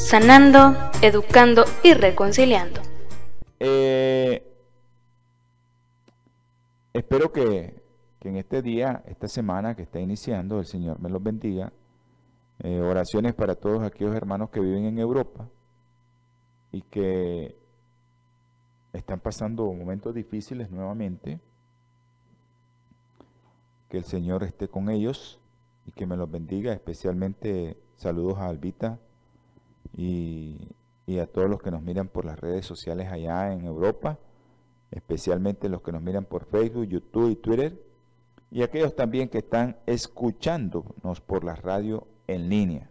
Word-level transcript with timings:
sanando, 0.00 0.74
educando 1.02 1.64
y 1.84 1.92
reconciliando. 1.92 2.80
Eh, 3.60 4.42
espero 6.94 7.30
que, 7.32 7.80
en 8.22 8.36
este 8.36 8.62
día, 8.62 9.02
esta 9.06 9.28
semana 9.28 9.76
que 9.76 9.82
está 9.82 10.00
iniciando, 10.00 10.58
el 10.58 10.66
Señor 10.66 10.98
me 11.00 11.10
los 11.10 11.22
bendiga. 11.22 11.72
Eh, 12.62 12.80
oraciones 12.80 13.34
para 13.34 13.54
todos 13.54 13.82
aquellos 13.82 14.14
hermanos 14.14 14.50
que 14.50 14.60
viven 14.60 14.84
en 14.84 14.98
Europa 14.98 15.48
y 16.72 16.82
que 16.82 17.56
están 18.92 19.20
pasando 19.20 19.64
momentos 19.72 20.14
difíciles 20.14 20.70
nuevamente. 20.70 21.40
Que 23.88 23.98
el 23.98 24.04
Señor 24.04 24.44
esté 24.44 24.68
con 24.68 24.88
ellos 24.88 25.38
y 25.84 25.92
que 25.92 26.06
me 26.06 26.16
los 26.16 26.30
bendiga, 26.30 26.72
especialmente 26.72 27.76
saludos 27.96 28.38
a 28.38 28.46
Albita 28.46 28.98
y, 29.96 30.68
a 31.20 31.26
todos 31.26 31.50
los 31.50 31.60
que 31.60 31.72
nos 31.72 31.82
miran 31.82 32.06
por 32.06 32.24
las 32.24 32.38
redes 32.38 32.64
sociales 32.64 33.08
allá 33.10 33.52
en 33.52 33.64
Europa, 33.64 34.18
especialmente 34.92 35.68
los 35.68 35.82
que 35.82 35.90
nos 35.90 36.02
miran 36.02 36.24
por 36.24 36.44
Facebook, 36.44 36.84
YouTube 36.84 37.30
y 37.30 37.36
Twitter, 37.36 37.82
y 38.52 38.62
aquellos 38.62 38.94
también 38.94 39.28
que 39.28 39.38
están 39.38 39.76
escuchándonos 39.86 41.20
por 41.20 41.42
la 41.42 41.56
radio 41.56 42.06
en 42.28 42.48
línea. 42.48 42.88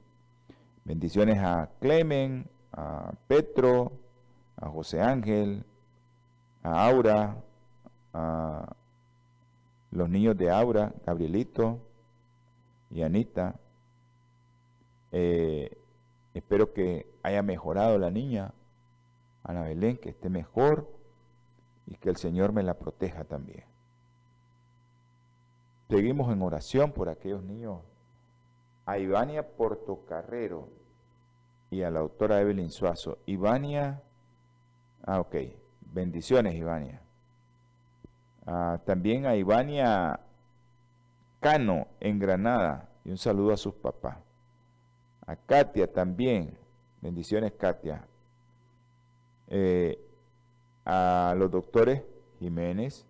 Bendiciones 0.83 1.37
a 1.39 1.69
Clemen, 1.79 2.49
a 2.73 3.13
Petro, 3.27 3.93
a 4.57 4.69
José 4.69 5.01
Ángel, 5.01 5.63
a 6.61 6.87
Aura, 6.87 7.37
a 8.13 8.75
los 9.91 10.09
niños 10.09 10.37
de 10.37 10.51
Aura, 10.51 10.93
Gabrielito 11.05 11.79
y 12.91 13.01
Anita. 13.01 13.55
Eh, 15.11 15.78
Espero 16.33 16.73
que 16.73 17.07
haya 17.23 17.41
mejorado 17.41 17.97
la 17.97 18.11
niña, 18.11 18.53
Ana 19.43 19.63
Belén, 19.63 19.97
que 19.97 20.09
esté 20.09 20.29
mejor 20.29 20.89
y 21.87 21.95
que 21.95 22.09
el 22.09 22.17
Señor 22.17 22.53
me 22.53 22.63
la 22.63 22.75
proteja 22.75 23.23
también. 23.23 23.63
Seguimos 25.89 26.31
en 26.31 26.41
oración 26.43 26.91
por 26.91 27.09
aquellos 27.09 27.43
niños. 27.43 27.81
A 28.85 28.99
Ivania 28.99 29.47
Portocarrero 29.55 30.69
y 31.71 31.81
a 31.81 31.89
la 31.89 31.99
autora 31.99 32.41
Evelyn 32.41 32.69
Suazo. 32.69 33.17
Ivania, 33.25 34.01
ah, 35.05 35.19
ok, 35.19 35.35
bendiciones 35.81 36.55
Ivania. 36.55 37.01
Ah, 38.45 38.79
también 38.85 39.25
a 39.25 39.35
Ivania 39.35 40.19
Cano 41.39 41.87
en 41.99 42.19
Granada 42.19 42.89
y 43.03 43.11
un 43.11 43.17
saludo 43.17 43.53
a 43.53 43.57
sus 43.57 43.73
papás 43.73 44.17
a 45.29 45.35
Katia 45.35 45.85
también, 45.85 46.57
bendiciones 47.01 47.51
Katia, 47.51 48.03
eh, 49.47 50.03
a 50.85 51.35
los 51.37 51.51
doctores 51.51 52.01
Jiménez, 52.39 53.05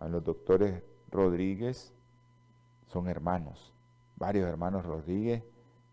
a 0.00 0.08
los 0.08 0.24
doctores 0.24 0.82
Rodríguez, 1.10 1.92
son 2.86 3.08
hermanos, 3.08 3.74
varios 4.16 4.48
hermanos 4.48 4.86
Rodríguez, 4.86 5.42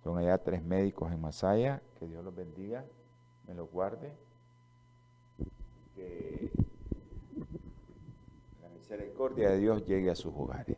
son 0.05 0.19
allá 0.19 0.37
tres 0.37 0.63
médicos 0.63 1.11
en 1.11 1.19
Masaya, 1.19 1.81
que 1.99 2.07
Dios 2.07 2.23
los 2.23 2.33
bendiga, 2.33 2.85
me 3.45 3.55
los 3.55 3.69
guarde, 3.69 4.13
que 5.95 6.49
la 8.61 8.69
misericordia 8.69 9.49
de 9.49 9.59
Dios 9.59 9.85
llegue 9.85 10.11
a 10.11 10.15
sus 10.15 10.33
hogares. 10.33 10.77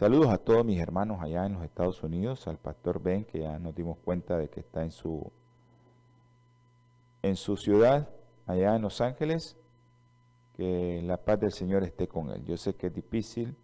Saludos 0.00 0.30
a 0.30 0.38
todos 0.38 0.64
mis 0.64 0.80
hermanos 0.80 1.20
allá 1.20 1.44
en 1.44 1.52
los 1.52 1.62
Estados 1.62 2.02
Unidos, 2.02 2.48
al 2.48 2.56
pastor 2.56 3.02
Ben, 3.02 3.26
que 3.26 3.40
ya 3.40 3.58
nos 3.58 3.74
dimos 3.74 3.98
cuenta 3.98 4.38
de 4.38 4.48
que 4.48 4.60
está 4.60 4.82
en 4.82 4.92
su, 4.92 5.30
en 7.20 7.36
su 7.36 7.58
ciudad, 7.58 8.08
allá 8.46 8.76
en 8.76 8.80
Los 8.80 9.02
Ángeles. 9.02 9.58
Que 10.56 11.02
la 11.04 11.18
paz 11.18 11.40
del 11.40 11.52
Señor 11.52 11.84
esté 11.84 12.08
con 12.08 12.30
él. 12.30 12.42
Yo 12.46 12.56
sé 12.56 12.72
que 12.72 12.86
es 12.86 12.94
difícil, 12.94 13.54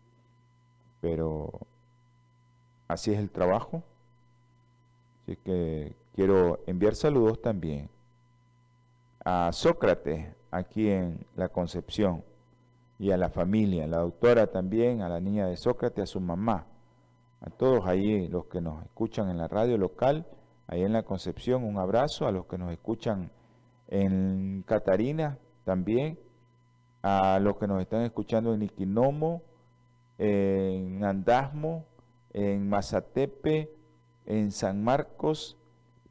pero 1.00 1.58
así 2.86 3.14
es 3.14 3.18
el 3.18 3.30
trabajo. 3.30 3.82
Así 5.22 5.36
que 5.36 5.96
quiero 6.14 6.60
enviar 6.66 6.96
saludos 6.96 7.40
también 7.40 7.88
a 9.24 9.52
Sócrates, 9.52 10.34
aquí 10.50 10.90
en 10.90 11.26
la 11.34 11.48
Concepción 11.48 12.22
y 12.98 13.10
a 13.10 13.16
la 13.16 13.30
familia, 13.30 13.84
a 13.84 13.88
la 13.88 13.98
doctora 13.98 14.46
también, 14.48 15.02
a 15.02 15.08
la 15.08 15.20
niña 15.20 15.46
de 15.46 15.56
Sócrates, 15.56 16.04
a 16.04 16.06
su 16.06 16.20
mamá, 16.20 16.66
a 17.40 17.50
todos 17.50 17.86
ahí 17.86 18.28
los 18.28 18.46
que 18.46 18.60
nos 18.60 18.82
escuchan 18.84 19.28
en 19.28 19.38
la 19.38 19.48
radio 19.48 19.76
local, 19.76 20.26
ahí 20.66 20.82
en 20.82 20.92
la 20.92 21.02
Concepción, 21.02 21.64
un 21.64 21.78
abrazo, 21.78 22.26
a 22.26 22.32
los 22.32 22.46
que 22.46 22.58
nos 22.58 22.72
escuchan 22.72 23.30
en 23.88 24.64
Catarina 24.66 25.38
también, 25.64 26.18
a 27.02 27.38
los 27.38 27.56
que 27.56 27.66
nos 27.66 27.80
están 27.80 28.02
escuchando 28.02 28.54
en 28.54 28.62
Iquinomo, 28.62 29.42
en 30.18 31.04
Andasmo, 31.04 31.84
en 32.32 32.68
Mazatepe, 32.68 33.70
en 34.24 34.50
San 34.50 34.82
Marcos, 34.82 35.58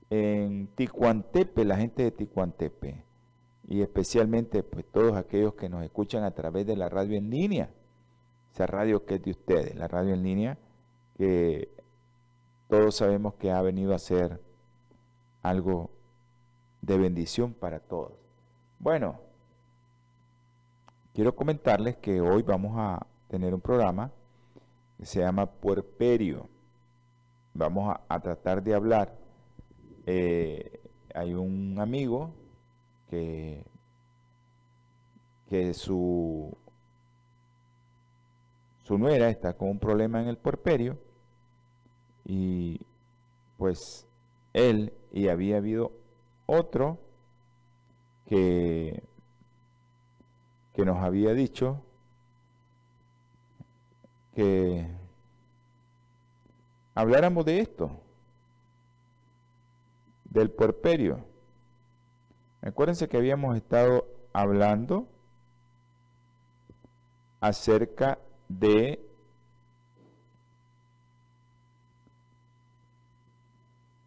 en 0.10 0.68
Ticuantepe, 0.68 1.66
la 1.66 1.78
gente 1.78 2.04
de 2.04 2.12
Ticuantepe 2.12 3.05
y 3.68 3.82
especialmente 3.82 4.64
pues 4.64 4.86
todos 4.86 5.16
aquellos 5.16 5.56
que 5.56 5.70
nos 5.70 5.84
escuchan 5.84 6.24
a 6.24 6.32
través 6.32 6.68
de 6.68 6.76
la 6.76 6.90
radio 6.90 7.18
en 7.18 7.30
línea, 7.30 7.70
esa 8.54 8.68
radio 8.68 9.06
que 9.06 9.16
es 9.16 9.24
de 9.24 9.32
ustedes, 9.32 9.76
la 9.76 9.88
radio 9.88 10.14
en 10.14 10.24
línea, 10.24 10.58
que 11.18 11.70
todos 12.70 12.96
sabemos 12.96 13.36
que 13.36 13.52
ha 13.52 13.62
venido 13.62 13.94
a 13.94 14.00
ser 14.00 14.40
algo 15.42 15.92
de 16.82 16.98
bendición 16.98 17.54
para 17.54 17.80
todos. 17.80 18.14
Bueno, 18.80 19.20
quiero 21.14 21.36
comentarles 21.36 21.98
que 21.98 22.22
hoy 22.22 22.44
vamos 22.44 22.74
a 22.78 23.06
tener 23.30 23.54
un 23.54 23.62
programa 23.62 24.12
que 24.98 25.06
se 25.06 25.22
llama 25.22 25.48
Puerperio. 25.48 26.48
Vamos 27.54 27.96
a, 28.08 28.20
tratar 28.20 28.62
de 28.62 28.76
hablar. 28.76 29.18
Eh, 30.06 30.82
hay 31.14 31.34
un 31.34 31.80
amigo 31.80 32.34
que, 33.10 33.66
su, 35.74 36.58
su 38.84 38.98
nuera 38.98 39.30
está 39.30 39.54
con 39.54 39.70
un 39.70 39.80
problema 39.80 40.22
en 40.22 40.28
el 40.28 40.38
puerperio 40.38 40.98
y 42.26 42.82
pues 43.58 44.06
él 44.54 44.94
y 45.14 45.30
había 45.30 45.58
habido 45.58 45.92
otro 46.46 47.00
que, 48.28 49.04
que 50.74 50.86
nos 50.86 50.98
había 50.98 51.34
dicho 51.34 51.82
que 54.36 54.86
habláramos 56.94 57.46
de 57.46 57.60
esto, 57.60 57.92
del 60.26 60.52
puerperio. 60.52 61.26
Acuérdense 62.66 63.08
que 63.08 63.18
habíamos 63.18 63.56
estado 63.56 64.08
hablando 64.34 65.08
acerca 67.40 68.18
de 68.50 69.00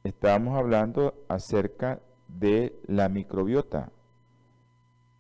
estábamos 0.02 0.58
hablando 0.58 1.14
acerca 1.28 2.00
de 2.26 2.76
la 2.88 3.08
microbiota 3.08 3.92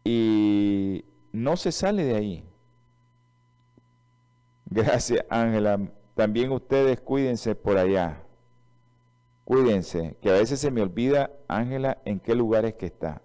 y 0.02 1.04
no 1.32 1.56
se 1.56 1.70
sale 1.70 2.02
de 2.02 2.16
ahí. 2.16 2.44
Gracias, 4.66 5.24
Ángela. 5.30 5.78
También 6.16 6.50
ustedes 6.50 7.00
cuídense 7.00 7.54
por 7.54 7.78
allá. 7.78 8.20
Cuídense, 9.44 10.16
que 10.20 10.28
a 10.28 10.32
veces 10.32 10.58
se 10.58 10.72
me 10.72 10.82
olvida, 10.82 11.30
Ángela, 11.46 11.98
en 12.04 12.18
qué 12.18 12.34
lugares 12.34 12.74
que 12.74 12.86
está 12.86 13.22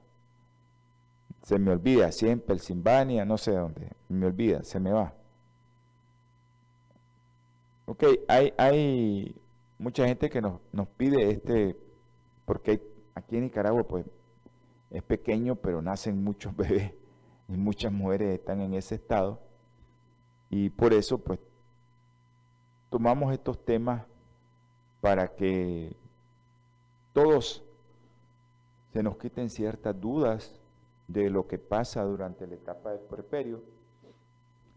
se 1.43 1.59
me 1.59 1.71
olvida, 1.71 2.11
siempre 2.11 2.53
el 2.53 2.59
Pensilvania, 2.59 3.25
no 3.25 3.37
sé 3.37 3.51
dónde, 3.51 3.89
me 4.07 4.25
olvida, 4.25 4.63
se 4.63 4.79
me 4.79 4.91
va. 4.91 5.13
Ok, 7.85 8.05
hay, 8.29 8.53
hay 8.57 9.35
mucha 9.77 10.07
gente 10.07 10.29
que 10.29 10.41
nos, 10.41 10.61
nos 10.71 10.87
pide 10.87 11.29
este, 11.29 11.77
porque 12.45 12.81
aquí 13.13 13.35
en 13.35 13.43
Nicaragua 13.43 13.83
pues 13.83 14.05
es 14.89 15.03
pequeño, 15.03 15.55
pero 15.55 15.81
nacen 15.81 16.23
muchos 16.23 16.55
bebés 16.57 16.93
y 17.49 17.57
muchas 17.57 17.91
mujeres 17.91 18.39
están 18.39 18.61
en 18.61 18.73
ese 18.73 18.95
estado. 18.95 19.41
Y 20.49 20.69
por 20.69 20.93
eso 20.93 21.17
pues 21.17 21.39
tomamos 22.89 23.33
estos 23.33 23.63
temas 23.65 24.05
para 25.01 25.35
que 25.35 25.93
todos 27.11 27.65
se 28.93 29.03
nos 29.03 29.17
quiten 29.17 29.49
ciertas 29.49 29.99
dudas 29.99 30.62
de 31.07 31.29
lo 31.29 31.47
que 31.47 31.57
pasa 31.57 32.03
durante 32.03 32.47
la 32.47 32.55
etapa 32.55 32.91
del 32.91 33.01
puerperio, 33.01 33.63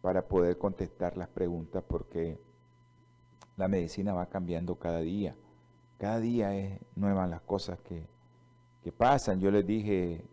para 0.00 0.26
poder 0.26 0.58
contestar 0.58 1.16
las 1.16 1.28
preguntas 1.28 1.82
porque 1.86 2.38
la 3.56 3.68
medicina 3.68 4.12
va 4.12 4.26
cambiando 4.26 4.76
cada 4.76 5.00
día. 5.00 5.36
Cada 5.98 6.20
día 6.20 6.54
es 6.54 6.80
nuevas 6.96 7.28
las 7.30 7.40
cosas 7.42 7.78
que, 7.80 8.06
que 8.82 8.92
pasan. 8.92 9.40
Yo 9.40 9.50
les 9.50 9.66
dije 9.66 10.24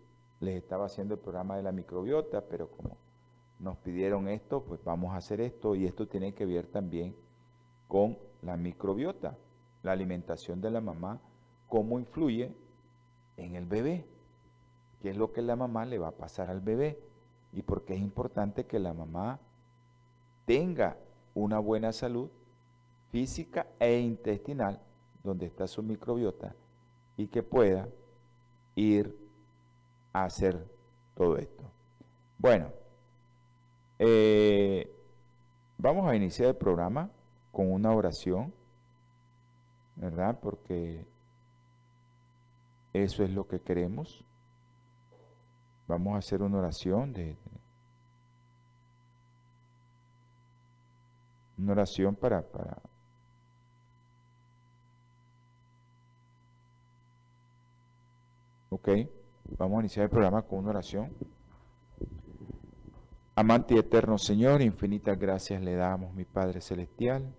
les 0.42 0.56
estaba 0.56 0.88
haciendo 0.88 1.14
el 1.14 1.20
programa 1.20 1.56
de 1.56 1.64
la 1.64 1.72
microbiota, 1.72 2.42
pero 2.42 2.68
como 2.68 2.98
nos 3.60 3.78
pidieron 3.78 4.28
esto, 4.28 4.64
pues 4.64 4.84
vamos 4.84 5.14
a 5.14 5.18
hacer 5.18 5.40
esto 5.40 5.76
y 5.76 5.86
esto 5.86 6.08
tiene 6.08 6.34
que 6.34 6.48
ver 6.48 6.66
también 6.66 7.16
con 7.88 8.18
la 8.42 8.58
microbiota, 8.58 9.38
la 9.84 9.92
alimentación 9.92 10.60
de 10.60 10.72
la 10.72 10.82
mamá, 10.82 11.20
cómo 11.70 12.00
influye 12.00 12.52
en 13.38 13.56
el 13.56 13.66
bebé, 13.66 14.04
qué 15.00 15.12
es 15.12 15.18
lo 15.18 15.32
que 15.32 15.44
la 15.44 15.56
mamá 15.56 15.86
le 15.86 16.00
va 16.00 16.08
a 16.08 16.18
pasar 16.18 16.50
al 16.50 16.60
bebé 16.60 17.00
y 17.54 17.62
por 17.62 17.86
qué 17.86 17.94
es 17.94 18.02
importante 18.02 18.66
que 18.66 18.80
la 18.80 18.94
mamá 18.94 19.40
tenga 20.46 20.98
una 21.36 21.60
buena 21.60 21.94
salud 21.94 22.30
física 23.12 23.68
e 23.80 24.00
intestinal, 24.00 24.80
donde 25.24 25.46
está 25.46 25.68
su 25.68 25.84
microbiota, 25.84 26.56
y 27.18 27.28
que 27.28 27.44
pueda 27.44 27.88
ir 28.76 29.16
a 30.14 30.26
hacer 30.26 30.68
todo 31.16 31.38
esto. 31.38 31.64
Bueno, 32.38 32.72
eh, 34.00 34.92
vamos 35.78 36.10
a 36.10 36.16
iniciar 36.16 36.50
el 36.50 36.56
programa 36.56 37.10
con 37.52 37.72
una 37.72 37.92
oración, 37.92 38.54
¿verdad? 39.96 40.40
Porque 40.42 41.06
eso 42.94 43.24
es 43.24 43.30
lo 43.32 43.48
que 43.48 43.60
queremos. 43.60 44.24
Vamos 45.88 46.16
a 46.16 46.18
hacer 46.18 46.42
una 46.42 46.58
oración 46.58 47.14
una 51.58 51.74
oración 51.74 52.16
para, 52.16 52.42
para 52.42 52.78
ok 58.72 58.90
Vamos 59.58 59.78
a 59.78 59.82
iniciar 59.82 60.06
el 60.06 60.10
programa 60.10 60.44
con 60.44 60.60
una 60.60 60.70
oración. 60.70 61.12
Amante 63.36 63.76
y 63.76 63.78
eterno 63.78 64.18
Señor, 64.18 64.62
infinitas 64.62 65.20
gracias 65.20 65.62
le 65.62 65.76
damos, 65.76 66.14
mi 66.14 66.26
Padre 66.26 66.62
Celestial, 66.62 67.34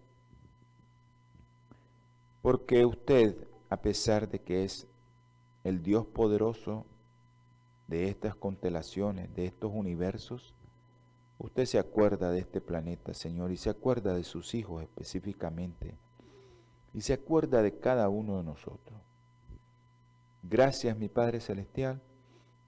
porque 2.43 2.85
usted, 2.85 3.37
a 3.71 3.77
pesar 3.79 4.29
de 4.29 4.41
que 4.41 4.65
es 4.65 4.87
el 5.65 5.83
Dios 5.83 6.07
poderoso 6.07 6.85
de 7.87 8.09
estas 8.09 8.35
constelaciones, 8.35 9.35
de 9.35 9.47
estos 9.47 9.71
universos, 9.73 10.55
usted 11.39 11.65
se 11.67 11.79
acuerda 11.79 12.31
de 12.31 12.41
este 12.41 12.61
planeta, 12.61 13.15
Señor, 13.15 13.53
y 13.53 13.57
se 13.57 13.71
acuerda 13.71 14.15
de 14.15 14.25
sus 14.25 14.55
hijos 14.55 14.83
específicamente, 14.83 15.95
y 16.93 17.01
se 17.03 17.15
acuerda 17.15 17.63
de 17.63 17.79
cada 17.79 18.09
uno 18.09 18.39
de 18.39 18.45
nosotros. 18.45 19.01
Gracias, 20.43 20.97
mi 20.97 21.09
Padre 21.09 21.41
Celestial, 21.41 22.03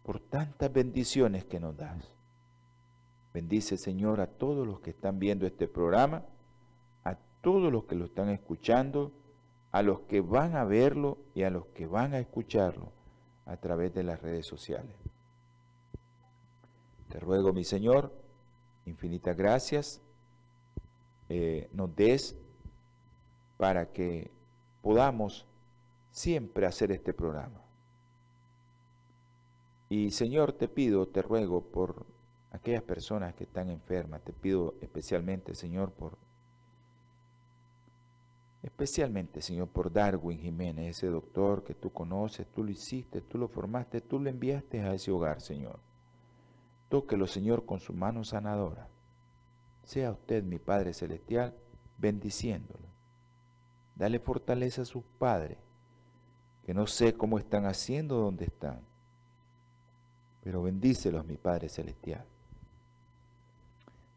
por 0.05 0.21
tantas 0.21 0.73
bendiciones 0.73 1.45
que 1.45 1.59
nos 1.59 1.77
das. 1.77 2.15
Bendice, 3.33 3.77
Señor, 3.77 4.21
a 4.21 4.29
todos 4.29 4.65
los 4.65 4.79
que 4.79 4.91
están 4.91 5.19
viendo 5.19 5.45
este 5.45 5.67
programa, 5.67 6.25
a 7.03 7.17
todos 7.41 7.73
los 7.73 7.85
que 7.85 7.97
lo 7.97 8.05
están 8.05 8.29
escuchando, 8.29 9.11
a 9.73 9.83
los 9.83 10.01
que 10.03 10.21
van 10.21 10.55
a 10.55 10.63
verlo 10.63 11.19
y 11.35 11.43
a 11.43 11.51
los 11.51 11.67
que 11.67 11.87
van 11.87 12.15
a 12.15 12.21
escucharlo 12.21 12.93
a 13.45 13.57
través 13.57 13.93
de 13.93 14.05
las 14.05 14.23
redes 14.23 14.47
sociales. 14.47 14.95
Te 17.09 17.19
ruego, 17.19 17.53
mi 17.53 17.65
Señor, 17.65 18.13
infinitas 18.87 19.37
gracias, 19.37 20.01
eh, 21.29 21.69
nos 21.73 21.95
des 21.97 22.37
para 23.57 23.93
que 23.93 24.31
podamos 24.81 25.45
siempre 26.13 26.67
hacer 26.67 26.93
este 26.93 27.13
programa. 27.13 27.64
Y 29.95 30.11
Señor, 30.11 30.55
te 30.55 30.67
pido, 30.67 31.07
te 31.07 31.23
ruego 31.23 31.61
por 31.63 32.05
aquellas 32.51 32.83
personas 32.83 33.33
que 33.35 33.45
están 33.45 33.71
enfermas, 33.71 34.25
te 34.25 34.33
pido 34.33 34.75
especialmente, 34.81 35.55
Señor, 35.55 35.93
por 35.93 36.19
especialmente, 38.65 39.41
Señor, 39.41 39.69
por 39.69 39.93
Darwin 39.93 40.41
Jiménez, 40.41 40.97
ese 40.97 41.07
doctor 41.07 41.63
que 41.63 41.75
tú 41.75 41.93
conoces, 41.93 42.49
tú 42.49 42.65
lo 42.65 42.73
hiciste, 42.73 43.21
tú 43.21 43.39
lo 43.39 43.47
formaste, 43.47 44.01
tú 44.01 44.19
lo 44.19 44.29
enviaste 44.29 44.81
a 44.81 44.93
ese 44.95 45.13
hogar, 45.13 45.41
Señor. 45.41 45.79
Tóquelo, 46.89 47.29
Señor, 47.29 47.65
con 47.65 47.79
su 47.79 47.93
mano 47.93 48.25
sanadora. 48.25 48.89
Sea 49.85 50.11
usted, 50.11 50.43
mi 50.43 50.59
Padre 50.59 50.93
Celestial, 50.93 51.55
bendiciéndolo. 51.99 52.89
Dale 53.95 54.19
fortaleza 54.19 54.83
a 54.83 54.87
sus 54.87 55.05
padres, 55.21 55.59
que 56.67 56.75
no 56.75 56.89
sé 56.89 57.15
cómo 57.15 57.39
están 57.39 57.65
haciendo 57.67 58.17
donde 58.17 58.47
están 58.47 58.81
pero 60.45 60.63
bendícelos, 60.63 61.25
mi 61.25 61.39
Padre 61.39 61.71
Celestial. 61.71 62.25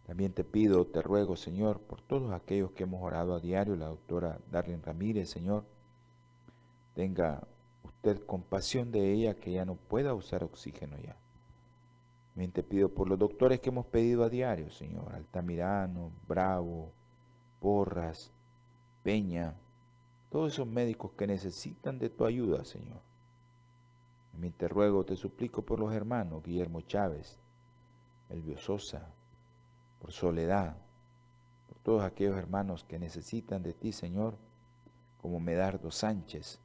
También 0.06 0.34
te 0.34 0.44
pido, 0.44 0.86
te 0.86 1.02
ruego, 1.02 1.38
Señor, 1.38 1.80
por 1.80 2.02
todos 2.02 2.34
aquellos 2.34 2.72
que 2.72 2.84
hemos 2.84 3.02
orado 3.02 3.34
a 3.34 3.40
diario, 3.40 3.78
la 3.78 3.88
doctora 3.88 4.38
Darlene 4.52 4.84
Ramírez, 4.84 5.30
Señor, 5.30 5.64
tenga 6.96 7.48
usted 7.84 8.26
compasión 8.26 8.92
de 8.92 9.12
ella, 9.14 9.36
que 9.36 9.54
ya 9.54 9.64
no 9.64 9.76
pueda 9.76 10.14
usar 10.14 10.44
oxígeno 10.44 10.98
ya. 10.98 11.16
También 12.34 12.52
te 12.52 12.62
pido 12.62 12.90
por 12.90 13.08
los 13.08 13.18
doctores 13.18 13.62
que 13.62 13.70
hemos 13.70 13.86
pedido 13.86 14.24
a 14.24 14.30
diario, 14.30 14.70
Señor, 14.70 15.16
Altamirano, 15.16 16.12
Bravo, 16.28 16.92
Porras, 17.62 18.32
Peña, 19.02 19.56
todos 20.30 20.54
esos 20.54 20.68
médicos 20.68 21.12
que 21.18 21.26
necesitan 21.26 22.00
de 22.00 22.10
tu 22.10 22.26
ayuda, 22.26 22.66
Señor. 22.66 23.07
Me 24.38 24.52
te 24.52 24.68
ruego, 24.68 25.04
te 25.04 25.16
suplico 25.16 25.64
por 25.64 25.80
los 25.80 25.92
hermanos 25.94 26.44
Guillermo 26.44 26.82
Chávez, 26.82 27.40
Elvio 28.30 28.58
Sosa, 28.60 29.10
por 30.00 30.12
Soledad, 30.12 30.78
por 31.68 31.80
todos 31.80 32.04
aquellos 32.04 32.38
hermanos 32.38 32.84
que 32.84 33.00
necesitan 33.00 33.64
de 33.64 33.74
ti, 33.74 33.92
Señor, 33.92 34.36
como 35.24 35.40
Medardo 35.40 35.90
Sánchez. 35.90 36.60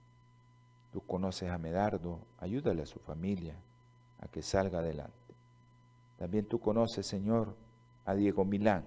Tú 0.93 1.01
conoces 1.01 1.51
a 1.51 1.57
Medardo, 1.57 2.21
ayúdale 2.39 2.83
a 2.83 2.87
su 2.87 2.99
familia 2.99 3.57
a 4.21 4.29
que 4.29 4.43
salga 4.43 4.81
adelante. 4.81 5.13
También 6.19 6.45
tú 6.45 6.61
conoces, 6.61 7.07
Señor, 7.07 7.57
a 8.05 8.15
Diego 8.15 8.45
Milán. 8.45 8.85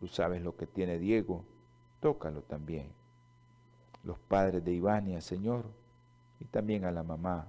Tú 0.00 0.08
sabes 0.08 0.40
lo 0.40 0.56
que 0.56 0.66
tiene 0.66 0.98
Diego, 0.98 1.44
tócalo 2.00 2.40
también. 2.40 2.88
Los 4.04 4.18
padres 4.18 4.64
de 4.64 4.72
Ivania, 4.72 5.20
Señor, 5.20 5.66
y 6.40 6.46
también 6.46 6.86
a 6.86 6.90
la 6.90 7.02
mamá 7.02 7.48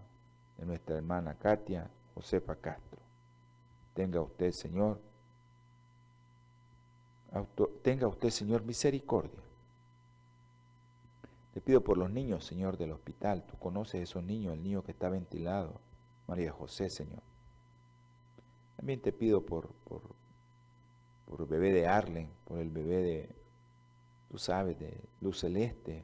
de 0.58 0.66
nuestra 0.66 0.98
hermana 0.98 1.36
Katia 1.36 1.90
Josefa 2.16 2.56
Castro. 2.56 3.00
Tenga 3.94 4.22
usted, 4.22 4.52
Señor, 4.52 5.00
tenga 7.84 8.08
usted, 8.08 8.30
Señor, 8.30 8.64
misericordia. 8.64 9.40
Te 11.54 11.62
pido 11.62 11.84
por 11.84 11.98
los 11.98 12.10
niños, 12.12 12.46
Señor, 12.46 12.78
del 12.78 12.92
hospital. 12.92 13.44
Tú 13.48 13.58
conoces 13.58 14.02
esos 14.02 14.24
niños, 14.24 14.54
el 14.54 14.64
niño 14.64 14.84
que 14.84 14.92
está 14.92 15.10
ventilado. 15.10 15.82
María 16.28 16.52
José, 16.52 16.90
Señor. 16.90 17.22
También 18.76 19.02
te 19.02 19.12
pido 19.12 19.42
por, 19.42 19.70
por, 19.86 20.02
por 21.26 21.42
el 21.42 21.48
bebé 21.48 21.72
de 21.72 21.88
Arlen, 21.88 22.30
por 22.46 22.60
el 22.60 22.70
bebé 22.70 23.02
de, 23.02 23.36
tú 24.30 24.38
sabes, 24.38 24.78
de 24.78 25.02
Luz 25.22 25.40
Celeste. 25.40 26.04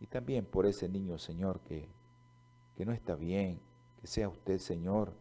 Y 0.00 0.06
también 0.06 0.46
por 0.46 0.64
ese 0.66 0.88
niño, 0.88 1.18
Señor, 1.18 1.60
que, 1.60 1.88
que 2.76 2.84
no 2.84 2.92
está 2.92 3.14
bien. 3.14 3.60
Que 4.00 4.06
sea 4.06 4.28
usted, 4.28 4.58
Señor, 4.58 5.12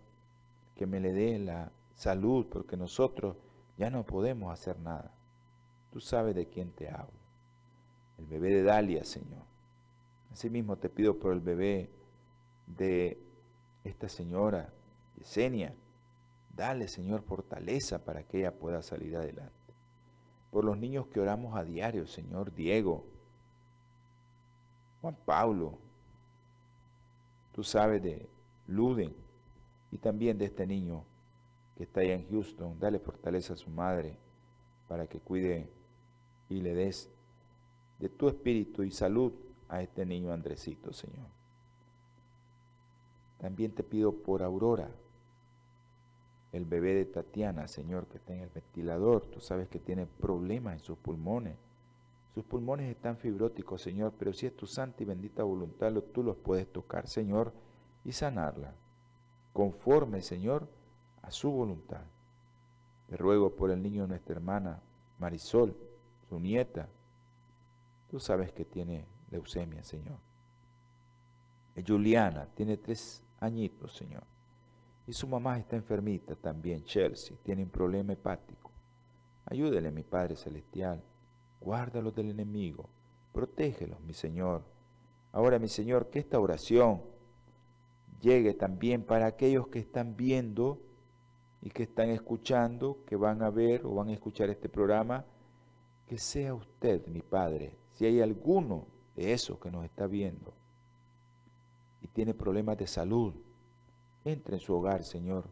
que 0.76 0.86
me 0.86 1.00
le 1.00 1.14
dé 1.14 1.38
la 1.40 1.72
salud, 1.94 2.48
porque 2.50 2.78
nosotros 2.78 3.38
ya 3.78 3.90
no 3.90 4.06
podemos 4.06 4.52
hacer 4.52 4.80
nada. 4.80 5.12
Tú 5.92 6.00
sabes 6.00 6.36
de 6.36 6.48
quién 6.48 6.72
te 6.72 6.90
hablo. 6.90 7.20
El 8.18 8.26
bebé 8.26 8.50
de 8.50 8.64
Dalia, 8.64 9.04
Señor. 9.04 9.44
Asimismo 10.32 10.78
te 10.78 10.90
pido 10.90 11.20
por 11.20 11.34
el 11.34 11.42
bebé 11.42 11.90
de 12.66 13.18
esta 13.84 14.08
señora, 14.08 14.70
Yesenia. 15.18 15.76
Dale, 16.56 16.88
Señor, 16.88 17.22
fortaleza 17.24 18.04
para 18.04 18.24
que 18.24 18.40
ella 18.40 18.54
pueda 18.54 18.82
salir 18.82 19.16
adelante. 19.16 19.54
Por 20.52 20.66
los 20.66 20.78
niños 20.78 21.08
que 21.08 21.20
oramos 21.20 21.56
a 21.58 21.64
diario, 21.64 22.08
Señor, 22.08 22.54
Diego, 22.54 23.06
Juan 25.02 25.18
Pablo, 25.26 25.78
tú 27.54 27.64
sabes 27.64 28.02
de 28.02 28.30
Luden 28.68 29.14
y 29.92 29.98
también 29.98 30.38
de 30.38 30.46
este 30.46 30.66
niño 30.66 31.04
que 31.76 31.84
está 31.84 32.02
allá 32.02 32.16
en 32.16 32.30
Houston. 32.30 32.80
Dale 32.80 33.00
fortaleza 33.00 33.54
a 33.54 33.58
su 33.58 33.70
madre 33.70 34.18
para 34.88 35.08
que 35.08 35.20
cuide 35.20 35.70
y 36.50 36.62
le 36.62 36.74
des 36.74 37.10
de 38.00 38.10
tu 38.10 38.28
espíritu 38.28 38.84
y 38.84 38.92
salud 38.92 39.34
a 39.70 39.82
este 39.82 40.06
niño 40.06 40.34
Andresito, 40.34 40.92
Señor. 40.92 41.28
También 43.40 43.72
te 43.72 43.84
pido 43.84 44.14
por 44.14 44.44
Aurora, 44.44 44.92
el 46.52 46.66
bebé 46.66 46.94
de 46.94 47.06
Tatiana, 47.06 47.68
Señor, 47.68 48.08
que 48.08 48.18
está 48.18 48.34
en 48.34 48.42
el 48.42 48.50
ventilador. 48.50 49.26
Tú 49.28 49.40
sabes 49.40 49.70
que 49.70 49.80
tiene 49.80 50.06
problemas 50.06 50.74
en 50.74 50.80
sus 50.80 50.98
pulmones. 50.98 51.56
Sus 52.34 52.46
pulmones 52.46 52.90
están 52.90 53.18
fibróticos, 53.18 53.82
Señor, 53.82 54.14
pero 54.18 54.32
si 54.32 54.46
es 54.46 54.56
tu 54.56 54.66
santa 54.66 55.04
y 55.04 55.06
bendita 55.06 55.44
voluntad, 55.44 55.94
tú 56.14 56.24
los 56.24 56.38
puedes 56.38 56.72
tocar, 56.72 57.08
Señor, 57.08 57.54
y 58.06 58.14
sanarla. 58.14 58.74
Conforme, 59.52 60.22
Señor, 60.22 60.68
a 61.22 61.32
su 61.32 61.52
voluntad. 61.52 62.04
Te 63.10 63.18
ruego 63.18 63.54
por 63.56 63.70
el 63.70 63.84
niño 63.84 64.04
de 64.04 64.08
nuestra 64.10 64.36
hermana 64.36 64.80
Marisol, 65.20 65.76
su 66.30 66.40
nieta. 66.40 66.88
Tú 68.10 68.20
sabes 68.20 68.54
que 68.54 68.64
tiene 68.64 69.06
leucemia, 69.30 69.84
Señor. 69.84 70.18
Juliana 71.86 72.48
tiene 72.56 72.78
tres 72.78 73.22
añitos, 73.40 73.96
Señor. 73.96 74.24
Y 75.08 75.14
su 75.14 75.28
mamá 75.28 75.58
está 75.58 75.76
enfermita 75.76 76.36
también, 76.36 76.84
Chelsea, 76.86 77.36
tiene 77.44 77.64
un 77.64 77.70
problema 77.70 78.14
hepático. 78.14 78.72
Ayúdele, 79.46 79.92
mi 79.92 80.04
Padre 80.04 80.36
Celestial. 80.36 81.04
Guárdalos 81.62 82.14
del 82.14 82.30
enemigo. 82.30 82.90
Protégelos, 83.32 84.02
mi 84.02 84.14
Señor. 84.14 84.64
Ahora, 85.32 85.60
mi 85.60 85.68
Señor, 85.68 86.10
que 86.10 86.20
esta 86.20 86.40
oración 86.40 87.02
llegue 88.22 88.54
también 88.54 89.04
para 89.04 89.28
aquellos 89.28 89.68
que 89.68 89.80
están 89.80 90.18
viendo 90.18 90.82
y 91.62 91.70
que 91.70 91.84
están 91.84 92.10
escuchando, 92.10 92.98
que 93.06 93.16
van 93.16 93.42
a 93.42 93.50
ver 93.50 93.86
o 93.86 93.96
van 93.96 94.10
a 94.10 94.14
escuchar 94.14 94.50
este 94.50 94.68
programa, 94.68 95.26
que 96.08 96.18
sea 96.18 96.54
usted, 96.54 97.08
mi 97.08 97.22
Padre, 97.22 97.78
si 97.94 98.06
hay 98.06 98.20
alguno 98.20 98.88
de 99.16 99.32
esos 99.34 99.60
que 99.60 99.72
nos 99.72 99.86
está 99.86 100.08
viendo 100.08 100.54
y 102.02 102.08
tiene 102.08 102.34
problemas 102.34 102.78
de 102.78 102.88
salud, 102.88 103.34
entre 104.26 104.56
en 104.56 104.60
su 104.60 104.74
hogar, 104.74 105.04
Señor, 105.04 105.46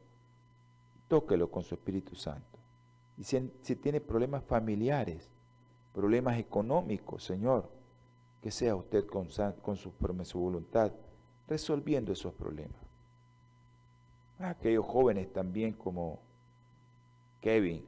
tóquelo 1.08 1.50
con 1.50 1.64
su 1.64 1.76
Espíritu 1.76 2.16
Santo. 2.16 2.60
Y 3.18 3.24
si, 3.24 3.76
tiene 3.76 4.00
problemas 4.00 4.44
familiares, 4.44 5.30
problemas 5.94 6.38
económicos, 6.38 7.24
Señor, 7.24 7.70
que 8.42 8.52
sea 8.52 8.76
usted 8.76 9.06
con, 9.06 9.28
con 9.62 9.76
su, 9.76 9.92
su 10.24 10.40
voluntad 10.40 10.92
resolviendo 11.48 12.12
esos 12.14 12.34
problemas 12.34 12.90
aquellos 14.48 14.86
jóvenes 14.86 15.32
también 15.34 15.74
como 15.74 16.20
Kevin, 17.42 17.86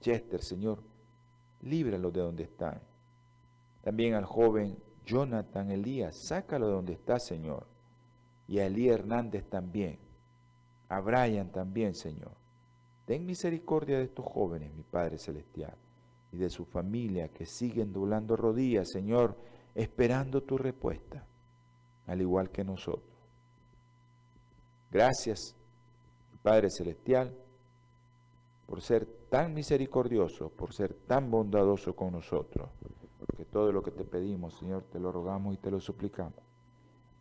Chester, 0.00 0.42
Señor, 0.42 0.82
líbralos 1.62 2.12
de 2.12 2.20
donde 2.20 2.44
están. 2.44 2.80
También 3.82 4.14
al 4.14 4.24
joven 4.24 4.76
Jonathan 5.04 5.70
Elías, 5.70 6.16
sácalo 6.26 6.66
de 6.66 6.72
donde 6.72 6.92
está, 6.92 7.18
Señor. 7.18 7.66
Y 8.46 8.58
a 8.58 8.66
Elías 8.66 9.00
Hernández 9.00 9.44
también. 9.48 9.98
A 10.88 11.00
Brian 11.00 11.50
también, 11.50 11.94
Señor. 11.94 12.32
Ten 13.06 13.26
misericordia 13.26 13.98
de 13.98 14.04
estos 14.04 14.26
jóvenes, 14.26 14.72
mi 14.74 14.82
Padre 14.82 15.18
Celestial, 15.18 15.74
y 16.32 16.38
de 16.38 16.50
su 16.50 16.64
familia 16.64 17.28
que 17.28 17.46
siguen 17.46 17.92
doblando 17.92 18.36
rodillas, 18.36 18.88
Señor, 18.90 19.36
esperando 19.74 20.42
tu 20.42 20.58
respuesta, 20.58 21.24
al 22.06 22.20
igual 22.20 22.50
que 22.50 22.64
nosotros. 22.64 23.12
Gracias, 24.90 25.54
Padre 26.42 26.68
Celestial, 26.70 27.34
por 28.66 28.80
ser 28.80 29.06
tan 29.28 29.54
misericordioso, 29.54 30.50
por 30.50 30.72
ser 30.72 30.94
tan 30.94 31.30
bondadoso 31.30 31.94
con 31.94 32.12
nosotros. 32.12 32.68
Porque 33.18 33.44
todo 33.44 33.70
lo 33.70 33.82
que 33.82 33.90
te 33.90 34.04
pedimos, 34.04 34.58
Señor, 34.58 34.84
te 34.90 34.98
lo 34.98 35.12
rogamos 35.12 35.54
y 35.54 35.58
te 35.58 35.70
lo 35.70 35.80
suplicamos. 35.80 36.34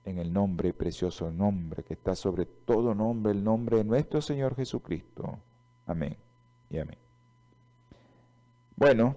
En 0.04 0.18
el 0.18 0.34
nombre 0.34 0.74
precioso 0.74 1.32
nombre 1.32 1.84
que 1.84 1.94
está 1.94 2.16
sobre 2.16 2.46
todo 2.46 2.96
nombre, 2.96 3.32
el 3.32 3.44
nombre 3.44 3.78
de 3.78 3.84
nuestro 3.84 4.22
Señor 4.22 4.56
Jesucristo. 4.56 5.38
Amén 5.86 6.18
y 6.70 6.80
amén. 6.80 7.11
Bueno, 8.82 9.16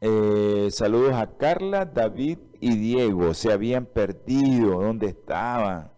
eh, 0.00 0.68
saludos 0.70 1.12
a 1.14 1.26
Carla, 1.36 1.84
David 1.84 2.38
y 2.60 2.76
Diego. 2.76 3.34
Se 3.34 3.52
habían 3.52 3.84
perdido. 3.84 4.80
¿Dónde 4.80 5.08
estaban? 5.08 5.90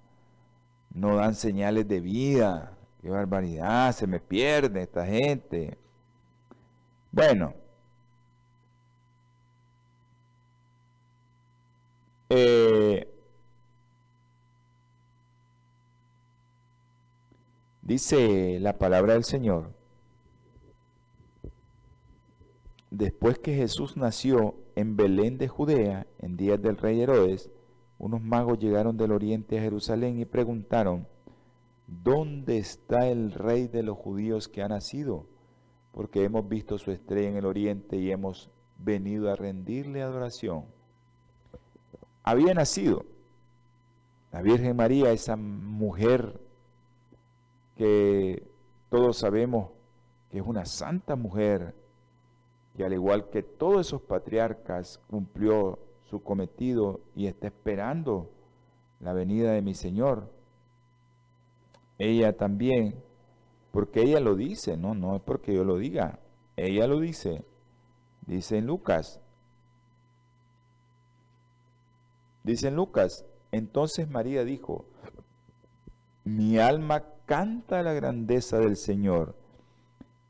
no 0.94 1.16
dan 1.16 1.34
señales 1.34 1.86
de 1.86 2.00
vida. 2.00 2.78
Qué 3.02 3.10
barbaridad, 3.10 3.92
se 3.92 4.06
me 4.06 4.20
pierde 4.20 4.84
esta 4.84 5.04
gente. 5.04 5.76
Bueno, 7.10 7.52
eh, 12.30 13.06
dice 17.82 18.58
la 18.60 18.78
palabra 18.78 19.12
del 19.12 19.24
Señor, 19.24 19.81
después 22.92 23.38
que 23.38 23.54
Jesús 23.54 23.96
nació 23.96 24.54
en 24.76 24.96
Belén 24.96 25.38
de 25.38 25.48
Judea, 25.48 26.06
en 26.18 26.36
días 26.36 26.60
del 26.60 26.76
rey 26.76 27.00
Herodes, 27.00 27.50
unos 27.98 28.20
magos 28.20 28.58
llegaron 28.58 28.98
del 28.98 29.12
oriente 29.12 29.58
a 29.58 29.62
Jerusalén 29.62 30.20
y 30.20 30.26
preguntaron, 30.26 31.06
¿dónde 31.86 32.58
está 32.58 33.08
el 33.08 33.32
rey 33.32 33.66
de 33.66 33.82
los 33.82 33.96
judíos 33.96 34.46
que 34.46 34.62
ha 34.62 34.68
nacido? 34.68 35.26
Porque 35.92 36.24
hemos 36.24 36.46
visto 36.46 36.76
su 36.76 36.90
estrella 36.90 37.30
en 37.30 37.36
el 37.36 37.46
oriente 37.46 37.96
y 37.96 38.10
hemos 38.10 38.50
venido 38.76 39.30
a 39.30 39.36
rendirle 39.36 40.02
adoración. 40.02 40.66
Había 42.22 42.52
nacido 42.52 43.06
la 44.32 44.42
Virgen 44.42 44.76
María, 44.76 45.12
esa 45.12 45.36
mujer 45.36 46.38
que 47.74 48.46
todos 48.90 49.16
sabemos 49.16 49.70
que 50.30 50.38
es 50.38 50.46
una 50.46 50.66
santa 50.66 51.16
mujer, 51.16 51.74
y 52.76 52.82
al 52.82 52.92
igual 52.92 53.28
que 53.30 53.42
todos 53.42 53.86
esos 53.86 54.02
patriarcas 54.02 55.00
cumplió 55.08 55.78
su 56.08 56.22
cometido 56.22 57.00
y 57.14 57.26
está 57.26 57.48
esperando 57.48 58.30
la 59.00 59.12
venida 59.12 59.52
de 59.52 59.62
mi 59.62 59.74
Señor. 59.74 60.30
Ella 61.98 62.36
también, 62.36 63.02
porque 63.70 64.02
ella 64.02 64.20
lo 64.20 64.34
dice, 64.34 64.76
no, 64.76 64.94
no 64.94 65.16
es 65.16 65.22
porque 65.22 65.54
yo 65.54 65.64
lo 65.64 65.76
diga. 65.76 66.20
ella 66.56 66.86
lo 66.86 67.00
dice, 67.00 67.44
dice 68.26 68.58
en 68.58 68.66
Lucas, 68.66 69.20
dice 72.44 72.68
en 72.68 72.76
Lucas, 72.76 73.24
entonces 73.50 74.08
María 74.08 74.44
dijo, 74.44 74.84
mi 76.24 76.58
alma 76.58 77.04
canta 77.26 77.82
la 77.82 77.92
grandeza 77.92 78.58
del 78.58 78.76
Señor 78.76 79.34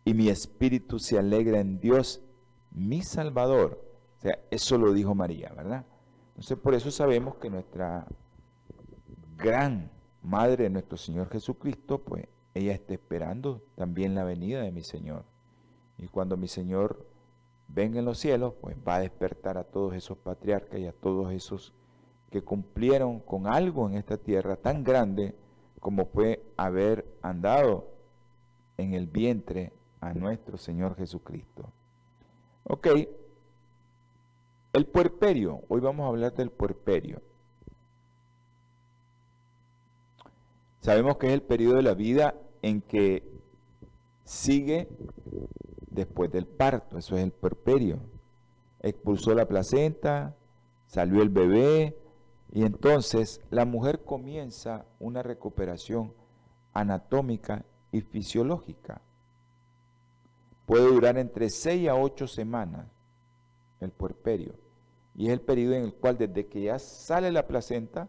y 0.04 0.14
mi 0.14 0.28
espíritu 0.28 0.98
se 0.98 1.18
alegra 1.18 1.60
en 1.60 1.78
Dios, 1.80 2.22
mi 2.74 3.02
Salvador. 3.02 3.80
O 4.18 4.20
sea, 4.20 4.38
eso 4.50 4.78
lo 4.78 4.92
dijo 4.92 5.14
María, 5.14 5.52
¿verdad? 5.56 5.84
Entonces 6.28 6.58
por 6.58 6.74
eso 6.74 6.90
sabemos 6.90 7.36
que 7.36 7.50
nuestra 7.50 8.06
gran 9.36 9.90
madre 10.22 10.70
nuestro 10.70 10.96
Señor 10.96 11.28
Jesucristo, 11.28 11.98
pues 11.98 12.26
ella 12.54 12.72
está 12.72 12.94
esperando 12.94 13.62
también 13.74 14.14
la 14.14 14.24
venida 14.24 14.62
de 14.62 14.72
mi 14.72 14.82
Señor. 14.82 15.24
Y 15.98 16.08
cuando 16.08 16.36
mi 16.36 16.48
Señor 16.48 17.06
venga 17.68 17.98
en 17.98 18.04
los 18.04 18.18
cielos, 18.18 18.54
pues 18.60 18.76
va 18.86 18.96
a 18.96 19.00
despertar 19.00 19.58
a 19.58 19.64
todos 19.64 19.94
esos 19.94 20.18
patriarcas 20.18 20.80
y 20.80 20.86
a 20.86 20.92
todos 20.92 21.32
esos 21.32 21.72
que 22.30 22.42
cumplieron 22.42 23.20
con 23.20 23.46
algo 23.46 23.88
en 23.88 23.96
esta 23.96 24.16
tierra 24.16 24.56
tan 24.56 24.84
grande 24.84 25.34
como 25.80 26.06
fue 26.06 26.44
haber 26.56 27.04
andado 27.22 27.88
en 28.76 28.94
el 28.94 29.06
vientre 29.06 29.72
a 30.00 30.14
nuestro 30.14 30.56
Señor 30.56 30.96
Jesucristo. 30.96 31.70
Ok, 32.64 32.88
el 34.72 34.86
puerperio, 34.86 35.62
hoy 35.68 35.80
vamos 35.80 36.04
a 36.04 36.08
hablar 36.08 36.34
del 36.34 36.50
puerperio. 36.50 37.20
Sabemos 40.80 41.16
que 41.16 41.28
es 41.28 41.34
el 41.34 41.42
periodo 41.42 41.76
de 41.76 41.82
la 41.82 41.94
vida 41.94 42.34
en 42.62 42.80
que 42.80 43.22
sigue 44.24 44.88
después 45.90 46.30
del 46.30 46.46
parto, 46.46 46.98
eso 46.98 47.16
es 47.16 47.22
el 47.22 47.32
puerperio. 47.32 47.98
Expulsó 48.80 49.34
la 49.34 49.46
placenta, 49.46 50.34
salió 50.86 51.22
el 51.22 51.28
bebé 51.28 51.96
y 52.52 52.64
entonces 52.64 53.40
la 53.50 53.64
mujer 53.64 54.04
comienza 54.04 54.86
una 54.98 55.22
recuperación 55.22 56.12
anatómica 56.72 57.64
y 57.92 58.00
fisiológica. 58.00 59.02
Puede 60.66 60.86
durar 60.86 61.18
entre 61.18 61.50
6 61.50 61.88
a 61.88 61.96
8 61.96 62.26
semanas 62.26 62.86
el 63.80 63.90
puerperio 63.90 64.54
y 65.14 65.26
es 65.26 65.32
el 65.32 65.40
periodo 65.40 65.74
en 65.74 65.84
el 65.84 65.94
cual 65.94 66.16
desde 66.16 66.46
que 66.46 66.62
ya 66.62 66.78
sale 66.78 67.30
la 67.30 67.46
placenta, 67.46 68.08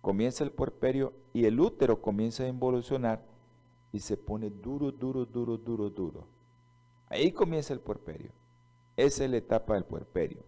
comienza 0.00 0.42
el 0.42 0.50
puerperio 0.50 1.12
y 1.32 1.44
el 1.44 1.60
útero 1.60 2.00
comienza 2.00 2.44
a 2.44 2.48
involucionar 2.48 3.22
y 3.92 4.00
se 4.00 4.16
pone 4.16 4.50
duro, 4.50 4.90
duro, 4.90 5.24
duro, 5.24 5.56
duro, 5.56 5.90
duro. 5.90 6.26
Ahí 7.08 7.32
comienza 7.32 7.72
el 7.72 7.80
puerperio. 7.80 8.30
Esa 8.96 9.24
es 9.24 9.30
la 9.30 9.36
etapa 9.36 9.74
del 9.74 9.84
puerperio. 9.84 10.42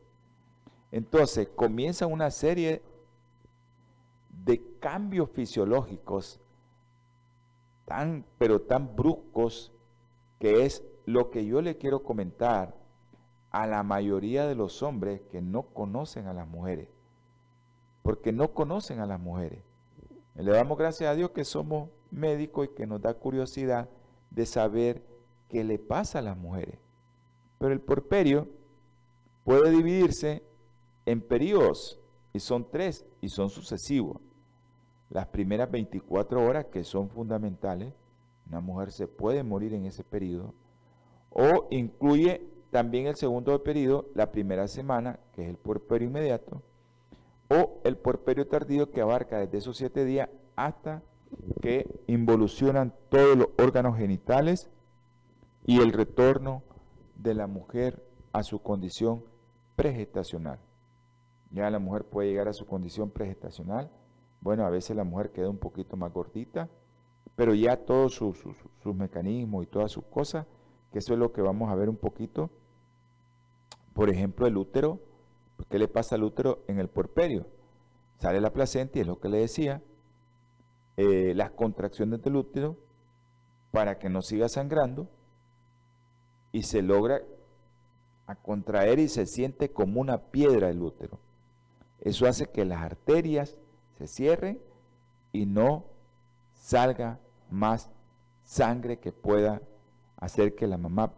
Entonces 0.91 1.49
comienza 1.49 2.07
una 2.07 2.31
serie 2.31 2.83
de 4.45 4.63
cambios 4.81 5.31
fisiológicos 5.31 6.41
tan, 7.85 8.25
pero 8.39 8.61
tan 8.61 8.95
bruscos, 8.95 9.73
que 10.39 10.65
es 10.65 10.85
lo 11.07 11.31
que 11.31 11.45
yo 11.45 11.63
le 11.63 11.77
quiero 11.77 12.03
comentar 12.03 12.75
a 13.51 13.67
la 13.67 13.83
mayoría 13.83 14.47
de 14.47 14.55
los 14.55 14.83
hombres 14.83 15.21
que 15.31 15.43
no 15.43 15.63
conocen 15.63 16.27
a 16.27 16.33
las 16.33 16.49
mujeres 16.49 16.89
porque 18.03 18.33
no 18.33 18.53
conocen 18.53 19.01
a 19.01 19.07
las 19.07 19.21
mujeres. 19.21 19.61
Le 20.35 20.51
damos 20.51 20.77
gracias 20.77 21.11
a 21.11 21.15
Dios 21.15 21.31
que 21.31 21.45
somos 21.45 21.89
médicos 22.11 22.67
y 22.67 22.75
que 22.75 22.87
nos 22.87 23.01
da 23.01 23.15
curiosidad 23.15 23.89
de 24.31 24.47
saber 24.47 25.03
qué 25.49 25.63
le 25.63 25.79
pasa 25.79 26.19
a 26.19 26.23
las 26.23 26.37
mujeres. 26.37 26.79
Pero 27.59 27.73
el 27.73 27.81
porperio 27.81 28.49
puede 29.45 29.71
dividirse 29.71 30.43
en 31.07 31.21
periodos, 31.21 31.99
y 32.33 32.41
son 32.41 32.69
tres, 32.71 33.05
y 33.21 33.29
son 33.29 33.51
sucesivos. 33.51 34.21
Las 35.11 35.27
primeras 35.27 35.71
24 35.71 36.45
horas, 36.45 36.67
que 36.67 36.83
son 36.83 37.11
fundamentales, 37.11 37.93
una 38.49 38.61
mujer 38.61 38.91
se 38.91 39.07
puede 39.07 39.43
morir 39.43 39.75
en 39.75 39.85
ese 39.85 40.03
periodo, 40.03 40.55
o 41.35 41.69
incluye 41.71 42.47
también 42.71 43.07
el 43.07 43.17
segundo 43.17 43.63
periodo, 43.63 44.07
la 44.15 44.33
primera 44.33 44.67
semana, 44.69 45.21
que 45.35 45.43
es 45.43 45.49
el 45.49 45.57
puerperio 45.57 46.09
inmediato, 46.09 46.63
o 47.49 47.81
el 47.85 47.97
puerperio 47.97 48.47
tardío 48.47 48.91
que 48.91 49.03
abarca 49.03 49.39
desde 49.39 49.59
esos 49.59 49.77
siete 49.77 50.05
días 50.05 50.31
hasta 50.57 51.03
que 51.61 52.01
involucionan 52.07 52.95
todos 53.09 53.37
los 53.37 53.49
órganos 53.59 53.97
genitales 53.97 54.71
y 55.65 55.81
el 55.81 55.93
retorno 55.93 56.63
de 57.17 57.35
la 57.35 57.47
mujer 57.47 58.03
a 58.33 58.43
su 58.43 58.61
condición 58.61 59.25
pregestacional. 59.77 60.59
Ya 61.51 61.71
la 61.71 61.79
mujer 61.79 62.05
puede 62.05 62.31
llegar 62.31 62.49
a 62.49 62.53
su 62.53 62.67
condición 62.67 63.11
pregestacional. 63.11 63.91
Bueno, 64.41 64.65
a 64.65 64.71
veces 64.71 64.97
la 64.97 65.05
mujer 65.05 65.31
queda 65.31 65.51
un 65.51 65.59
poquito 65.59 65.97
más 65.97 66.13
gordita, 66.13 66.69
pero 67.37 67.55
ya 67.55 67.77
todos 67.77 68.15
sus, 68.15 68.45
mecanismos 68.85 69.65
y 69.65 69.67
todas 69.67 69.93
sus 69.93 70.05
cosas, 70.05 70.47
que 70.93 71.01
eso 71.01 71.15
es 71.15 71.19
lo 71.19 71.33
que 71.33 71.43
vamos 71.43 71.71
a 71.71 71.75
ver 71.75 71.89
un 71.89 71.97
poquito. 71.97 72.51
Por 73.95 74.11
ejemplo, 74.11 74.47
el 74.47 74.57
útero 74.57 75.01
¿Qué 75.69 75.79
le 75.79 75.89
pasa 75.89 76.17
al 76.17 76.25
útero 76.25 76.63
en 76.67 76.79
el 76.79 76.89
puerperio? 76.89 77.47
Sale 78.19 78.41
la 78.41 78.53
placenta 78.53 78.99
y 78.99 79.03
es 79.03 79.07
lo 79.07 79.19
que 79.21 79.29
le 79.29 79.39
decía, 79.39 79.83
eh, 80.97 81.33
las 81.35 81.51
contracciones 81.51 82.23
del 82.23 82.37
útero 82.37 82.77
para 83.71 83.99
que 83.99 84.11
no 84.11 84.23
siga 84.23 84.49
sangrando 84.49 85.09
y 86.53 86.65
se 86.65 86.83
logra 86.83 87.23
a 88.27 88.35
contraer 88.35 88.99
y 88.99 89.09
se 89.09 89.27
siente 89.27 89.73
como 89.73 90.01
una 90.01 90.19
piedra 90.19 90.69
el 90.69 90.83
útero. 90.83 91.19
Eso 92.01 92.27
hace 92.27 92.47
que 92.47 92.65
las 92.65 92.83
arterias 92.83 93.57
se 93.99 94.07
cierren 94.07 94.61
y 95.33 95.47
no 95.47 95.85
salga 96.53 97.19
más 97.51 97.91
sangre 98.45 98.99
que 98.99 99.13
pueda 99.13 99.63
hacer 100.23 100.55
que 100.55 100.67
la 100.69 100.79
mamá 100.79 101.13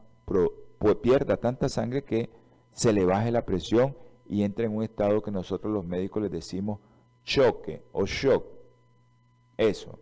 pierda 1.02 1.36
tanta 1.36 1.68
sangre 1.68 2.04
que 2.04 2.30
se 2.72 2.94
le 2.94 3.04
baje 3.04 3.30
la 3.30 3.44
presión 3.44 3.94
y 4.26 4.42
entra 4.42 4.64
en 4.64 4.74
un 4.74 4.82
estado 4.82 5.22
que 5.22 5.30
nosotros 5.30 5.70
los 5.72 5.84
médicos 5.84 6.20
les 6.22 6.32
decimos 6.32 6.80
choque 7.22 7.84
o 7.92 8.06
shock. 8.06 8.46
Eso. 9.58 9.98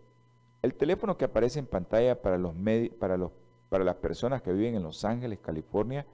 El 0.61 0.75
teléfono 0.75 1.17
que 1.17 1.25
aparece 1.25 1.59
en 1.59 1.65
pantalla 1.65 2.21
para, 2.21 2.37
los 2.37 2.53
para, 2.97 3.17
los, 3.17 3.31
para 3.67 3.83
las 3.83 3.97
personas 3.97 4.41
que 4.41 4.53
viven 4.53 4.75
en 4.75 4.83
Los 4.83 5.03
Ángeles, 5.03 5.39
California, 5.41 6.07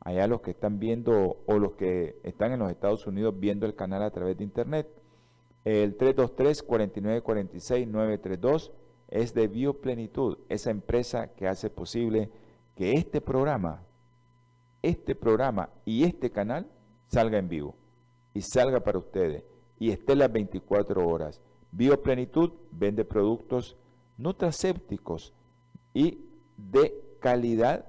allá 0.00 0.28
los 0.28 0.40
que 0.40 0.52
están 0.52 0.78
viendo 0.78 1.38
o 1.46 1.58
los 1.58 1.72
que 1.72 2.20
están 2.22 2.52
en 2.52 2.60
los 2.60 2.70
Estados 2.70 3.08
Unidos 3.08 3.34
viendo 3.40 3.66
el 3.66 3.74
canal 3.74 4.04
a 4.04 4.12
través 4.12 4.38
de 4.38 4.44
internet, 4.44 4.88
el 5.64 5.98
323-4946-932 5.98 8.70
es 9.08 9.34
de 9.34 9.48
Bioplenitud, 9.48 10.38
esa 10.48 10.70
empresa 10.70 11.28
que 11.34 11.46
hace 11.46 11.70
posible 11.70 12.30
que 12.74 12.92
este 12.92 13.20
programa, 13.20 13.82
este 14.82 15.14
programa 15.14 15.70
y 15.84 16.04
este 16.04 16.30
canal 16.30 16.66
salga 17.08 17.38
en 17.38 17.48
vivo 17.48 17.74
y 18.34 18.42
salga 18.42 18.80
para 18.80 18.98
ustedes 18.98 19.44
y 19.78 19.90
esté 19.90 20.14
las 20.16 20.32
24 20.32 21.06
horas. 21.06 21.40
Bioplenitud 21.72 22.52
vende 22.72 23.04
productos 23.04 23.76
nutracépticos 24.18 25.32
y 25.94 26.20
de 26.56 27.02
calidad 27.20 27.86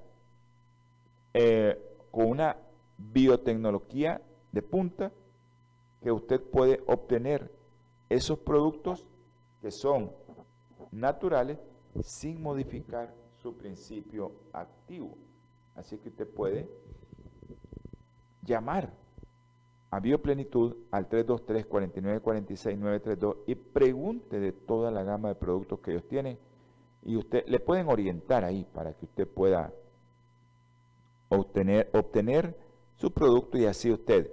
eh, 1.34 1.78
con 2.12 2.28
una 2.28 2.58
biotecnología 2.98 4.22
de 4.52 4.62
punta 4.62 5.12
que 6.02 6.12
usted 6.12 6.42
puede 6.42 6.82
obtener 6.88 7.52
esos 8.10 8.40
productos 8.40 9.06
que 9.62 9.72
son 9.72 10.12
naturales 10.92 11.58
sin 12.02 12.42
modificar 12.42 13.14
su 13.42 13.58
principio 13.58 14.32
activo. 14.54 15.18
Así 15.76 15.98
que 16.00 16.10
usted 16.10 16.28
puede 16.28 16.68
llamar 18.44 18.92
a 19.90 20.00
Bioplenitud 20.00 20.76
al 20.92 21.10
323-4946-932 21.10 23.38
y 23.48 23.56
pregunte 23.56 24.40
de 24.40 24.52
toda 24.52 24.92
la 24.92 25.02
gama 25.04 25.30
de 25.30 25.36
productos 25.36 25.80
que 25.80 25.90
ellos 25.92 26.08
tienen 26.08 26.38
y 27.04 27.16
usted 27.16 27.46
le 27.48 27.60
pueden 27.60 27.88
orientar 27.88 28.44
ahí 28.44 28.66
para 28.74 28.94
que 28.94 29.06
usted 29.06 29.28
pueda 29.28 29.74
obtener, 31.30 31.90
obtener 31.94 32.58
su 32.96 33.12
producto 33.12 33.58
y 33.58 33.66
así 33.66 33.92
usted 33.92 34.32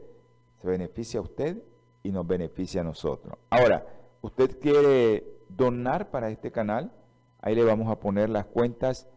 se 0.60 0.66
beneficia 0.66 1.20
a 1.20 1.22
usted 1.22 1.62
y 2.02 2.10
nos 2.10 2.26
beneficia 2.26 2.80
a 2.80 2.84
nosotros. 2.84 3.36
Ahora, 3.50 3.86
usted 4.22 4.58
quiere 4.58 5.33
donar 5.56 6.10
para 6.10 6.30
este 6.30 6.50
canal, 6.52 6.92
ahí 7.40 7.54
le 7.54 7.64
vamos 7.64 7.90
a 7.90 8.00
poner 8.00 8.30
las 8.30 8.46
cuentas 8.46 9.08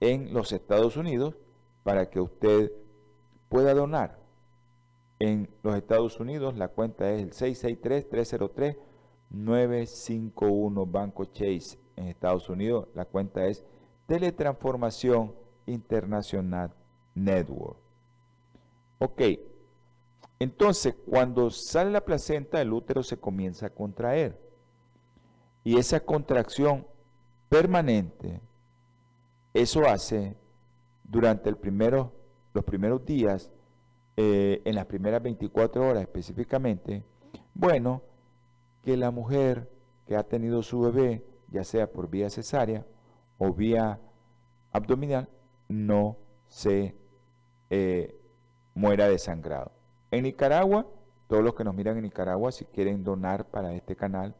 en 0.00 0.32
los 0.32 0.52
Estados 0.52 0.96
Unidos 0.96 1.36
para 1.82 2.10
que 2.10 2.20
usted 2.20 2.72
pueda 3.48 3.74
donar 3.74 4.20
en 5.20 5.48
los 5.62 5.76
Estados 5.76 6.18
Unidos 6.18 6.56
la 6.56 6.68
cuenta 6.68 7.12
es 7.12 7.22
el 7.22 7.30
663-303-951 9.30 10.90
Banco 10.90 11.26
Chase. 11.26 11.78
En 11.96 12.08
Estados 12.08 12.48
Unidos 12.48 12.88
la 12.94 13.04
cuenta 13.04 13.46
es 13.46 13.62
Teletransformación 14.06 15.34
Internacional 15.66 16.72
Network. 17.14 17.76
Ok, 18.98 19.20
entonces 20.38 20.96
cuando 21.06 21.50
sale 21.50 21.90
la 21.90 22.04
placenta 22.04 22.62
el 22.62 22.72
útero 22.72 23.02
se 23.02 23.18
comienza 23.18 23.66
a 23.66 23.74
contraer 23.74 24.49
y 25.64 25.78
esa 25.78 26.00
contracción 26.00 26.86
permanente, 27.48 28.40
eso 29.52 29.86
hace 29.86 30.36
durante 31.04 31.48
el 31.50 31.56
los 32.52 32.64
primeros 32.64 33.04
días, 33.04 33.50
eh, 34.16 34.62
en 34.64 34.74
las 34.74 34.86
primeras 34.86 35.22
24 35.22 35.88
horas 35.88 36.02
específicamente, 36.02 37.04
bueno, 37.54 38.02
que 38.82 38.96
la 38.96 39.10
mujer 39.10 39.70
que 40.06 40.16
ha 40.16 40.22
tenido 40.22 40.62
su 40.62 40.80
bebé, 40.80 41.24
ya 41.48 41.64
sea 41.64 41.90
por 41.90 42.08
vía 42.08 42.30
cesárea 42.30 42.86
o 43.38 43.52
vía 43.52 44.00
abdominal, 44.72 45.28
no 45.68 46.16
se 46.48 46.94
eh, 47.70 48.16
muera 48.74 49.08
desangrado. 49.08 49.72
En 50.10 50.24
Nicaragua, 50.24 50.86
todos 51.28 51.44
los 51.44 51.54
que 51.54 51.64
nos 51.64 51.74
miran 51.74 51.96
en 51.96 52.02
Nicaragua, 52.02 52.50
si 52.50 52.64
quieren 52.64 53.04
donar 53.04 53.46
para 53.46 53.72
este 53.74 53.94
canal, 53.94 54.34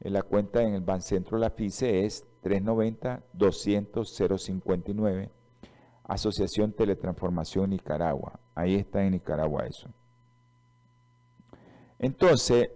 la 0.00 0.22
cuenta 0.22 0.62
en 0.62 0.72
el 0.74 0.80
Bancentro 0.80 1.36
La 1.36 1.50
FICE 1.50 2.06
es 2.06 2.24
390-200-059, 2.42 5.28
Asociación 6.04 6.72
Teletransformación 6.72 7.68
Nicaragua. 7.70 8.40
Ahí 8.54 8.76
está 8.76 9.04
en 9.04 9.12
Nicaragua 9.12 9.66
eso. 9.66 9.88
Entonces, 11.98 12.70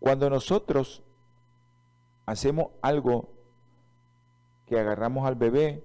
cuando 0.00 0.30
nosotros 0.30 1.02
hacemos 2.24 2.68
algo 2.80 3.28
que 4.64 4.78
agarramos 4.78 5.26
al 5.26 5.34
bebé 5.34 5.84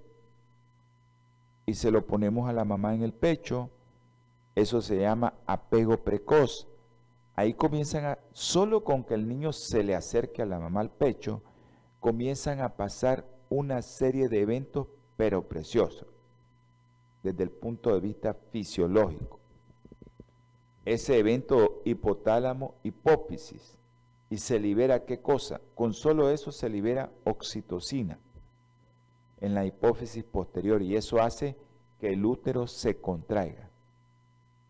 y 1.66 1.74
se 1.74 1.90
lo 1.90 2.06
ponemos 2.06 2.48
a 2.48 2.52
la 2.52 2.64
mamá 2.64 2.94
en 2.94 3.02
el 3.02 3.12
pecho, 3.12 3.70
eso 4.54 4.80
se 4.80 5.00
llama 5.00 5.34
apego 5.46 6.04
precoz. 6.04 6.68
Ahí 7.36 7.54
comienzan 7.54 8.04
a, 8.04 8.18
solo 8.32 8.84
con 8.84 9.04
que 9.04 9.14
el 9.14 9.28
niño 9.28 9.52
se 9.52 9.82
le 9.82 9.94
acerque 9.94 10.42
a 10.42 10.46
la 10.46 10.60
mamá 10.60 10.80
al 10.80 10.90
pecho, 10.90 11.42
comienzan 11.98 12.60
a 12.60 12.76
pasar 12.76 13.24
una 13.48 13.82
serie 13.82 14.28
de 14.28 14.40
eventos, 14.40 14.86
pero 15.16 15.48
preciosos, 15.48 16.06
desde 17.22 17.44
el 17.44 17.50
punto 17.50 17.92
de 17.92 18.00
vista 18.00 18.34
fisiológico. 18.52 19.40
Ese 20.84 21.18
evento 21.18 21.80
hipotálamo 21.84 22.74
hipófisis 22.82 23.78
y 24.30 24.38
se 24.38 24.58
libera 24.58 25.04
qué 25.04 25.20
cosa? 25.20 25.60
Con 25.74 25.94
solo 25.94 26.30
eso 26.30 26.52
se 26.52 26.68
libera 26.68 27.10
oxitocina 27.24 28.18
en 29.40 29.54
la 29.54 29.64
hipófisis 29.64 30.24
posterior 30.24 30.82
y 30.82 30.96
eso 30.96 31.20
hace 31.20 31.56
que 32.00 32.12
el 32.12 32.24
útero 32.24 32.66
se 32.66 32.96
contraiga. 32.96 33.70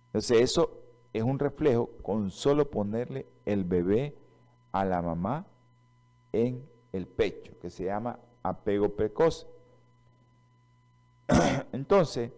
Entonces 0.06 0.40
eso 0.40 0.83
es 1.14 1.22
un 1.22 1.38
reflejo 1.38 1.90
con 2.02 2.30
solo 2.32 2.68
ponerle 2.70 3.26
el 3.46 3.64
bebé 3.64 4.16
a 4.72 4.84
la 4.84 5.00
mamá 5.00 5.46
en 6.32 6.68
el 6.92 7.06
pecho, 7.06 7.52
que 7.62 7.70
se 7.70 7.84
llama 7.84 8.18
apego 8.42 8.96
precoz. 8.96 9.46
Entonces, 11.72 12.32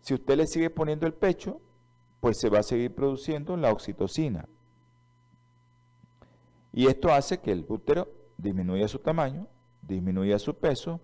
si 0.00 0.14
usted 0.14 0.38
le 0.38 0.46
sigue 0.46 0.70
poniendo 0.70 1.06
el 1.06 1.12
pecho, 1.12 1.60
pues 2.20 2.38
se 2.38 2.48
va 2.48 2.60
a 2.60 2.62
seguir 2.62 2.94
produciendo 2.94 3.56
la 3.58 3.70
oxitocina. 3.70 4.48
Y 6.72 6.86
esto 6.86 7.12
hace 7.12 7.38
que 7.38 7.52
el 7.52 7.66
útero 7.68 8.08
disminuya 8.38 8.88
su 8.88 8.98
tamaño, 8.98 9.46
disminuya 9.82 10.38
su 10.38 10.54
peso. 10.54 11.00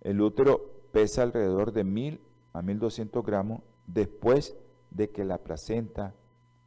El 0.00 0.22
útero 0.22 0.70
pesa 0.92 1.24
alrededor 1.24 1.72
de 1.72 1.84
1000 1.84 2.20
a 2.54 2.62
1200 2.62 3.22
gramos 3.22 3.60
después 3.86 4.56
de 4.90 5.10
que 5.10 5.24
la 5.24 5.36
placenta 5.36 6.14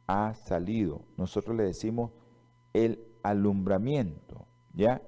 ha 0.06 0.34
salido. 0.34 1.02
Nosotros 1.16 1.56
le 1.56 1.64
decimos 1.64 2.10
el 2.72 3.00
alumbramiento, 3.22 4.46
¿ya? 4.74 5.02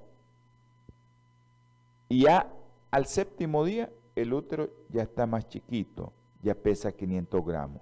Y 2.09 2.23
ya 2.23 2.51
al 2.91 3.05
séptimo 3.05 3.63
día 3.63 3.91
el 4.15 4.33
útero 4.33 4.69
ya 4.89 5.03
está 5.03 5.25
más 5.25 5.47
chiquito, 5.47 6.11
ya 6.41 6.55
pesa 6.55 6.91
500 6.91 7.45
gramos. 7.45 7.81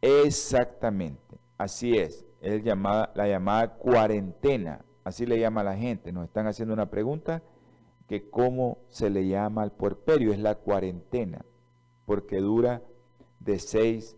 Exactamente, 0.00 1.38
así 1.58 1.96
es 1.96 2.24
es 2.44 2.62
llamada, 2.62 3.10
la 3.14 3.26
llamada 3.26 3.74
cuarentena, 3.74 4.84
así 5.02 5.24
le 5.24 5.40
llama 5.40 5.64
la 5.64 5.76
gente. 5.76 6.12
Nos 6.12 6.24
están 6.24 6.46
haciendo 6.46 6.74
una 6.74 6.90
pregunta 6.90 7.42
que 8.06 8.28
cómo 8.28 8.78
se 8.90 9.08
le 9.08 9.26
llama 9.26 9.62
al 9.62 9.72
puerperio, 9.72 10.30
es 10.30 10.38
la 10.38 10.56
cuarentena, 10.56 11.42
porque 12.04 12.40
dura 12.40 12.82
de 13.40 13.58
6 13.58 14.16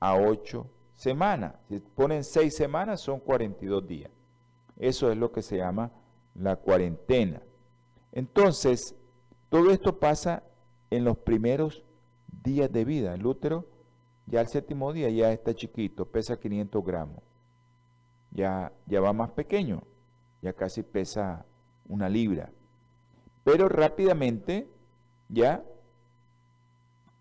a 0.00 0.16
8 0.16 0.66
semanas. 0.98 1.54
Si 1.68 1.78
ponen 1.78 2.22
6 2.22 2.54
semanas 2.54 3.00
son 3.00 3.20
42 3.20 3.86
días. 3.86 4.10
Eso 4.76 5.10
es 5.10 5.16
lo 5.16 5.32
que 5.32 5.40
se 5.40 5.56
llama 5.56 5.90
la 6.34 6.56
cuarentena. 6.56 7.40
Entonces, 8.12 8.94
todo 9.48 9.70
esto 9.70 9.98
pasa 9.98 10.42
en 10.90 11.04
los 11.04 11.16
primeros 11.16 11.82
días 12.44 12.70
de 12.70 12.84
vida. 12.84 13.14
El 13.14 13.26
útero 13.26 13.66
ya 14.26 14.42
el 14.42 14.48
séptimo 14.48 14.92
día 14.92 15.08
ya 15.08 15.32
está 15.32 15.54
chiquito, 15.54 16.04
pesa 16.04 16.38
500 16.38 16.84
gramos 16.84 17.22
ya, 18.30 18.72
ya 18.86 19.00
va 19.00 19.12
más 19.12 19.30
pequeño, 19.30 19.82
ya 20.42 20.52
casi 20.52 20.82
pesa 20.82 21.46
una 21.88 22.08
libra. 22.08 22.52
Pero 23.44 23.68
rápidamente 23.68 24.68
ya 25.28 25.64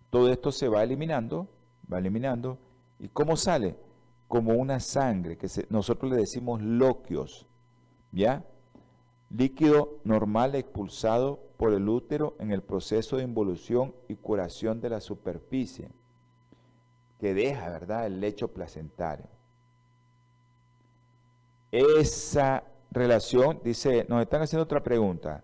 todo 0.09 0.29
esto 0.31 0.51
se 0.51 0.67
va 0.67 0.83
eliminando, 0.83 1.47
va 1.91 1.99
eliminando. 1.99 2.57
¿Y 2.99 3.09
cómo 3.09 3.37
sale? 3.37 3.75
Como 4.27 4.53
una 4.53 4.79
sangre, 4.79 5.37
que 5.37 5.47
nosotros 5.69 6.11
le 6.11 6.17
decimos 6.17 6.61
loquios, 6.61 7.45
¿ya? 8.11 8.43
Líquido 9.29 9.99
normal 10.03 10.55
expulsado 10.55 11.39
por 11.57 11.73
el 11.73 11.87
útero 11.87 12.35
en 12.39 12.51
el 12.51 12.61
proceso 12.61 13.17
de 13.17 13.23
involución 13.23 13.93
y 14.07 14.15
curación 14.15 14.81
de 14.81 14.89
la 14.89 14.99
superficie, 14.99 15.89
que 17.19 17.33
deja, 17.33 17.69
¿verdad?, 17.69 18.05
el 18.05 18.19
lecho 18.19 18.49
placentario. 18.49 19.27
Esa 21.71 22.63
relación, 22.91 23.59
dice, 23.63 24.05
nos 24.07 24.21
están 24.21 24.41
haciendo 24.41 24.63
otra 24.63 24.83
pregunta. 24.83 25.43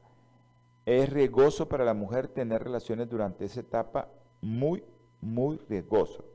¿Es 0.86 1.10
riesgoso 1.10 1.68
para 1.68 1.86
la 1.86 1.94
mujer 1.94 2.28
tener 2.28 2.63
relaciones 2.63 3.10
durante 3.10 3.46
esa 3.46 3.62
etapa? 3.62 4.10
Muy, 4.42 4.84
muy 5.22 5.58
riesgoso. 5.70 6.26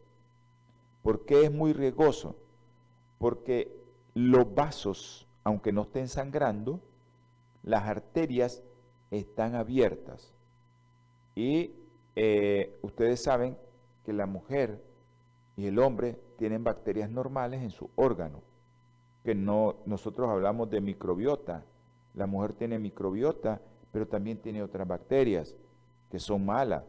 ¿Por 1.08 1.24
qué 1.24 1.44
es 1.44 1.50
muy 1.50 1.72
riesgoso? 1.72 2.36
Porque 3.18 3.74
los 4.12 4.54
vasos, 4.54 5.26
aunque 5.42 5.72
no 5.72 5.84
estén 5.84 6.06
sangrando, 6.06 6.80
las 7.62 7.84
arterias 7.84 8.62
están 9.10 9.54
abiertas. 9.54 10.34
Y 11.34 11.72
eh, 12.14 12.78
ustedes 12.82 13.22
saben 13.22 13.56
que 14.04 14.12
la 14.12 14.26
mujer 14.26 14.84
y 15.56 15.68
el 15.68 15.78
hombre 15.78 16.20
tienen 16.36 16.62
bacterias 16.62 17.08
normales 17.08 17.62
en 17.62 17.70
su 17.70 17.88
órgano 17.96 18.42
que 19.24 19.34
no, 19.34 19.76
nosotros 19.86 20.28
hablamos 20.28 20.68
de 20.68 20.82
microbiota. 20.82 21.64
La 22.12 22.26
mujer 22.26 22.52
tiene 22.52 22.78
microbiota, 22.78 23.62
pero 23.92 24.06
también 24.06 24.42
tiene 24.42 24.62
otras 24.62 24.86
bacterias 24.86 25.56
que 26.10 26.18
son 26.18 26.44
malas. 26.44 26.84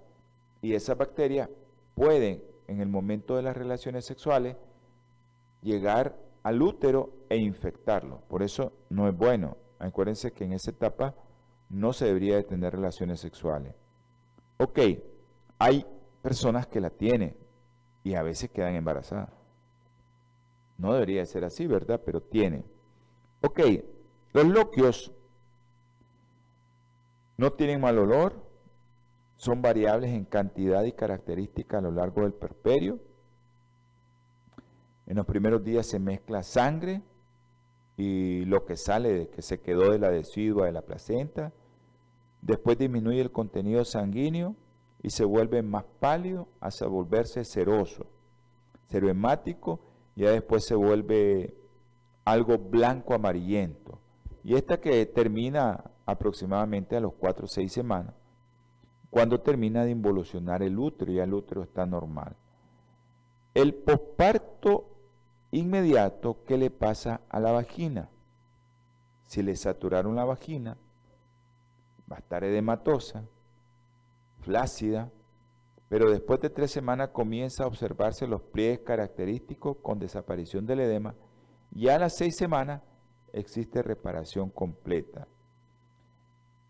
Y 0.61 0.73
esas 0.73 0.97
bacterias 0.97 1.47
pueden, 1.95 2.43
en 2.69 2.81
el 2.81 2.87
momento 2.87 3.35
de 3.35 3.41
las 3.41 3.57
relaciones 3.57 4.05
sexuales, 4.05 4.55
llegar 5.61 6.15
al 6.43 6.61
útero 6.61 7.11
e 7.29 7.37
infectarlo. 7.37 8.21
Por 8.29 8.43
eso 8.43 8.73
no 8.89 9.07
es 9.07 9.17
bueno. 9.17 9.57
Acuérdense 9.79 10.31
que 10.31 10.45
en 10.45 10.53
esa 10.53 10.71
etapa 10.71 11.15
no 11.69 11.93
se 11.93 12.05
debería 12.05 12.35
de 12.35 12.43
tener 12.43 12.73
relaciones 12.73 13.19
sexuales. 13.19 13.73
Ok, 14.57 14.79
hay 15.57 15.85
personas 16.21 16.67
que 16.67 16.79
la 16.79 16.89
tienen 16.89 17.35
y 18.03 18.15
a 18.15 18.23
veces 18.23 18.49
quedan 18.49 18.75
embarazadas. 18.75 19.29
No 20.77 20.93
debería 20.93 21.25
ser 21.25 21.43
así, 21.45 21.65
¿verdad? 21.65 22.01
Pero 22.05 22.21
tiene. 22.21 22.63
Ok, 23.41 23.59
los 24.33 24.45
loquios 24.45 25.11
no 27.37 27.51
tienen 27.53 27.81
mal 27.81 27.97
olor, 27.97 28.48
son 29.39 29.61
variables 29.61 30.11
en 30.11 30.25
cantidad 30.25 30.83
y 30.83 30.91
característica 30.91 31.77
a 31.77 31.81
lo 31.81 31.91
largo 31.91 32.23
del 32.23 32.33
perperio. 32.33 32.99
En 35.07 35.15
los 35.15 35.25
primeros 35.25 35.63
días 35.63 35.87
se 35.87 35.97
mezcla 35.97 36.43
sangre 36.43 37.01
y 37.95 38.43
lo 38.43 38.65
que 38.65 38.75
sale 38.75 39.13
de 39.13 39.29
que 39.29 39.41
se 39.41 39.61
quedó 39.61 39.91
de 39.91 39.97
la 39.97 40.09
decidua 40.09 40.65
de 40.65 40.73
la 40.73 40.81
placenta. 40.81 41.53
Después 42.41 42.77
disminuye 42.77 43.21
el 43.21 43.31
contenido 43.31 43.85
sanguíneo 43.85 44.57
y 45.01 45.09
se 45.09 45.23
vuelve 45.23 45.63
más 45.63 45.85
pálido 46.01 46.49
hasta 46.59 46.87
volverse 46.87 47.45
ceroso, 47.45 48.07
cerohemático 48.89 49.79
ya 50.17 50.31
después 50.31 50.65
se 50.65 50.75
vuelve 50.75 51.55
algo 52.25 52.57
blanco 52.57 53.13
amarillento. 53.13 54.01
Y 54.43 54.55
esta 54.55 54.81
que 54.81 55.05
termina 55.05 55.91
aproximadamente 56.05 56.97
a 56.97 56.99
los 56.99 57.13
4 57.13 57.45
o 57.45 57.47
6 57.47 57.71
semanas, 57.71 58.15
cuando 59.09 59.41
termina 59.41 59.83
de 59.85 59.91
involucionar 59.91 60.61
el 60.61 60.77
útero 60.77 61.11
y 61.11 61.19
el 61.19 61.33
útero 61.33 61.63
está 61.63 61.85
normal. 61.85 62.35
El 63.53 63.73
posparto 63.73 64.85
inmediato, 65.51 66.43
¿qué 66.45 66.57
le 66.57 66.69
pasa 66.69 67.21
a 67.29 67.39
la 67.39 67.51
vagina? 67.51 68.09
Si 69.25 69.41
le 69.41 69.55
saturaron 69.55 70.15
la 70.15 70.25
vagina, 70.25 70.77
va 72.11 72.17
a 72.17 72.19
estar 72.19 72.43
edematosa, 72.43 73.23
flácida, 74.41 75.11
pero 75.87 76.11
después 76.11 76.39
de 76.39 76.51
tres 76.51 76.71
semanas 76.71 77.09
comienza 77.09 77.63
a 77.63 77.67
observarse 77.67 78.27
los 78.27 78.41
pliegues 78.41 78.79
característicos 78.79 79.77
con 79.81 79.99
desaparición 79.99 80.65
del 80.67 80.81
edema 80.81 81.15
y 81.73 81.87
a 81.89 81.97
las 81.97 82.15
seis 82.15 82.35
semanas 82.35 82.81
existe 83.33 83.81
reparación 83.81 84.49
completa. 84.49 85.27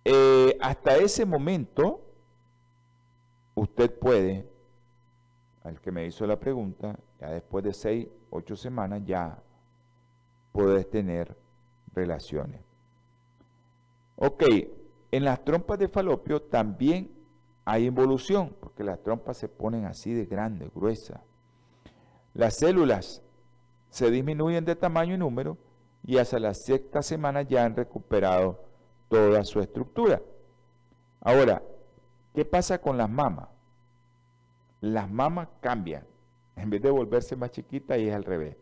Eh, 0.06 0.58
hasta 0.62 0.98
ese 0.98 1.26
momento, 1.26 2.09
usted 3.60 3.92
puede, 4.00 4.48
al 5.64 5.82
que 5.82 5.92
me 5.92 6.06
hizo 6.06 6.26
la 6.26 6.40
pregunta, 6.40 6.98
ya 7.20 7.32
después 7.32 7.64
de 7.64 7.74
seis, 7.74 8.08
ocho 8.30 8.56
semanas 8.56 9.02
ya 9.06 9.44
puedes 10.54 10.90
tener 10.90 11.36
relaciones. 11.94 12.62
Ok, 14.16 14.44
en 15.12 15.26
las 15.26 15.44
trompas 15.44 15.78
de 15.78 15.90
falopio 15.90 16.42
también 16.42 17.12
hay 17.66 17.86
involución, 17.88 18.56
porque 18.62 18.84
las 18.84 19.04
trompas 19.04 19.38
se 19.38 19.50
ponen 19.50 19.86
así 19.86 20.14
de 20.14 20.26
grandes, 20.26 20.74
gruesas. 20.74 21.20
Las 22.34 22.56
células 22.56 23.22
se 23.90 24.10
disminuyen 24.10 24.64
de 24.64 24.76
tamaño 24.76 25.16
y 25.16 25.18
número 25.18 25.58
y 26.06 26.18
hasta 26.18 26.40
la 26.40 26.54
sexta 26.54 27.02
semana 27.02 27.42
ya 27.42 27.66
han 27.66 27.76
recuperado 27.76 28.64
toda 29.10 29.44
su 29.44 29.60
estructura. 29.60 30.22
Ahora, 31.20 31.62
¿qué 32.40 32.46
pasa 32.46 32.80
con 32.80 32.98
las 32.98 33.10
mamas? 33.10 33.50
Las 34.80 35.12
mamas 35.12 35.50
cambian. 35.60 36.06
En 36.56 36.70
vez 36.70 36.82
de 36.82 36.90
volverse 36.90 37.36
más 37.36 37.52
chiquitas, 37.52 38.00
y 38.00 38.08
es 38.08 38.16
al 38.16 38.24
revés. 38.24 38.56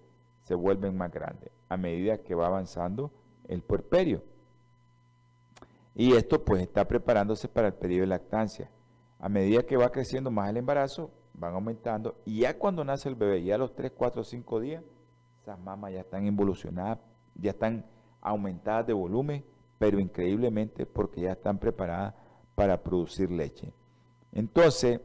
Se 0.45 0.55
vuelven 0.55 0.97
más 0.97 1.11
grandes 1.11 1.51
a 1.69 1.77
medida 1.77 2.17
que 2.17 2.33
va 2.33 2.47
avanzando 2.47 3.11
el 3.47 3.61
puerperio. 3.61 4.23
Y 5.93 6.13
esto 6.13 6.43
pues 6.43 6.63
está 6.63 6.87
preparándose 6.87 7.47
para 7.47 7.67
el 7.67 7.75
periodo 7.75 8.01
de 8.01 8.07
lactancia. 8.07 8.71
A 9.19 9.29
medida 9.29 9.61
que 9.61 9.77
va 9.77 9.91
creciendo 9.91 10.31
más 10.31 10.49
el 10.49 10.57
embarazo, 10.57 11.11
van 11.35 11.53
aumentando. 11.53 12.19
Y 12.25 12.39
ya 12.39 12.57
cuando 12.57 12.83
nace 12.83 13.09
el 13.09 13.15
bebé, 13.15 13.43
ya 13.43 13.53
a 13.55 13.59
los 13.59 13.75
3, 13.75 13.91
4, 13.95 14.23
5 14.23 14.59
días, 14.59 14.83
esas 15.43 15.59
mamas 15.59 15.93
ya 15.93 15.99
están 15.99 16.25
involucionadas, 16.25 16.97
ya 17.35 17.51
están 17.51 17.85
aumentadas 18.21 18.87
de 18.87 18.93
volumen, 18.93 19.45
pero 19.77 19.99
increíblemente 19.99 20.87
porque 20.87 21.21
ya 21.21 21.33
están 21.33 21.59
preparadas 21.59 22.15
para 22.57 22.81
producir 22.81 23.29
leche. 23.29 23.71
Entonces, 24.31 24.99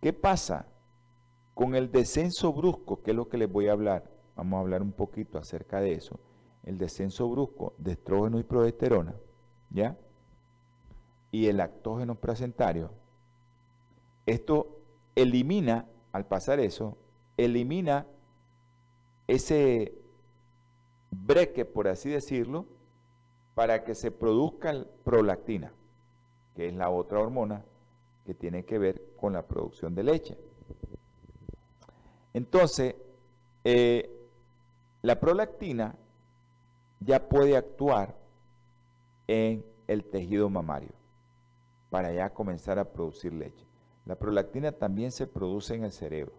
¿qué 0.00 0.14
pasa 0.14 0.64
con 1.52 1.74
el 1.74 1.92
descenso 1.92 2.50
brusco? 2.50 3.02
Que 3.02 3.10
es 3.10 3.16
lo 3.16 3.28
que 3.28 3.36
les 3.36 3.52
voy 3.52 3.68
a 3.68 3.72
hablar. 3.72 4.10
Vamos 4.36 4.56
a 4.56 4.60
hablar 4.60 4.80
un 4.80 4.92
poquito 4.92 5.36
acerca 5.36 5.82
de 5.82 5.92
eso. 5.92 6.18
El 6.64 6.78
descenso 6.78 7.28
brusco 7.28 7.74
de 7.76 7.92
estrógeno 7.92 8.38
y 8.38 8.44
progesterona, 8.44 9.14
¿ya? 9.68 9.98
Y 11.30 11.48
el 11.48 11.58
lactógeno 11.58 12.14
placentario. 12.14 12.90
Esto 14.24 14.80
elimina, 15.14 15.84
al 16.10 16.24
pasar 16.24 16.58
eso, 16.58 16.96
elimina 17.36 18.06
ese 19.26 19.92
breque, 21.10 21.66
por 21.66 21.86
así 21.86 22.08
decirlo, 22.08 22.64
para 23.54 23.84
que 23.84 23.94
se 23.94 24.10
produzca 24.10 24.86
prolactina, 25.04 25.74
que 26.54 26.68
es 26.68 26.74
la 26.74 26.90
otra 26.90 27.20
hormona 27.20 27.64
que 28.24 28.34
tiene 28.34 28.64
que 28.64 28.78
ver 28.78 29.14
con 29.16 29.32
la 29.32 29.46
producción 29.46 29.94
de 29.94 30.02
leche. 30.04 30.38
Entonces, 32.34 32.94
eh, 33.64 34.10
la 35.02 35.18
prolactina 35.20 35.96
ya 37.00 37.28
puede 37.28 37.56
actuar 37.56 38.16
en 39.26 39.64
el 39.86 40.04
tejido 40.04 40.48
mamario 40.48 40.92
para 41.90 42.12
ya 42.12 42.30
comenzar 42.30 42.78
a 42.78 42.92
producir 42.92 43.32
leche. 43.32 43.66
La 44.06 44.16
prolactina 44.16 44.72
también 44.72 45.12
se 45.12 45.26
produce 45.26 45.74
en 45.74 45.84
el 45.84 45.92
cerebro. 45.92 46.34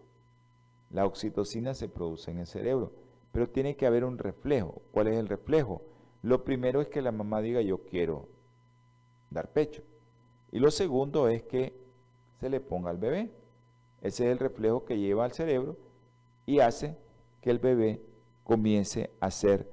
La 0.90 1.06
oxitocina 1.06 1.74
se 1.74 1.88
produce 1.88 2.30
en 2.30 2.38
el 2.38 2.46
cerebro, 2.46 2.92
pero 3.32 3.48
tiene 3.48 3.76
que 3.76 3.86
haber 3.86 4.04
un 4.04 4.18
reflejo. 4.18 4.82
¿Cuál 4.92 5.08
es 5.08 5.16
el 5.16 5.28
reflejo? 5.28 5.82
Lo 6.22 6.44
primero 6.44 6.80
es 6.80 6.88
que 6.88 7.02
la 7.02 7.12
mamá 7.12 7.40
diga 7.40 7.60
yo 7.60 7.84
quiero 7.84 8.28
dar 9.30 9.50
pecho. 9.52 9.82
Y 10.54 10.60
lo 10.60 10.70
segundo 10.70 11.26
es 11.26 11.42
que 11.42 11.74
se 12.38 12.48
le 12.48 12.60
ponga 12.60 12.88
al 12.88 12.96
bebé. 12.96 13.28
Ese 14.00 14.26
es 14.26 14.30
el 14.30 14.38
reflejo 14.38 14.84
que 14.84 14.96
lleva 14.96 15.24
al 15.24 15.32
cerebro 15.32 15.76
y 16.46 16.60
hace 16.60 16.96
que 17.40 17.50
el 17.50 17.58
bebé 17.58 18.00
comience 18.44 19.10
a 19.18 19.26
hacer 19.26 19.68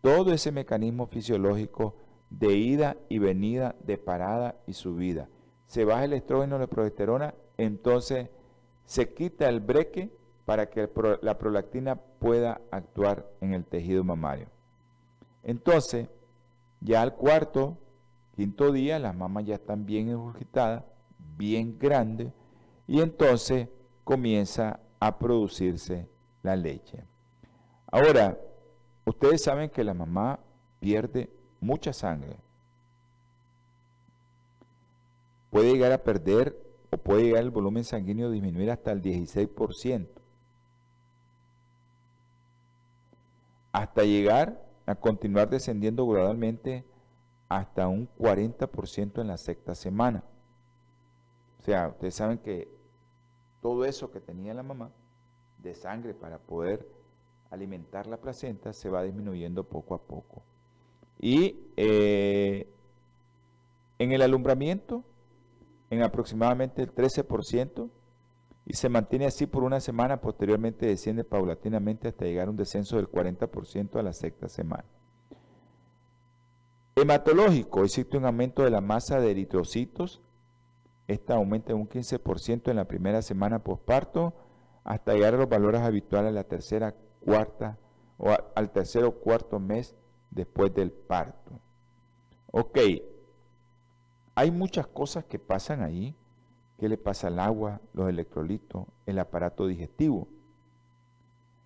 todo 0.00 0.32
ese 0.32 0.50
mecanismo 0.50 1.08
fisiológico 1.08 1.96
de 2.30 2.54
ida 2.54 2.96
y 3.10 3.18
venida, 3.18 3.76
de 3.80 3.98
parada 3.98 4.56
y 4.66 4.72
subida. 4.72 5.28
Se 5.66 5.84
baja 5.84 6.04
el 6.04 6.14
estrógeno, 6.14 6.58
la 6.58 6.68
progesterona, 6.68 7.34
entonces 7.58 8.30
se 8.86 9.12
quita 9.12 9.50
el 9.50 9.60
breque 9.60 10.10
para 10.46 10.70
que 10.70 10.88
la 11.20 11.36
prolactina 11.36 11.96
pueda 11.96 12.62
actuar 12.70 13.30
en 13.42 13.52
el 13.52 13.66
tejido 13.66 14.02
mamario. 14.04 14.46
Entonces, 15.42 16.08
ya 16.80 17.02
al 17.02 17.14
cuarto, 17.14 17.76
quinto 18.36 18.72
día, 18.72 18.98
las 18.98 19.14
mamas 19.14 19.44
ya 19.44 19.54
están 19.54 19.86
bien 19.86 20.08
engurgitadas, 20.08 20.84
bien 21.36 21.78
grandes, 21.78 22.32
y 22.86 23.00
entonces 23.00 23.68
comienza 24.04 24.80
a 25.00 25.18
producirse 25.18 26.08
la 26.42 26.56
leche. 26.56 27.04
Ahora, 27.90 28.38
ustedes 29.04 29.42
saben 29.42 29.70
que 29.70 29.84
la 29.84 29.94
mamá 29.94 30.40
pierde 30.80 31.30
mucha 31.60 31.92
sangre. 31.92 32.36
Puede 35.50 35.72
llegar 35.72 35.92
a 35.92 36.02
perder 36.02 36.58
o 36.90 36.98
puede 36.98 37.24
llegar 37.24 37.42
el 37.42 37.50
volumen 37.50 37.84
sanguíneo 37.84 38.28
a 38.28 38.32
disminuir 38.32 38.70
hasta 38.70 38.92
el 38.92 39.00
16%. 39.00 40.24
hasta 43.74 44.04
llegar 44.04 44.64
a 44.86 44.94
continuar 44.94 45.50
descendiendo 45.50 46.06
gradualmente 46.06 46.84
hasta 47.48 47.88
un 47.88 48.08
40% 48.18 49.20
en 49.20 49.28
la 49.28 49.36
sexta 49.36 49.74
semana. 49.74 50.24
O 51.58 51.62
sea, 51.62 51.88
ustedes 51.88 52.14
saben 52.14 52.38
que 52.38 52.68
todo 53.62 53.84
eso 53.84 54.10
que 54.10 54.20
tenía 54.20 54.54
la 54.54 54.62
mamá 54.62 54.90
de 55.58 55.74
sangre 55.74 56.14
para 56.14 56.38
poder 56.38 56.86
alimentar 57.50 58.06
la 58.06 58.18
placenta 58.18 58.72
se 58.72 58.90
va 58.90 59.02
disminuyendo 59.02 59.64
poco 59.64 59.94
a 59.94 60.02
poco. 60.02 60.42
Y 61.18 61.70
eh, 61.76 62.68
en 63.98 64.12
el 64.12 64.22
alumbramiento, 64.22 65.04
en 65.90 66.02
aproximadamente 66.02 66.82
el 66.82 66.94
13%, 66.94 67.88
y 68.66 68.74
se 68.74 68.88
mantiene 68.88 69.26
así 69.26 69.46
por 69.46 69.62
una 69.62 69.80
semana, 69.80 70.20
posteriormente 70.20 70.86
desciende 70.86 71.24
paulatinamente 71.24 72.08
hasta 72.08 72.24
llegar 72.24 72.48
a 72.48 72.50
un 72.50 72.56
descenso 72.56 72.96
del 72.96 73.08
40% 73.08 73.98
a 73.98 74.02
la 74.02 74.12
sexta 74.12 74.48
semana. 74.48 74.84
Hematológico, 76.96 77.82
existe 77.82 78.16
un 78.16 78.24
aumento 78.24 78.62
de 78.62 78.70
la 78.70 78.80
masa 78.80 79.18
de 79.20 79.32
eritrocitos, 79.32 80.22
esta 81.08 81.34
aumenta 81.34 81.72
en 81.72 81.78
un 81.78 81.88
15% 81.88 82.70
en 82.70 82.76
la 82.76 82.86
primera 82.86 83.20
semana 83.20 83.64
posparto 83.64 84.34
hasta 84.84 85.14
llegar 85.14 85.34
a 85.34 85.38
los 85.38 85.48
valores 85.48 85.80
habituales 85.80 86.32
la 86.32 86.44
tercera, 86.44 86.94
cuarta 87.20 87.78
o 88.16 88.30
al 88.54 88.70
tercer 88.70 89.04
o 89.04 89.12
cuarto 89.12 89.58
mes 89.58 89.96
después 90.30 90.72
del 90.72 90.92
parto. 90.92 91.60
Ok, 92.52 92.78
hay 94.36 94.50
muchas 94.50 94.86
cosas 94.86 95.24
que 95.24 95.38
pasan 95.38 95.82
ahí 95.82 96.16
qué 96.78 96.88
le 96.88 96.96
pasa 96.96 97.28
al 97.28 97.40
agua, 97.40 97.80
los 97.92 98.08
electrolitos, 98.08 98.86
el 99.06 99.18
aparato 99.18 99.66
digestivo. 99.66 100.28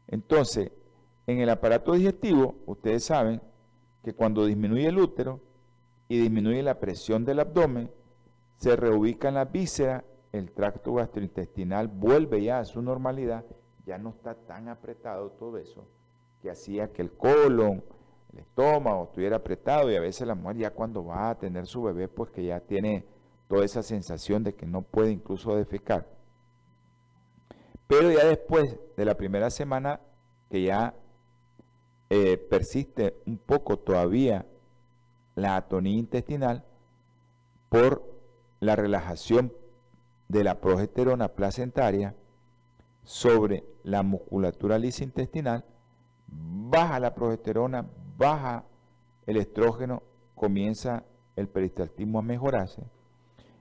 Entonces, 0.06 0.72
en 1.26 1.40
el 1.40 1.50
aparato 1.50 1.92
digestivo, 1.92 2.56
ustedes 2.66 3.04
saben 3.04 3.42
que 4.02 4.14
cuando 4.14 4.46
disminuye 4.46 4.86
el 4.86 4.98
útero 4.98 5.40
y 6.08 6.18
disminuye 6.20 6.62
la 6.62 6.78
presión 6.78 7.24
del 7.24 7.40
abdomen, 7.40 7.90
se 8.56 8.76
reubica 8.76 9.28
en 9.28 9.34
la 9.34 9.44
víscera, 9.44 10.04
el 10.32 10.52
tracto 10.52 10.94
gastrointestinal 10.94 11.88
vuelve 11.88 12.42
ya 12.42 12.58
a 12.58 12.64
su 12.64 12.82
normalidad, 12.82 13.44
ya 13.86 13.98
no 13.98 14.10
está 14.10 14.34
tan 14.34 14.68
apretado 14.68 15.30
todo 15.30 15.58
eso, 15.58 15.86
que 16.42 16.50
hacía 16.50 16.92
que 16.92 17.02
el 17.02 17.12
colon, 17.12 17.82
el 18.32 18.40
estómago 18.40 19.04
estuviera 19.04 19.36
apretado 19.36 19.90
y 19.90 19.96
a 19.96 20.00
veces 20.00 20.26
la 20.26 20.34
mujer 20.34 20.58
ya 20.58 20.70
cuando 20.70 21.04
va 21.04 21.30
a 21.30 21.38
tener 21.38 21.66
su 21.66 21.82
bebé, 21.82 22.08
pues 22.08 22.30
que 22.30 22.44
ya 22.44 22.60
tiene 22.60 23.06
toda 23.48 23.64
esa 23.64 23.82
sensación 23.82 24.44
de 24.44 24.54
que 24.54 24.66
no 24.66 24.82
puede 24.82 25.10
incluso 25.10 25.56
defecar. 25.56 26.06
Pero 27.86 28.12
ya 28.12 28.26
después 28.26 28.78
de 28.96 29.04
la 29.04 29.16
primera 29.16 29.48
semana, 29.48 30.00
que 30.50 30.62
ya 30.62 30.94
eh, 32.10 32.36
persiste 32.36 33.16
un 33.26 33.38
poco 33.38 33.78
todavía 33.78 34.46
la 35.34 35.56
atonía 35.56 35.98
intestinal 35.98 36.64
por 37.68 38.02
la 38.60 38.76
relajación 38.76 39.52
de 40.28 40.44
la 40.44 40.60
progesterona 40.60 41.28
placentaria 41.28 42.14
sobre 43.04 43.64
la 43.84 44.02
musculatura 44.02 44.78
lisa 44.78 45.04
intestinal, 45.04 45.64
baja 46.26 47.00
la 47.00 47.14
progesterona, 47.14 47.86
baja 48.16 48.64
el 49.26 49.36
estrógeno, 49.36 50.02
comienza 50.34 51.04
el 51.36 51.48
peristaltismo 51.48 52.18
a 52.18 52.22
mejorarse 52.22 52.82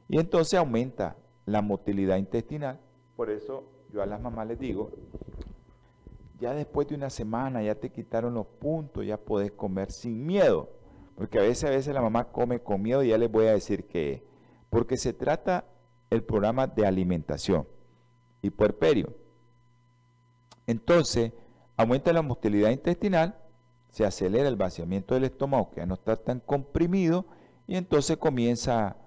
y 0.09 0.19
entonces 0.19 0.59
aumenta 0.59 1.15
la 1.45 1.61
motilidad 1.61 2.17
intestinal. 2.17 2.79
Por 3.15 3.29
eso 3.29 3.63
yo 3.91 4.01
a 4.01 4.05
las 4.05 4.21
mamás 4.21 4.47
les 4.47 4.59
digo, 4.59 4.91
ya 6.39 6.53
después 6.53 6.87
de 6.87 6.95
una 6.95 7.09
semana 7.09 7.61
ya 7.63 7.75
te 7.75 7.91
quitaron 7.91 8.33
los 8.33 8.45
puntos, 8.45 9.05
ya 9.05 9.17
puedes 9.17 9.51
comer 9.51 9.91
sin 9.91 10.25
miedo. 10.25 10.69
Porque 11.15 11.39
a 11.39 11.41
veces, 11.41 11.63
a 11.63 11.71
veces 11.71 11.93
la 11.93 12.01
mamá 12.01 12.25
come 12.25 12.59
con 12.59 12.81
miedo 12.81 13.03
y 13.03 13.09
ya 13.09 13.17
les 13.17 13.31
voy 13.31 13.47
a 13.47 13.53
decir 13.53 13.87
que 13.87 14.23
porque 14.69 14.97
se 14.97 15.13
trata 15.13 15.65
el 16.09 16.23
programa 16.23 16.67
de 16.67 16.85
alimentación 16.85 17.67
y 18.41 18.49
puerperio. 18.49 19.15
Entonces, 20.67 21.31
aumenta 21.75 22.13
la 22.13 22.21
motilidad 22.21 22.69
intestinal, 22.69 23.35
se 23.89 24.05
acelera 24.05 24.47
el 24.47 24.57
vaciamiento 24.57 25.15
del 25.15 25.23
estómago 25.23 25.71
que 25.71 25.77
ya 25.77 25.85
no 25.85 25.95
está 25.95 26.17
tan 26.17 26.39
comprimido 26.39 27.25
y 27.65 27.77
entonces 27.77 28.17
comienza 28.17 28.97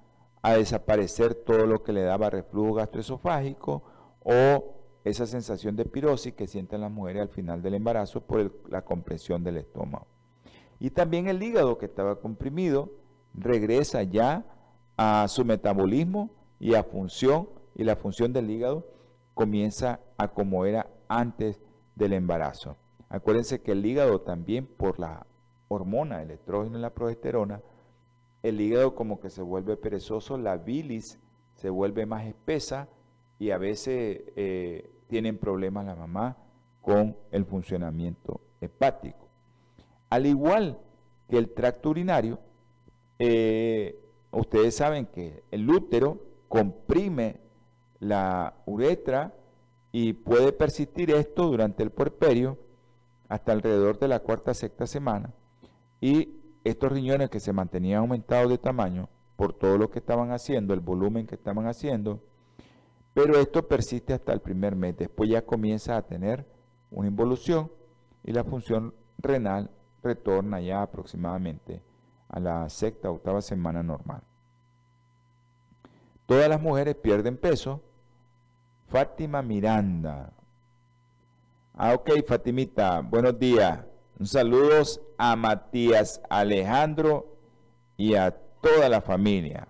a 0.43 0.55
desaparecer 0.55 1.35
todo 1.35 1.67
lo 1.67 1.83
que 1.83 1.93
le 1.93 2.03
daba 2.03 2.31
reflujo 2.31 2.75
gastroesofágico 2.75 3.83
o 4.25 4.80
esa 5.05 5.27
sensación 5.27 5.77
de 5.77 5.85
pirosis 5.85 6.35
que 6.35 6.47
sienten 6.47 6.83
las 6.83 6.91
mujeres 6.91 7.23
al 7.23 7.29
final 7.29 7.63
del 7.63 7.75
embarazo 7.75 8.21
por 8.21 8.53
la 8.71 8.83
compresión 8.83 9.43
del 9.43 9.57
estómago. 9.57 10.07
Y 10.79 10.91
también 10.91 11.29
el 11.29 11.43
hígado 11.43 11.79
que 11.79 11.87
estaba 11.87 12.21
comprimido 12.21 12.91
regresa 13.35 14.03
ya 14.03 14.45
a 14.97 15.27
su 15.29 15.45
metabolismo 15.45 16.31
y 16.59 16.75
a 16.75 16.83
función, 16.83 17.49
y 17.75 17.85
la 17.85 17.97
función 17.97 18.33
del 18.33 18.51
hígado 18.51 18.87
comienza 19.35 20.01
a 20.19 20.29
como 20.29 20.67
era 20.67 20.91
antes 21.09 21.61
del 21.95 22.13
embarazo. 22.13 22.77
Acuérdense 23.09 23.63
que 23.63 23.73
el 23.73 23.85
hígado 23.85 24.21
también 24.21 24.67
por 24.67 24.99
la 24.99 25.27
hormona, 25.69 26.23
el 26.23 26.31
estrógeno 26.31 26.79
y 26.79 26.83
la 26.83 26.91
progesterona, 26.91 27.63
el 28.43 28.61
hígado 28.61 28.95
como 28.95 29.21
que 29.21 29.31
se 29.31 29.43
vuelve 29.43 29.77
perezoso, 29.77 30.37
la 30.39 30.57
bilis 30.57 31.19
se 31.55 31.71
vuelve 31.71 32.07
más 32.07 32.27
espesa 32.27 32.89
y 33.41 33.51
a 33.51 33.59
veces 33.59 34.21
eh, 34.37 34.93
tienen 35.09 35.39
problemas 35.39 35.87
la 35.87 35.97
mamá 35.97 36.37
con 36.83 37.17
el 37.33 37.47
funcionamiento 37.47 38.43
hepático. 38.61 39.29
Al 40.11 40.27
igual 40.27 40.79
que 41.27 41.39
el 41.39 41.49
tracto 41.49 41.89
urinario, 41.89 42.39
eh, 43.19 43.99
ustedes 44.31 44.77
saben 44.77 45.07
que 45.07 45.43
el 45.51 45.69
útero 45.69 46.23
comprime 46.49 47.41
la 47.99 48.55
uretra 48.67 49.35
y 49.91 50.13
puede 50.13 50.53
persistir 50.53 51.11
esto 51.11 51.47
durante 51.47 51.83
el 51.83 51.91
puerperio 51.91 52.59
hasta 53.29 53.53
alrededor 53.53 53.99
de 53.99 54.09
la 54.09 54.21
cuarta 54.21 54.53
sexta 54.53 54.87
semana 54.87 55.33
y 55.99 56.41
estos 56.63 56.93
riñones 56.93 57.31
que 57.31 57.41
se 57.41 57.55
mantenían 57.55 58.01
aumentados 58.01 58.51
de 58.51 58.59
tamaño 58.59 59.09
por 59.37 59.55
todo 59.55 59.79
lo 59.79 59.91
que 59.91 60.01
estaban 60.01 60.31
haciendo, 60.31 60.75
el 60.75 60.81
volumen 60.81 61.27
que 61.27 61.37
estaban 61.37 61.67
haciendo, 61.67 62.21
pero 63.15 63.39
esto 63.39 63.67
persiste 63.67 64.13
hasta 64.13 64.33
el 64.33 64.41
primer 64.41 64.77
mes. 64.77 64.97
Después 64.97 65.31
ya 65.31 65.43
comienza 65.43 65.97
a 65.97 66.03
tener 66.03 66.47
una 66.91 67.09
involución 67.09 67.71
y 68.25 68.33
la 68.33 68.45
función 68.45 68.95
renal 69.19 69.71
retorna 70.03 70.61
ya 70.61 70.83
aproximadamente 70.83 71.83
a 72.29 72.41
la 72.41 72.69
sexta 72.69 73.11
octava 73.11 73.43
semana 73.43 73.83
normal. 73.83 74.23
Todas 76.27 76.49
las 76.49 76.61
mujeres 76.61 76.95
pierden 76.95 77.37
peso. 77.37 77.83
Fátima 78.87 79.43
Miranda. 79.43 80.33
Ah, 81.75 81.95
ok, 81.95 82.11
Fatimita, 82.27 83.01
buenos 83.01 83.39
días. 83.39 83.81
Un 84.19 84.27
saludos 84.27 85.01
a 85.17 85.35
Matías 85.35 86.21
Alejandro 86.29 87.37
y 87.97 88.15
a 88.15 88.31
toda 88.61 88.89
la 88.89 89.01
familia. 89.01 89.67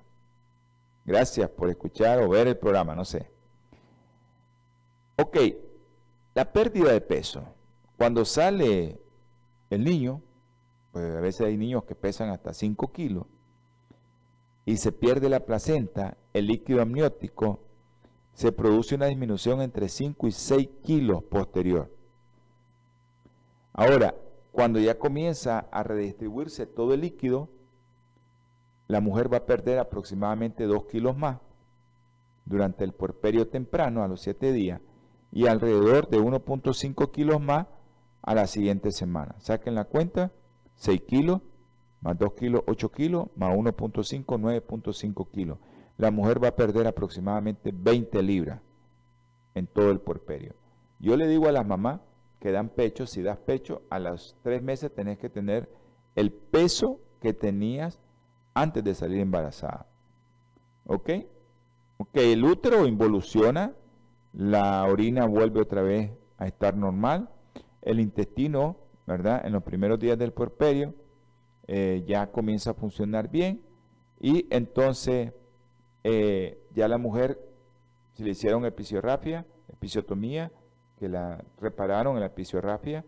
Gracias 1.10 1.50
por 1.50 1.68
escuchar 1.68 2.22
o 2.22 2.28
ver 2.28 2.46
el 2.46 2.56
programa, 2.56 2.94
no 2.94 3.04
sé. 3.04 3.28
Ok, 5.16 5.38
la 6.36 6.52
pérdida 6.52 6.92
de 6.92 7.00
peso. 7.00 7.42
Cuando 7.98 8.24
sale 8.24 9.00
el 9.70 9.82
niño, 9.82 10.22
pues 10.92 11.16
a 11.16 11.20
veces 11.20 11.48
hay 11.48 11.56
niños 11.56 11.82
que 11.82 11.96
pesan 11.96 12.28
hasta 12.28 12.54
5 12.54 12.92
kilos, 12.92 13.26
y 14.64 14.76
se 14.76 14.92
pierde 14.92 15.28
la 15.28 15.40
placenta, 15.40 16.16
el 16.32 16.46
líquido 16.46 16.80
amniótico, 16.80 17.58
se 18.32 18.52
produce 18.52 18.94
una 18.94 19.06
disminución 19.06 19.62
entre 19.62 19.88
5 19.88 20.28
y 20.28 20.30
6 20.30 20.68
kilos 20.84 21.24
posterior. 21.24 21.90
Ahora, 23.72 24.14
cuando 24.52 24.78
ya 24.78 24.96
comienza 24.96 25.66
a 25.72 25.82
redistribuirse 25.82 26.66
todo 26.66 26.94
el 26.94 27.00
líquido, 27.00 27.48
la 28.90 29.00
mujer 29.00 29.32
va 29.32 29.38
a 29.38 29.46
perder 29.46 29.78
aproximadamente 29.78 30.64
2 30.64 30.86
kilos 30.86 31.16
más 31.16 31.38
durante 32.44 32.84
el 32.84 32.92
puerperio 32.92 33.48
temprano 33.48 34.02
a 34.02 34.08
los 34.08 34.22
7 34.22 34.52
días 34.52 34.80
y 35.32 35.46
alrededor 35.46 36.08
de 36.08 36.18
1.5 36.18 37.10
kilos 37.10 37.40
más 37.40 37.66
a 38.22 38.34
la 38.34 38.46
siguiente 38.46 38.90
semana. 38.90 39.36
Saquen 39.38 39.74
la 39.74 39.84
cuenta, 39.84 40.32
6 40.74 41.02
kilos 41.02 41.40
más 42.00 42.18
2 42.18 42.32
kilos, 42.34 42.62
8 42.66 42.92
kilos, 42.92 43.26
más 43.36 43.54
1.5, 43.54 44.24
9.5 44.24 45.30
kilos. 45.30 45.58
La 45.96 46.10
mujer 46.10 46.42
va 46.42 46.48
a 46.48 46.56
perder 46.56 46.86
aproximadamente 46.86 47.72
20 47.74 48.22
libras 48.22 48.60
en 49.54 49.66
todo 49.66 49.90
el 49.90 50.00
puerperio. 50.00 50.54
Yo 50.98 51.16
le 51.16 51.26
digo 51.26 51.48
a 51.48 51.52
las 51.52 51.66
mamás 51.66 52.00
que 52.38 52.52
dan 52.52 52.70
pecho, 52.70 53.06
si 53.06 53.22
das 53.22 53.38
pecho, 53.38 53.82
a 53.90 53.98
los 53.98 54.36
tres 54.42 54.62
meses 54.62 54.94
tenés 54.94 55.18
que 55.18 55.28
tener 55.28 55.70
el 56.14 56.32
peso 56.32 57.00
que 57.20 57.34
tenías 57.34 58.00
antes 58.60 58.84
de 58.84 58.94
salir 58.94 59.20
embarazada. 59.20 59.86
¿Ok? 60.86 61.10
Ok, 61.98 62.16
el 62.16 62.44
útero 62.44 62.86
involuciona, 62.86 63.72
la 64.32 64.84
orina 64.84 65.26
vuelve 65.26 65.60
otra 65.60 65.82
vez 65.82 66.10
a 66.38 66.46
estar 66.46 66.76
normal, 66.76 67.28
el 67.82 68.00
intestino, 68.00 68.76
¿verdad? 69.06 69.44
En 69.44 69.52
los 69.52 69.62
primeros 69.62 69.98
días 69.98 70.18
del 70.18 70.32
puerperio 70.32 70.94
eh, 71.66 72.04
ya 72.06 72.30
comienza 72.30 72.70
a 72.70 72.74
funcionar 72.74 73.28
bien 73.28 73.62
y 74.20 74.46
entonces 74.50 75.32
eh, 76.04 76.62
ya 76.74 76.88
la 76.88 76.98
mujer, 76.98 77.38
si 78.14 78.24
le 78.24 78.30
hicieron 78.30 78.64
episiorrafia, 78.64 79.46
episiotomía, 79.68 80.52
que 80.98 81.08
la 81.08 81.44
repararon 81.58 82.14
en 82.14 82.20
la 82.20 82.26
episiorrafia, 82.26 83.04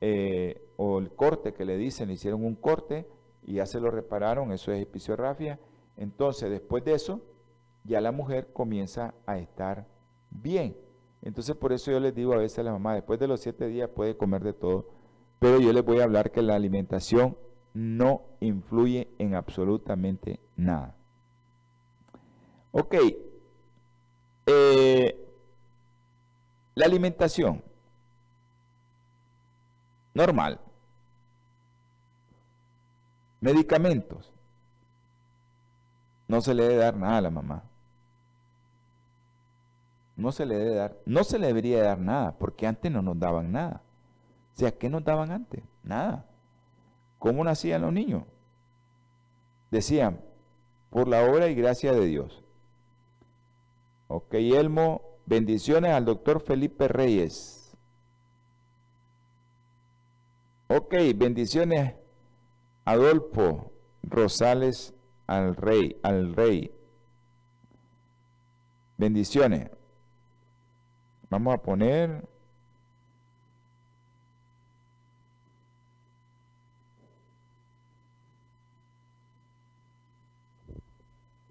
eh, 0.00 0.62
o 0.76 0.98
el 0.98 1.10
corte 1.10 1.54
que 1.54 1.64
le 1.64 1.76
dicen, 1.76 2.08
le 2.08 2.14
hicieron 2.14 2.44
un 2.44 2.54
corte 2.54 3.08
y 3.48 3.54
ya 3.54 3.64
se 3.64 3.80
lo 3.80 3.90
repararon, 3.90 4.52
eso 4.52 4.72
es 4.72 4.82
episiorrafia. 4.82 5.58
Entonces, 5.96 6.50
después 6.50 6.84
de 6.84 6.92
eso, 6.92 7.22
ya 7.82 7.98
la 8.02 8.12
mujer 8.12 8.52
comienza 8.52 9.14
a 9.24 9.38
estar 9.38 9.86
bien. 10.28 10.76
Entonces, 11.22 11.56
por 11.56 11.72
eso 11.72 11.90
yo 11.90 11.98
les 11.98 12.14
digo 12.14 12.34
a 12.34 12.36
veces 12.36 12.58
a 12.58 12.64
la 12.64 12.72
mamá, 12.72 12.94
después 12.94 13.18
de 13.18 13.26
los 13.26 13.40
siete 13.40 13.66
días 13.68 13.88
puede 13.88 14.18
comer 14.18 14.44
de 14.44 14.52
todo, 14.52 14.90
pero 15.38 15.58
yo 15.60 15.72
les 15.72 15.82
voy 15.82 16.00
a 16.00 16.04
hablar 16.04 16.30
que 16.30 16.42
la 16.42 16.56
alimentación 16.56 17.38
no 17.72 18.20
influye 18.40 19.08
en 19.18 19.34
absolutamente 19.34 20.40
nada. 20.54 20.94
Ok, 22.72 22.96
eh, 24.44 25.26
la 26.74 26.84
alimentación. 26.84 27.62
Normal. 30.12 30.60
Medicamentos. 33.40 34.32
No 36.26 36.40
se 36.40 36.54
le 36.54 36.64
debe 36.64 36.76
dar 36.76 36.96
nada 36.96 37.18
a 37.18 37.22
la 37.22 37.30
mamá. 37.30 37.62
No 40.16 40.32
se 40.32 40.44
le 40.44 40.56
debe 40.56 40.74
dar, 40.74 40.96
no 41.06 41.22
se 41.24 41.38
le 41.38 41.46
debería 41.46 41.82
dar 41.82 41.98
nada, 41.98 42.36
porque 42.38 42.66
antes 42.66 42.90
no 42.90 43.02
nos 43.02 43.18
daban 43.18 43.52
nada. 43.52 43.82
O 44.54 44.58
sea, 44.58 44.72
¿qué 44.72 44.88
nos 44.90 45.04
daban 45.04 45.30
antes? 45.30 45.62
Nada. 45.84 46.26
¿Cómo 47.18 47.44
nacían 47.44 47.82
los 47.82 47.92
niños? 47.92 48.24
Decían, 49.70 50.20
por 50.90 51.06
la 51.06 51.22
obra 51.22 51.48
y 51.48 51.54
gracia 51.54 51.92
de 51.92 52.04
Dios. 52.04 52.42
Ok, 54.08 54.34
Elmo, 54.34 55.08
Bendiciones 55.28 55.92
al 55.92 56.06
doctor 56.06 56.40
Felipe 56.40 56.88
Reyes. 56.88 57.76
Ok, 60.68 60.94
bendiciones 61.14 61.96
Adolfo 62.88 63.70
Rosales 64.02 64.94
al 65.26 65.54
rey, 65.56 66.00
al 66.02 66.34
rey. 66.34 66.72
Bendiciones. 68.96 69.70
Vamos 71.28 71.52
a 71.52 71.58
poner 71.58 72.26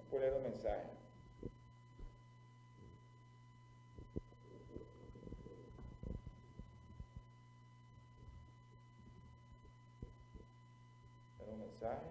poner 0.09 0.33
un 0.33 0.41
mensaje. 0.41 0.97
un 11.51 11.59
mensaje. 11.59 12.07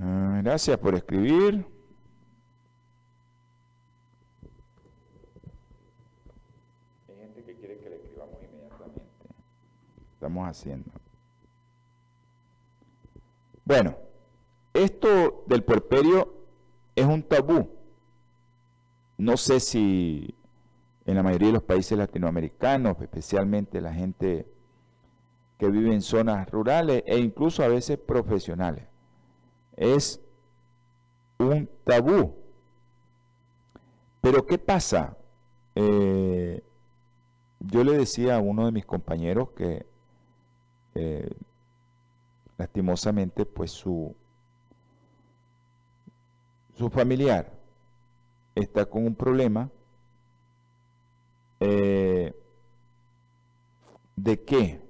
Ah, 0.00 0.33
gracias 0.44 0.76
por 0.76 0.94
escribir. 0.94 1.66
Hay 7.08 7.16
gente 7.16 7.44
que 7.44 7.54
quiere 7.54 7.78
que 7.78 7.88
le 7.88 7.96
escribamos 7.96 8.34
inmediatamente. 8.42 9.00
Estamos 10.12 10.46
haciendo. 10.46 10.90
Bueno, 13.64 13.96
esto 14.74 15.44
del 15.46 15.64
puerperio 15.64 16.34
es 16.94 17.06
un 17.06 17.22
tabú. 17.22 17.70
No 19.16 19.38
sé 19.38 19.60
si 19.60 20.34
en 21.06 21.14
la 21.14 21.22
mayoría 21.22 21.48
de 21.48 21.54
los 21.54 21.62
países 21.62 21.96
latinoamericanos, 21.96 23.00
especialmente 23.00 23.80
la 23.80 23.94
gente 23.94 24.46
que 25.56 25.70
vive 25.70 25.94
en 25.94 26.02
zonas 26.02 26.50
rurales 26.50 27.02
e 27.06 27.18
incluso 27.18 27.62
a 27.62 27.68
veces 27.68 27.96
profesionales, 27.96 28.84
es 29.76 30.23
un 31.44 31.68
tabú. 31.84 32.34
Pero 34.20 34.46
¿qué 34.46 34.58
pasa? 34.58 35.16
Eh, 35.74 36.62
yo 37.60 37.84
le 37.84 37.98
decía 37.98 38.36
a 38.36 38.40
uno 38.40 38.66
de 38.66 38.72
mis 38.72 38.86
compañeros 38.86 39.50
que 39.50 39.86
eh, 40.94 41.30
lastimosamente 42.56 43.44
pues 43.44 43.70
su, 43.70 44.14
su 46.76 46.88
familiar 46.90 47.52
está 48.54 48.86
con 48.86 49.06
un 49.06 49.14
problema 49.14 49.70
eh, 51.60 52.34
de 54.16 54.44
qué? 54.44 54.80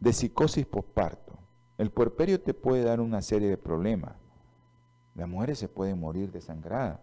De 0.00 0.12
psicosis 0.12 0.64
postparto. 0.66 1.27
El 1.78 1.92
puerperio 1.92 2.40
te 2.40 2.54
puede 2.54 2.82
dar 2.82 3.00
una 3.00 3.22
serie 3.22 3.48
de 3.48 3.56
problemas. 3.56 4.16
Las 5.14 5.28
mujeres 5.28 5.60
se 5.60 5.68
pueden 5.68 6.00
morir 6.00 6.32
desangradas. 6.32 7.00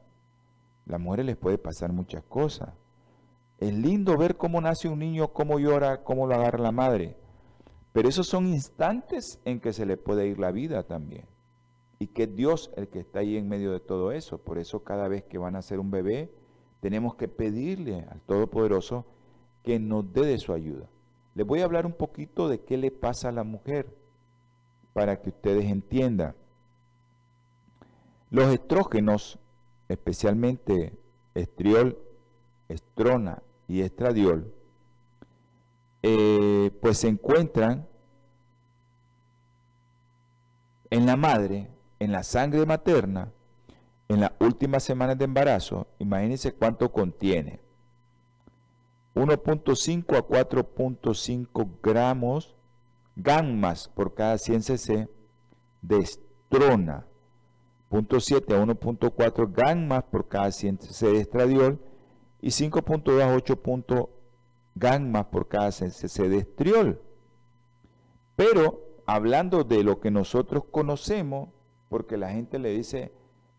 Las 0.86 1.00
mujeres 1.00 1.26
les 1.26 1.38
puede 1.38 1.58
pasar 1.58 1.94
muchas 1.94 2.24
cosas. 2.24 2.74
Es 3.58 3.74
lindo 3.74 4.18
ver 4.18 4.36
cómo 4.36 4.60
nace 4.60 4.90
un 4.90 5.00
niño, 5.00 5.30
cómo 5.30 5.60
llora, 5.60 6.04
cómo 6.04 6.28
lo 6.28 6.36
agarra 6.36 6.60
la 6.60 6.74
madre. 6.74 7.16
Pero 7.94 8.10
esos 8.10 8.28
son 8.28 8.48
instantes 8.48 9.40
en 9.46 9.62
que 9.62 9.72
se 9.72 9.86
le 9.86 9.96
puede 9.96 10.28
ir 10.28 10.40
la 10.40 10.52
vida 10.52 10.84
también. 10.84 11.26
Y 11.98 12.08
que 12.08 12.28
Dios 12.28 12.70
el 12.76 12.90
que 12.90 13.00
está 13.00 13.20
ahí 13.20 13.38
en 13.38 13.48
medio 13.48 13.72
de 13.72 13.80
todo 13.80 14.12
eso. 14.12 14.40
Por 14.40 14.58
eso 14.58 14.84
cada 14.84 15.08
vez 15.08 15.24
que 15.24 15.38
van 15.38 15.56
a 15.56 15.60
hacer 15.60 15.80
un 15.80 15.90
bebé, 15.90 16.34
tenemos 16.82 17.16
que 17.16 17.30
pedirle 17.30 18.06
al 18.12 18.20
Todopoderoso 18.24 19.06
que 19.64 19.80
nos 19.80 20.12
dé 20.12 20.26
de 20.26 20.38
su 20.38 20.52
ayuda. 20.52 20.90
Les 21.34 21.48
voy 21.48 21.62
a 21.62 21.66
hablar 21.66 21.86
un 21.86 21.94
poquito 21.94 22.50
de 22.50 22.60
qué 22.60 22.76
le 22.76 22.92
pasa 22.92 23.30
a 23.30 23.32
la 23.32 23.46
mujer 23.46 24.05
para 24.96 25.22
que 25.22 25.28
ustedes 25.28 25.66
entiendan. 25.66 26.34
Los 28.30 28.54
estrógenos, 28.54 29.38
especialmente 29.90 30.94
estriol, 31.34 32.00
estrona 32.70 33.44
y 33.68 33.82
estradiol, 33.82 34.54
eh, 36.02 36.72
pues 36.82 37.00
se 37.00 37.10
encuentran 37.10 37.86
en 40.90 41.06
la 41.06 41.18
madre, 41.18 41.68
en 42.00 42.14
la 42.14 42.24
sangre 42.24 42.66
materna, 42.66 43.34
en 44.08 44.22
las 44.22 44.32
últimas 44.40 44.82
semanas 44.82 45.18
de 45.18 45.26
embarazo. 45.26 45.88
Imagínense 46.00 46.54
cuánto 46.54 46.94
contiene. 46.94 47.60
1.5 49.14 50.18
a 50.18 50.26
4.5 50.26 51.70
gramos 51.84 52.56
gammas 53.16 53.88
por 53.88 54.14
cada 54.14 54.38
100 54.38 54.64
cc 54.64 55.10
de 55.82 55.98
estrona, 56.00 57.06
0.7 57.90 58.54
a 58.54 58.66
1.4 58.66 59.54
gammas 59.54 60.04
por 60.04 60.28
cada 60.28 60.52
100 60.52 60.80
cc 60.80 61.08
de 61.08 61.20
estradiol. 61.20 61.80
Y 62.42 62.50
5.2 62.50 63.22
a 63.22 63.34
8 63.34 64.10
gammas 64.76 65.26
por 65.26 65.48
cada 65.48 65.72
100 65.72 65.92
cc 65.92 66.30
de 66.30 66.38
estriol. 66.38 67.02
Pero 68.36 69.02
hablando 69.06 69.64
de 69.64 69.84
lo 69.84 70.00
que 70.00 70.12
nosotros 70.12 70.64
conocemos, 70.70 71.50
porque 71.90 72.18
la 72.18 72.30
gente 72.30 72.60
le 72.60 72.70
dice 72.70 73.14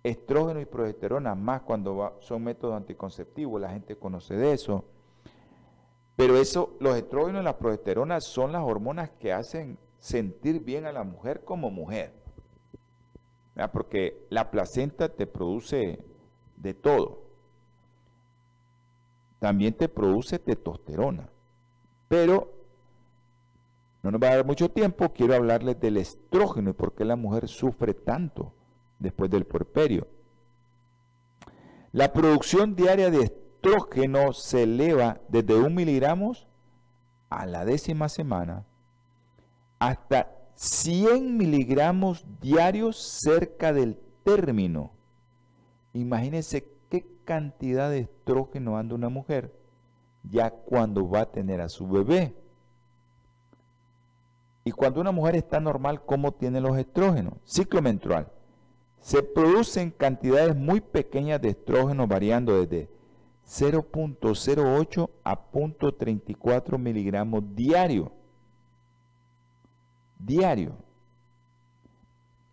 estrógeno 0.04 0.60
y 0.60 0.66
progesterona, 0.66 1.34
más 1.34 1.62
cuando 1.62 2.16
son 2.20 2.44
métodos 2.44 2.76
anticonceptivos, 2.76 3.60
la 3.60 3.70
gente 3.70 3.96
conoce 3.96 4.34
de 4.34 4.52
eso 4.52 4.84
pero 6.16 6.38
eso, 6.38 6.76
los 6.80 6.96
estrógenos 6.96 7.42
y 7.42 7.44
la 7.44 7.58
progesterona 7.58 8.20
son 8.20 8.52
las 8.52 8.62
hormonas 8.62 9.10
que 9.20 9.34
hacen 9.34 9.78
sentir 9.98 10.64
bien 10.64 10.86
a 10.86 10.92
la 10.92 11.04
mujer 11.04 11.44
como 11.44 11.70
mujer. 11.70 12.14
Porque 13.72 14.26
la 14.30 14.50
placenta 14.50 15.10
te 15.10 15.26
produce 15.26 16.02
de 16.56 16.74
todo. 16.74 17.22
También 19.38 19.74
te 19.74 19.88
produce 19.88 20.38
testosterona. 20.38 21.28
Pero 22.08 22.52
no 24.02 24.10
nos 24.10 24.22
va 24.22 24.28
a 24.28 24.36
dar 24.36 24.46
mucho 24.46 24.70
tiempo. 24.70 25.12
Quiero 25.12 25.34
hablarles 25.34 25.78
del 25.80 25.98
estrógeno 25.98 26.70
y 26.70 26.74
por 26.74 26.94
qué 26.94 27.04
la 27.04 27.16
mujer 27.16 27.48
sufre 27.48 27.92
tanto 27.92 28.54
después 28.98 29.30
del 29.30 29.44
puerperio. 29.44 30.06
La 31.92 32.12
producción 32.12 32.74
diaria 32.74 33.10
de 33.10 33.18
estrógeno 33.18 33.45
se 34.32 34.62
eleva 34.62 35.20
desde 35.28 35.54
un 35.54 35.74
miligramos 35.74 36.46
a 37.30 37.46
la 37.46 37.64
décima 37.64 38.08
semana 38.08 38.64
hasta 39.78 40.32
100 40.54 41.36
miligramos 41.36 42.24
diarios 42.40 42.96
cerca 42.96 43.72
del 43.72 43.98
término. 44.24 44.90
Imagínense 45.92 46.66
qué 46.88 47.06
cantidad 47.24 47.90
de 47.90 48.00
estrógeno 48.00 48.78
anda 48.78 48.94
una 48.94 49.08
mujer 49.08 49.52
ya 50.30 50.50
cuando 50.50 51.08
va 51.08 51.20
a 51.20 51.30
tener 51.30 51.60
a 51.60 51.68
su 51.68 51.86
bebé. 51.86 52.34
Y 54.64 54.72
cuando 54.72 55.00
una 55.00 55.12
mujer 55.12 55.36
está 55.36 55.60
normal, 55.60 56.02
¿cómo 56.04 56.32
tiene 56.32 56.60
los 56.60 56.76
estrógenos? 56.76 57.34
Ciclo 57.44 57.82
menstrual. 57.82 58.28
Se 59.00 59.22
producen 59.22 59.90
cantidades 59.90 60.56
muy 60.56 60.80
pequeñas 60.80 61.40
de 61.40 61.50
estrógeno 61.50 62.06
variando 62.08 62.60
desde 62.60 62.95
0.08 63.46 65.10
a 65.22 65.50
0.34 65.52 66.78
miligramos 66.78 67.44
diario. 67.54 68.10
Diario. 70.18 70.72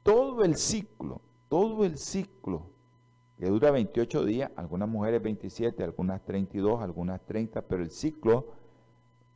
Todo 0.04 0.44
el 0.44 0.56
ciclo, 0.56 1.22
todo 1.50 1.86
el 1.86 1.98
ciclo, 1.98 2.68
que 3.40 3.48
dura 3.48 3.72
28 3.72 4.26
días, 4.26 4.52
algunas 4.56 4.88
mujeres 4.88 5.22
27, 5.22 5.84
algunas 5.84 6.24
32, 6.24 6.82
algunas 6.82 7.22
30, 7.26 7.62
pero 7.64 7.82
el 7.82 7.90
ciclo, 7.90 8.48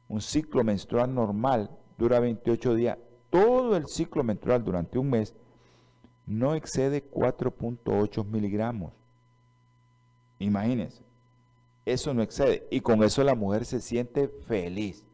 un 0.09 0.21
ciclo 0.21 0.63
menstrual 0.63 1.13
normal, 1.13 1.71
dura 1.97 2.19
28 2.19 2.75
días. 2.75 2.97
Todo 3.29 3.75
el 3.75 3.87
ciclo 3.87 4.23
menstrual 4.23 4.63
durante 4.63 4.99
un 4.99 5.09
mes 5.09 5.33
no 6.27 6.53
excede 6.53 7.09
4.8 7.09 8.25
miligramos. 8.25 8.93
Imagínense 10.39 11.06
eso 11.87 12.13
no 12.13 12.21
excede. 12.21 12.67
Y 12.69 12.81
con 12.81 13.01
eso 13.03 13.23
la 13.23 13.33
mujer 13.33 13.65
se 13.65 13.79
siente 13.79 14.27
feliz. 14.27 15.05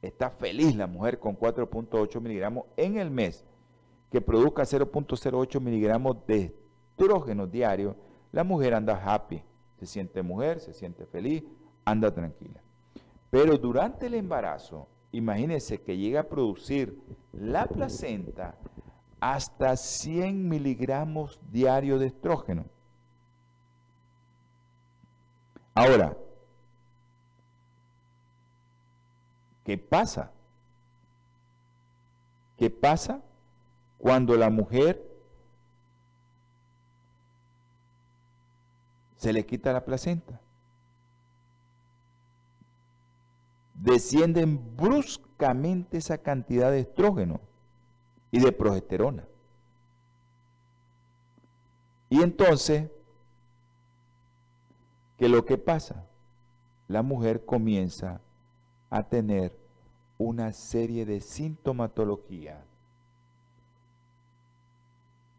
Está 0.00 0.30
feliz 0.30 0.76
la 0.76 0.86
mujer 0.86 1.18
con 1.18 1.36
4.8 1.36 2.20
miligramos 2.20 2.66
en 2.76 2.96
el 2.96 3.10
mes, 3.10 3.44
que 4.12 4.20
produzca 4.20 4.62
0.08 4.62 5.60
miligramos 5.60 6.24
de 6.26 6.54
estrógeno 6.90 7.48
diario. 7.48 7.96
La 8.30 8.44
mujer 8.44 8.74
anda 8.74 9.02
happy, 9.04 9.42
se 9.80 9.86
siente 9.86 10.22
mujer, 10.22 10.60
se 10.60 10.72
siente 10.72 11.06
feliz, 11.06 11.42
anda 11.84 12.14
tranquila. 12.14 12.62
Pero 13.28 13.58
durante 13.58 14.06
el 14.06 14.14
embarazo, 14.14 14.86
imagínense 15.10 15.80
que 15.82 15.96
llega 15.96 16.20
a 16.20 16.28
producir 16.28 17.00
la 17.32 17.66
placenta 17.66 18.54
hasta 19.18 19.76
100 19.76 20.48
miligramos 20.48 21.40
diario 21.50 21.98
de 21.98 22.06
estrógeno. 22.06 22.66
Ahora, 25.78 26.16
¿qué 29.62 29.78
pasa? 29.78 30.32
¿Qué 32.56 32.68
pasa 32.68 33.22
cuando 33.96 34.34
la 34.34 34.50
mujer 34.50 35.00
se 39.18 39.32
le 39.32 39.46
quita 39.46 39.72
la 39.72 39.84
placenta? 39.84 40.40
Descienden 43.74 44.76
bruscamente 44.76 45.98
esa 45.98 46.18
cantidad 46.18 46.72
de 46.72 46.80
estrógeno 46.80 47.40
y 48.32 48.40
de 48.40 48.50
progesterona. 48.50 49.28
Y 52.10 52.20
entonces 52.20 52.90
que 55.18 55.28
lo 55.28 55.44
que 55.44 55.58
pasa, 55.58 56.06
la 56.86 57.02
mujer 57.02 57.44
comienza 57.44 58.20
a 58.88 59.02
tener 59.02 59.54
una 60.16 60.52
serie 60.52 61.04
de 61.04 61.20
sintomatología 61.20 62.64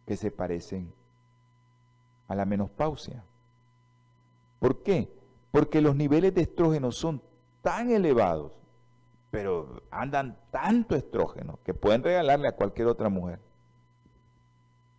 que 0.06 0.16
se 0.16 0.32
parecen 0.32 0.92
a 2.28 2.36
la 2.36 2.46
menopausia. 2.46 3.24
¿Por 4.60 4.84
qué? 4.84 5.12
Porque 5.52 5.82
los 5.82 5.96
niveles 5.96 6.34
de 6.34 6.42
estrógeno 6.42 6.92
son 6.92 7.22
tan 7.62 7.90
elevados, 7.90 8.52
pero 9.32 9.82
andan 9.92 10.38
tanto 10.52 10.96
estrógeno 10.96 11.60
que 11.64 11.74
pueden 11.74 12.04
regalarle 12.04 12.48
a 12.48 12.56
cualquier 12.56 12.88
otra 12.88 13.10
mujer. 13.10 13.40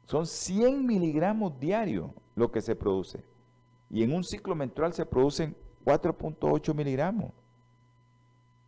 Son 0.07 0.27
100 0.27 0.87
miligramos 0.87 1.59
diarios 1.61 2.11
lo 2.35 2.51
que 2.51 2.61
se 2.61 2.75
produce. 2.75 3.30
Y 3.91 4.03
en 4.05 4.15
un 4.15 4.23
ciclo 4.23 4.55
menstrual 4.55 4.93
se 4.93 5.05
producen 5.05 5.57
4.8 5.85 6.75
miligramos. 6.75 7.33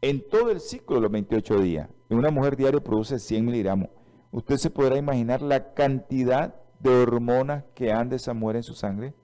En 0.00 0.28
todo 0.28 0.50
el 0.50 0.60
ciclo 0.60 0.96
de 0.96 1.02
los 1.02 1.12
28 1.12 1.60
días, 1.60 1.88
en 2.08 2.18
una 2.18 2.30
mujer 2.30 2.56
diario 2.56 2.82
produce 2.82 3.20
100 3.20 3.44
miligramos. 3.44 3.88
Usted 4.32 4.56
se 4.56 4.70
podrá 4.70 4.96
imaginar 4.96 5.40
la 5.42 5.74
cantidad 5.74 6.56
de 6.80 6.90
hormonas 6.90 7.64
que 7.74 7.92
anda 7.92 8.16
esa 8.16 8.34
mujer 8.34 8.56
en 8.56 8.62
su 8.64 8.74
sangre. 8.74 9.14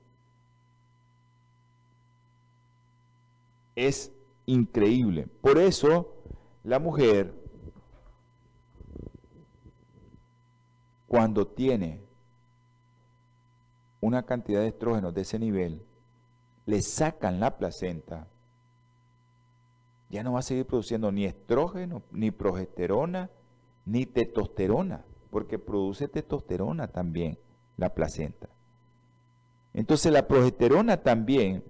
Es 3.75 4.13
increíble. 4.47 5.27
Por 5.41 5.59
eso 5.59 6.15
la 6.63 6.79
mujer, 6.79 7.35
cuando 11.09 11.47
tiene 11.47 12.03
una 14.01 14.25
cantidad 14.25 14.61
de 14.61 14.69
estrógenos 14.69 15.13
de 15.13 15.23
ese 15.23 15.39
nivel, 15.39 15.83
le 16.69 16.83
sacan 16.83 17.41
la 17.41 17.57
placenta, 17.57 18.27
ya 20.11 20.23
no 20.23 20.35
va 20.35 20.41
a 20.41 20.43
seguir 20.43 20.67
produciendo 20.67 21.11
ni 21.11 21.25
estrógeno, 21.25 22.03
ni 22.11 22.31
progesterona, 22.31 23.31
ni 23.87 24.05
testosterona, 24.05 25.03
porque 25.31 25.59
produce 25.59 26.09
testosterona 26.09 26.89
también 26.89 27.39
la 27.79 27.95
placenta. 27.95 28.51
Entonces 29.73 30.13
la 30.13 30.29
progesterona 30.29 30.99
también, 30.99 31.65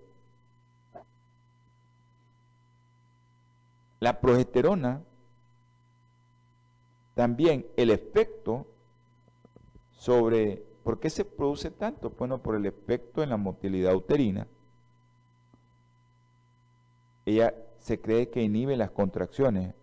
la 4.00 4.20
progesterona 4.20 5.00
también 7.14 7.68
el 7.76 7.92
efecto 7.92 8.66
sobre, 9.92 10.64
¿por 10.82 10.98
qué 10.98 11.08
se 11.08 11.24
produce 11.24 11.70
tanto? 11.70 12.10
Bueno, 12.10 12.42
por 12.42 12.56
el 12.56 12.66
efecto 12.66 13.22
en 13.22 13.30
la 13.30 13.36
motilidad 13.36 13.94
uterina. 13.94 14.48
Ella 17.28 17.54
se 17.78 18.00
cree 18.00 18.30
que 18.30 18.40
inhibe 18.40 18.74
las 18.74 18.90
contracciones. 18.90 19.74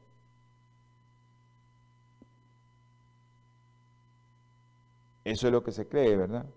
Eso 5.23 5.45
es 5.45 5.53
lo 5.53 5.63
que 5.63 5.71
se 5.71 5.87
cree, 5.87 6.17
¿verdad? 6.17 6.47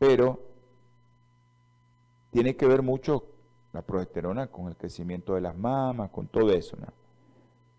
Pero 0.00 0.42
tiene 2.32 2.56
que 2.56 2.66
ver 2.66 2.82
mucho 2.82 3.26
la 3.72 3.82
progesterona 3.82 4.48
con 4.48 4.66
el 4.66 4.76
crecimiento 4.76 5.34
de 5.36 5.40
las 5.40 5.56
mamas, 5.56 6.10
con 6.10 6.26
todo 6.26 6.50
eso. 6.50 6.76
¿no? 6.76 6.88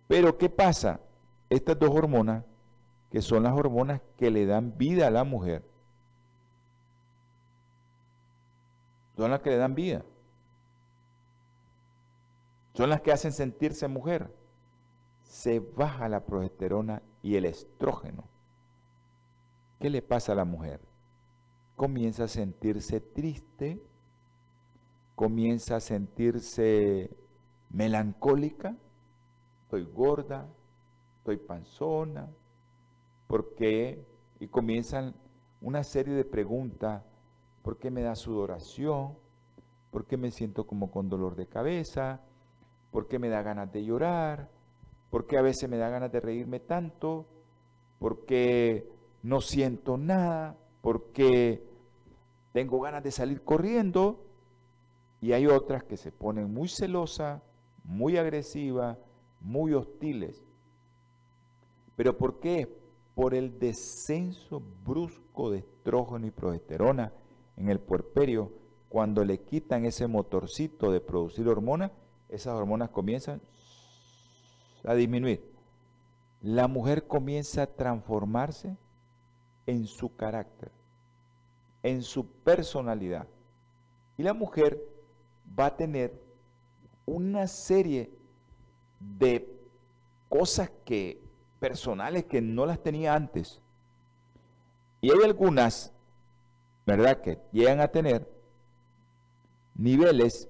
Pero 0.07 0.37
¿qué 0.37 0.49
pasa? 0.49 1.01
Estas 1.49 1.77
dos 1.77 1.89
hormonas, 1.89 2.45
que 3.11 3.21
son 3.21 3.43
las 3.43 3.51
hormonas 3.51 3.99
que 4.15 4.31
le 4.31 4.45
dan 4.45 4.77
vida 4.77 5.07
a 5.07 5.11
la 5.11 5.25
mujer, 5.25 5.61
son 9.17 9.29
las 9.29 9.41
que 9.41 9.49
le 9.49 9.57
dan 9.57 9.75
vida 9.75 10.05
son 12.79 12.89
las 12.89 13.01
que 13.01 13.11
hacen 13.11 13.33
sentirse 13.33 13.89
mujer. 13.89 14.33
Se 15.23 15.59
baja 15.59 16.07
la 16.07 16.23
progesterona 16.23 17.01
y 17.21 17.35
el 17.35 17.43
estrógeno. 17.43 18.23
¿Qué 19.81 19.89
le 19.89 20.01
pasa 20.01 20.31
a 20.31 20.35
la 20.35 20.45
mujer? 20.45 20.79
Comienza 21.75 22.23
a 22.23 22.27
sentirse 22.29 23.01
triste, 23.01 23.83
comienza 25.15 25.75
a 25.75 25.79
sentirse 25.81 27.09
melancólica, 27.69 28.77
estoy 29.63 29.83
gorda, 29.83 30.47
estoy 31.17 31.35
panzona, 31.35 32.29
¿por 33.27 33.55
qué? 33.55 34.05
Y 34.39 34.47
comienzan 34.47 35.15
una 35.59 35.83
serie 35.83 36.13
de 36.13 36.23
preguntas, 36.23 37.03
¿por 37.61 37.77
qué 37.77 37.91
me 37.91 38.03
da 38.03 38.15
sudoración? 38.15 39.17
¿Por 39.91 40.05
qué 40.05 40.15
me 40.15 40.31
siento 40.31 40.65
como 40.65 40.91
con 40.91 41.09
dolor 41.09 41.35
de 41.35 41.45
cabeza? 41.45 42.21
¿Por 42.91 43.07
qué 43.07 43.19
me 43.19 43.29
da 43.29 43.41
ganas 43.41 43.71
de 43.71 43.83
llorar? 43.83 44.49
¿Por 45.09 45.25
qué 45.27 45.37
a 45.37 45.41
veces 45.41 45.69
me 45.69 45.77
da 45.77 45.89
ganas 45.89 46.11
de 46.11 46.19
reírme 46.19 46.59
tanto? 46.59 47.25
¿Por 47.99 48.25
qué 48.25 48.89
no 49.23 49.41
siento 49.41 49.97
nada? 49.97 50.55
¿Por 50.81 51.11
qué 51.11 51.63
tengo 52.53 52.79
ganas 52.79 53.03
de 53.03 53.11
salir 53.11 53.43
corriendo? 53.43 54.23
Y 55.21 55.33
hay 55.33 55.47
otras 55.47 55.83
que 55.83 55.97
se 55.97 56.11
ponen 56.11 56.53
muy 56.53 56.69
celosas, 56.69 57.41
muy 57.83 58.17
agresivas, 58.17 58.97
muy 59.41 59.73
hostiles. 59.73 60.43
¿Pero 61.95 62.17
por 62.17 62.39
qué? 62.39 62.67
Por 63.15 63.33
el 63.33 63.59
descenso 63.59 64.61
brusco 64.85 65.51
de 65.51 65.59
estrógeno 65.59 66.25
y 66.25 66.31
progesterona 66.31 67.11
en 67.57 67.69
el 67.69 67.79
puerperio, 67.79 68.53
cuando 68.87 69.25
le 69.25 69.39
quitan 69.39 69.85
ese 69.85 70.07
motorcito 70.07 70.91
de 70.91 71.01
producir 71.01 71.47
hormonas 71.47 71.91
esas 72.29 72.53
hormonas 72.53 72.89
comienzan 72.89 73.41
a 74.85 74.93
disminuir. 74.93 75.43
La 76.41 76.67
mujer 76.67 77.05
comienza 77.07 77.63
a 77.63 77.67
transformarse 77.67 78.77
en 79.65 79.85
su 79.85 80.15
carácter, 80.15 80.71
en 81.83 82.01
su 82.01 82.25
personalidad. 82.25 83.27
Y 84.17 84.23
la 84.23 84.33
mujer 84.33 84.81
va 85.59 85.67
a 85.67 85.75
tener 85.75 86.13
una 87.05 87.47
serie 87.47 88.11
de 88.99 89.49
cosas 90.29 90.71
que 90.85 91.21
personales 91.59 92.25
que 92.25 92.41
no 92.41 92.65
las 92.65 92.81
tenía 92.81 93.15
antes. 93.15 93.59
Y 95.01 95.11
hay 95.11 95.23
algunas, 95.23 95.91
¿verdad?, 96.85 97.21
que 97.21 97.39
llegan 97.51 97.79
a 97.79 97.87
tener 97.87 98.29
niveles 99.75 100.49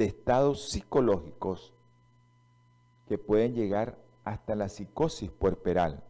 de 0.00 0.06
estados 0.06 0.70
psicológicos 0.70 1.74
que 3.06 3.18
pueden 3.18 3.54
llegar 3.54 3.98
hasta 4.24 4.54
la 4.54 4.70
psicosis 4.70 5.30
puerperal. 5.30 6.02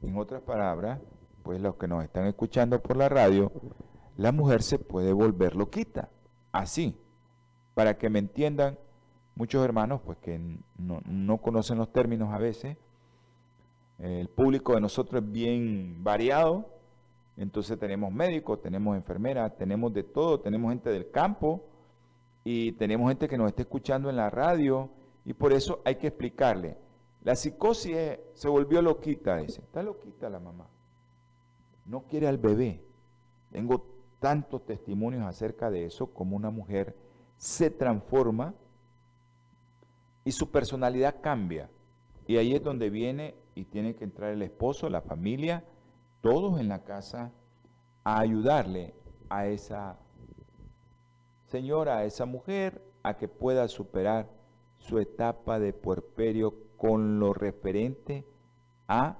En 0.00 0.16
otras 0.16 0.40
palabras, 0.40 1.00
pues 1.42 1.60
los 1.60 1.74
que 1.74 1.86
nos 1.86 2.02
están 2.02 2.24
escuchando 2.24 2.80
por 2.80 2.96
la 2.96 3.10
radio, 3.10 3.52
la 4.16 4.32
mujer 4.32 4.62
se 4.62 4.78
puede 4.78 5.12
volver 5.12 5.54
loquita, 5.54 6.08
así, 6.50 6.98
para 7.74 7.98
que 7.98 8.08
me 8.08 8.20
entiendan 8.20 8.78
muchos 9.34 9.62
hermanos, 9.62 10.00
pues 10.02 10.16
que 10.16 10.38
no, 10.78 11.02
no 11.04 11.36
conocen 11.42 11.76
los 11.76 11.92
términos 11.92 12.32
a 12.32 12.38
veces, 12.38 12.78
el 13.98 14.30
público 14.30 14.74
de 14.74 14.80
nosotros 14.80 15.22
es 15.22 15.30
bien 15.30 16.02
variado, 16.02 16.70
entonces 17.36 17.78
tenemos 17.78 18.10
médicos, 18.10 18.62
tenemos 18.62 18.96
enfermeras, 18.96 19.54
tenemos 19.58 19.92
de 19.92 20.04
todo, 20.04 20.40
tenemos 20.40 20.70
gente 20.70 20.88
del 20.88 21.10
campo, 21.10 21.66
y 22.44 22.72
tenemos 22.72 23.08
gente 23.08 23.26
que 23.26 23.38
nos 23.38 23.48
está 23.48 23.62
escuchando 23.62 24.10
en 24.10 24.16
la 24.16 24.28
radio 24.28 24.90
y 25.24 25.32
por 25.32 25.52
eso 25.54 25.80
hay 25.84 25.96
que 25.96 26.08
explicarle. 26.08 26.76
La 27.22 27.34
psicosis 27.34 27.96
se 28.34 28.48
volvió 28.48 28.82
loquita, 28.82 29.38
dice. 29.38 29.62
Está 29.62 29.82
loquita 29.82 30.28
la 30.28 30.38
mamá. 30.38 30.68
No 31.86 32.02
quiere 32.02 32.28
al 32.28 32.36
bebé. 32.36 32.84
Tengo 33.50 33.86
tantos 34.20 34.64
testimonios 34.66 35.22
acerca 35.22 35.70
de 35.70 35.86
eso, 35.86 36.06
como 36.06 36.36
una 36.36 36.50
mujer 36.50 36.94
se 37.36 37.70
transforma 37.70 38.54
y 40.24 40.32
su 40.32 40.50
personalidad 40.50 41.20
cambia. 41.22 41.70
Y 42.26 42.36
ahí 42.36 42.54
es 42.54 42.62
donde 42.62 42.90
viene 42.90 43.34
y 43.54 43.64
tiene 43.64 43.94
que 43.94 44.04
entrar 44.04 44.30
el 44.30 44.42
esposo, 44.42 44.88
la 44.88 45.00
familia, 45.00 45.64
todos 46.20 46.60
en 46.60 46.68
la 46.68 46.84
casa, 46.84 47.32
a 48.02 48.20
ayudarle 48.20 48.94
a 49.28 49.46
esa 49.46 49.98
señora, 51.54 51.98
a 51.98 52.04
esa 52.04 52.26
mujer, 52.26 52.82
a 53.04 53.16
que 53.16 53.28
pueda 53.28 53.68
superar 53.68 54.28
su 54.78 54.98
etapa 54.98 55.60
de 55.60 55.72
puerperio 55.72 56.52
con 56.76 57.20
lo 57.20 57.32
referente 57.32 58.26
a 58.88 59.18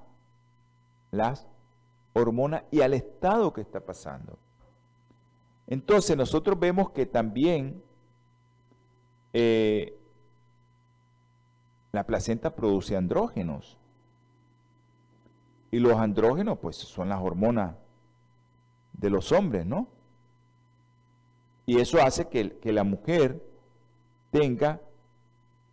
las 1.11 1.47
hormonas 2.11 2.63
y 2.71 2.81
al 2.81 2.93
estado 2.93 3.53
que 3.53 3.61
está 3.61 3.79
pasando. 3.79 4.37
Entonces 5.67 6.17
nosotros 6.17 6.59
vemos 6.59 6.89
que 6.89 7.05
también 7.05 7.81
eh, 9.31 9.97
la 11.93 12.05
placenta 12.05 12.53
produce 12.53 12.97
andrógenos. 12.97 13.77
Y 15.71 15.79
los 15.79 15.93
andrógenos 15.93 16.59
pues 16.59 16.75
son 16.75 17.07
las 17.07 17.21
hormonas 17.21 17.75
de 18.91 19.09
los 19.09 19.31
hombres, 19.31 19.65
¿no? 19.65 19.94
Y 21.65 21.79
eso 21.79 22.01
hace 22.01 22.27
que, 22.27 22.71
la 22.71 22.83
mujer 22.83 23.41
tenga 24.31 24.81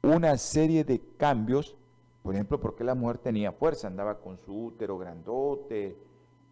una 0.03 0.36
serie 0.38 0.84
de 0.84 1.01
cambios, 1.16 1.76
por 2.22 2.34
ejemplo, 2.34 2.59
porque 2.61 2.84
la 2.84 2.95
mujer 2.95 3.18
tenía 3.18 3.53
fuerza, 3.53 3.88
andaba 3.88 4.18
con 4.18 4.38
su 4.38 4.66
útero 4.66 4.97
grandote, 4.97 5.97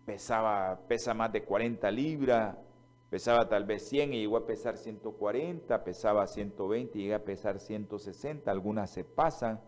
pesaba, 0.05 0.81
pesa 0.87 1.15
más 1.15 1.33
de 1.33 1.45
40 1.45 1.91
libras, 1.91 2.57
pesaba 3.09 3.49
tal 3.49 3.65
vez 3.65 3.89
100 3.89 4.15
y 4.15 4.21
llegó 4.21 4.37
a 4.37 4.47
pesar 4.47 4.77
140, 4.77 5.85
pesaba 5.85 6.27
120 6.27 6.99
y 6.99 7.03
llega 7.03 7.17
a 7.17 7.25
pesar 7.25 7.61
160, 7.61 8.51
algunas 8.51 8.91
se 8.91 9.05
pasan, 9.05 9.61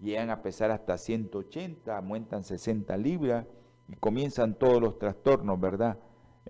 llegan 0.00 0.30
a 0.30 0.42
pesar 0.42 0.70
hasta 0.70 0.96
180, 0.96 1.96
aumentan 1.96 2.44
60 2.44 2.96
libras 2.96 3.46
y 3.88 3.96
comienzan 3.96 4.54
todos 4.54 4.80
los 4.80 4.98
trastornos, 4.98 5.58
¿verdad? 5.58 5.98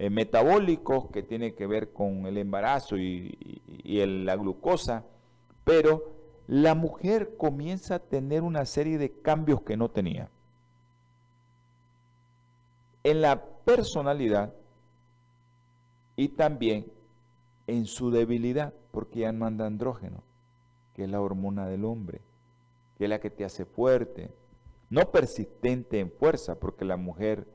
Eh, 0.00 0.10
metabólicos 0.10 1.10
que 1.10 1.24
tienen 1.24 1.56
que 1.56 1.66
ver 1.66 1.92
con 1.92 2.24
el 2.26 2.38
embarazo 2.38 2.96
y, 2.96 3.36
la 3.84 4.36
glucosa, 4.36 5.04
pero 5.64 6.12
la 6.46 6.76
mujer 6.76 7.36
comienza 7.36 7.96
a 7.96 7.98
tener 7.98 8.42
una 8.42 8.64
serie 8.64 8.96
de 8.96 9.10
cambios 9.10 9.62
que 9.62 9.76
no 9.76 9.90
tenía. 9.90 10.30
En 13.02 13.20
la 13.20 13.42
personalidad 13.64 14.54
y 16.14 16.28
también 16.28 16.86
en 17.66 17.86
su 17.86 18.12
debilidad, 18.12 18.72
porque 18.92 19.20
ya 19.20 19.32
no 19.32 19.46
anda 19.46 19.66
andrógeno, 19.66 20.22
que 20.94 21.04
es 21.04 21.10
la 21.10 21.20
hormona 21.20 21.66
del 21.66 21.84
hombre, 21.84 22.20
que 22.96 23.04
es 23.04 23.10
la 23.10 23.18
que 23.18 23.30
te 23.30 23.44
hace 23.44 23.64
fuerte, 23.64 24.30
no 24.90 25.10
persistente 25.10 25.98
en 25.98 26.12
fuerza, 26.12 26.54
porque 26.54 26.84
la 26.84 26.96
mujer, 26.96 27.48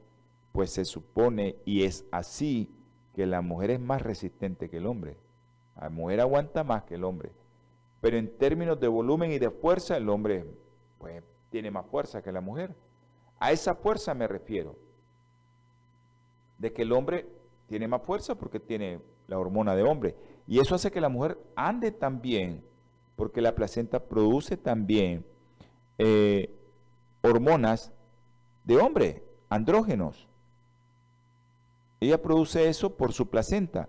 pues 0.54 0.72
se 0.72 0.86
supone 0.86 1.58
y 1.66 1.84
es 1.84 2.06
así, 2.12 2.74
que 3.14 3.26
la 3.26 3.41
mujer 3.41 3.72
es 3.72 3.80
más 3.82 4.01
resistente 4.01 4.70
que 4.70 4.78
el 4.78 4.88
hombre. 4.88 5.18
La 5.80 5.89
mujer 5.89 6.22
aguanta 6.22 6.64
más 6.64 6.84
que 6.84 6.95
el 6.95 7.04
hombre 7.04 7.34
pero 8.04 8.18
en 8.18 8.38
términos 8.38 8.78
de 8.82 8.89
volumen 8.89 9.32
y 9.32 9.39
de 9.39 9.49
fuerza, 9.49 9.95
el 9.95 10.10
hombre 10.10 10.45
pues, 10.97 11.24
tiene 11.49 11.72
más 11.72 11.86
fuerza 11.86 12.22
que 12.22 12.34
la 12.34 12.41
mujer. 12.41 12.76
A 13.39 13.54
esa 13.54 13.76
fuerza 13.76 14.14
me 14.14 14.28
refiero. 14.28 14.76
De 16.58 16.74
que 16.74 16.82
el 16.82 16.91
hombre 16.91 17.26
tiene 17.66 17.88
más 17.88 18.01
fuerza 18.01 18.36
porque 18.36 18.60
tiene 18.60 18.99
la 19.30 19.39
hormona 19.39 19.74
de 19.74 19.84
hombre. 19.84 20.18
Y 20.47 20.60
eso 20.60 20.76
hace 20.76 20.91
que 20.91 20.99
la 20.99 21.08
mujer 21.08 21.38
ande 21.56 21.93
también, 21.93 22.66
porque 23.16 23.39
la 23.39 23.56
placenta 23.56 24.04
produce 24.04 24.58
también 24.58 25.26
eh, 25.97 26.54
hormonas 27.22 27.93
de 28.66 28.80
hombre, 28.80 29.24
andrógenos. 29.47 30.28
Ella 32.04 32.22
produce 32.22 32.68
eso 32.68 32.97
por 32.97 33.14
su 33.14 33.30
placenta. 33.30 33.88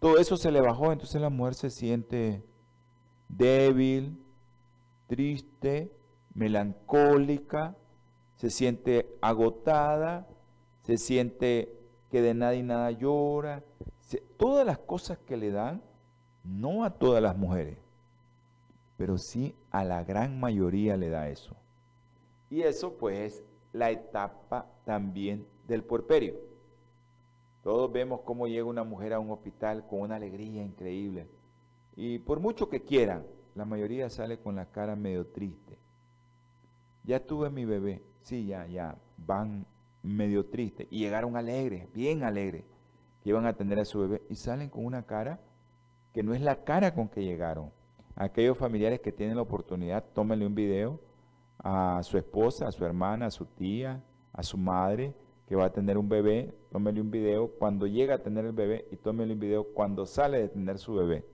Todo 0.00 0.18
eso 0.18 0.36
se 0.36 0.50
le 0.50 0.60
bajó, 0.60 0.90
entonces 0.90 1.20
la 1.20 1.30
mujer 1.30 1.54
se 1.54 1.70
siente 1.70 2.42
débil, 3.28 4.20
triste, 5.06 5.92
melancólica, 6.34 7.76
se 8.34 8.50
siente 8.50 9.16
agotada, 9.20 10.26
se 10.82 10.98
siente 10.98 11.72
que 12.10 12.20
de 12.20 12.34
nada 12.34 12.56
y 12.56 12.64
nada 12.64 12.90
llora. 12.90 13.62
todas 14.36 14.66
las 14.66 14.78
cosas 14.78 15.16
que 15.18 15.36
le 15.36 15.52
dan, 15.52 15.82
no 16.42 16.82
a 16.82 16.90
todas 16.90 17.22
las 17.22 17.36
mujeres, 17.36 17.78
pero 18.96 19.18
sí 19.18 19.54
a 19.70 19.84
la 19.84 20.02
gran 20.02 20.40
mayoría 20.40 20.96
le 20.96 21.10
da 21.10 21.28
eso. 21.28 21.54
Y 22.50 22.62
eso 22.62 22.94
pues 22.94 23.34
es 23.34 23.42
la 23.72 23.92
etapa 23.92 24.66
también 24.84 25.46
del 25.68 25.84
puerperio. 25.84 26.45
Todos 27.66 27.90
vemos 27.90 28.20
cómo 28.20 28.46
llega 28.46 28.62
una 28.62 28.84
mujer 28.84 29.12
a 29.12 29.18
un 29.18 29.32
hospital 29.32 29.88
con 29.88 30.02
una 30.02 30.14
alegría 30.14 30.62
increíble 30.62 31.26
y 31.96 32.20
por 32.20 32.38
mucho 32.38 32.68
que 32.68 32.84
quieran, 32.84 33.26
la 33.56 33.64
mayoría 33.64 34.08
sale 34.08 34.38
con 34.38 34.54
la 34.54 34.66
cara 34.66 34.94
medio 34.94 35.26
triste. 35.26 35.76
Ya 37.02 37.18
tuve 37.18 37.50
mi 37.50 37.64
bebé, 37.64 38.04
sí, 38.22 38.46
ya, 38.46 38.68
ya, 38.68 38.96
van 39.16 39.66
medio 40.04 40.46
tristes. 40.46 40.86
Y 40.92 41.00
llegaron 41.00 41.36
alegres, 41.36 41.92
bien 41.92 42.22
alegres, 42.22 42.62
que 43.24 43.30
iban 43.30 43.46
a 43.46 43.48
atender 43.48 43.80
a 43.80 43.84
su 43.84 43.98
bebé. 43.98 44.22
Y 44.30 44.36
salen 44.36 44.70
con 44.70 44.86
una 44.86 45.02
cara 45.02 45.40
que 46.14 46.22
no 46.22 46.34
es 46.34 46.42
la 46.42 46.62
cara 46.62 46.94
con 46.94 47.08
que 47.08 47.24
llegaron. 47.24 47.72
Aquellos 48.14 48.56
familiares 48.56 49.00
que 49.00 49.10
tienen 49.10 49.34
la 49.34 49.42
oportunidad, 49.42 50.04
tómenle 50.14 50.46
un 50.46 50.54
video 50.54 51.00
a 51.58 52.00
su 52.04 52.16
esposa, 52.16 52.68
a 52.68 52.70
su 52.70 52.84
hermana, 52.84 53.26
a 53.26 53.30
su 53.32 53.44
tía, 53.44 54.04
a 54.32 54.44
su 54.44 54.56
madre, 54.56 55.16
que 55.46 55.56
va 55.56 55.66
a 55.66 55.72
tener 55.72 55.96
un 55.96 56.08
bebé, 56.08 56.54
tómele 56.70 57.00
un 57.00 57.10
video 57.10 57.52
cuando 57.58 57.86
llega 57.86 58.16
a 58.16 58.22
tener 58.22 58.44
el 58.44 58.52
bebé 58.52 58.86
y 58.90 58.96
tómele 58.96 59.34
un 59.34 59.40
video 59.40 59.64
cuando 59.74 60.06
sale 60.06 60.40
de 60.40 60.48
tener 60.48 60.78
su 60.78 60.94
bebé. 60.94 61.24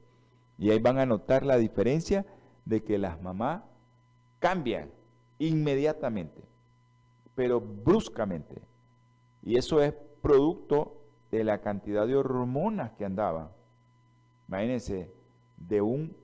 Y 0.59 0.71
ahí 0.71 0.79
van 0.79 0.99
a 0.99 1.07
notar 1.07 1.45
la 1.45 1.57
diferencia 1.57 2.27
de 2.65 2.83
que 2.83 2.99
las 2.99 3.21
mamás 3.23 3.63
cambian 4.39 4.91
inmediatamente, 5.39 6.43
pero 7.35 7.61
bruscamente. 7.61 8.63
Y 9.43 9.57
eso 9.57 9.81
es 9.81 9.95
producto 10.21 11.03
de 11.31 11.43
la 11.43 11.61
cantidad 11.61 12.07
de 12.07 12.17
hormonas 12.17 12.93
que 12.93 13.05
andaban. 13.05 13.49
Imagínense, 14.47 15.11
de 15.57 15.81
un 15.81 16.15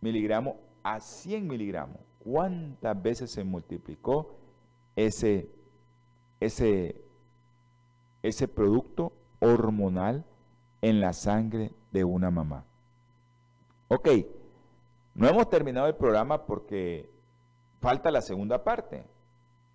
miligramo 0.00 0.56
a 0.82 1.00
100 1.00 1.46
miligramos. 1.46 1.98
¿Cuántas 2.18 3.00
veces 3.02 3.32
se 3.32 3.44
multiplicó 3.44 4.36
ese, 4.94 5.50
ese, 6.44 6.96
ese 8.22 8.48
producto 8.48 9.12
hormonal 9.40 10.24
en 10.82 11.00
la 11.00 11.12
sangre 11.12 11.72
de 11.92 12.04
una 12.04 12.30
mamá? 12.30 12.64
Ok, 13.88 14.08
no 15.14 15.28
hemos 15.28 15.48
terminado 15.48 15.86
el 15.86 15.94
programa 15.94 16.46
porque 16.46 17.10
falta 17.80 18.10
la 18.10 18.22
segunda 18.22 18.64
parte. 18.64 19.04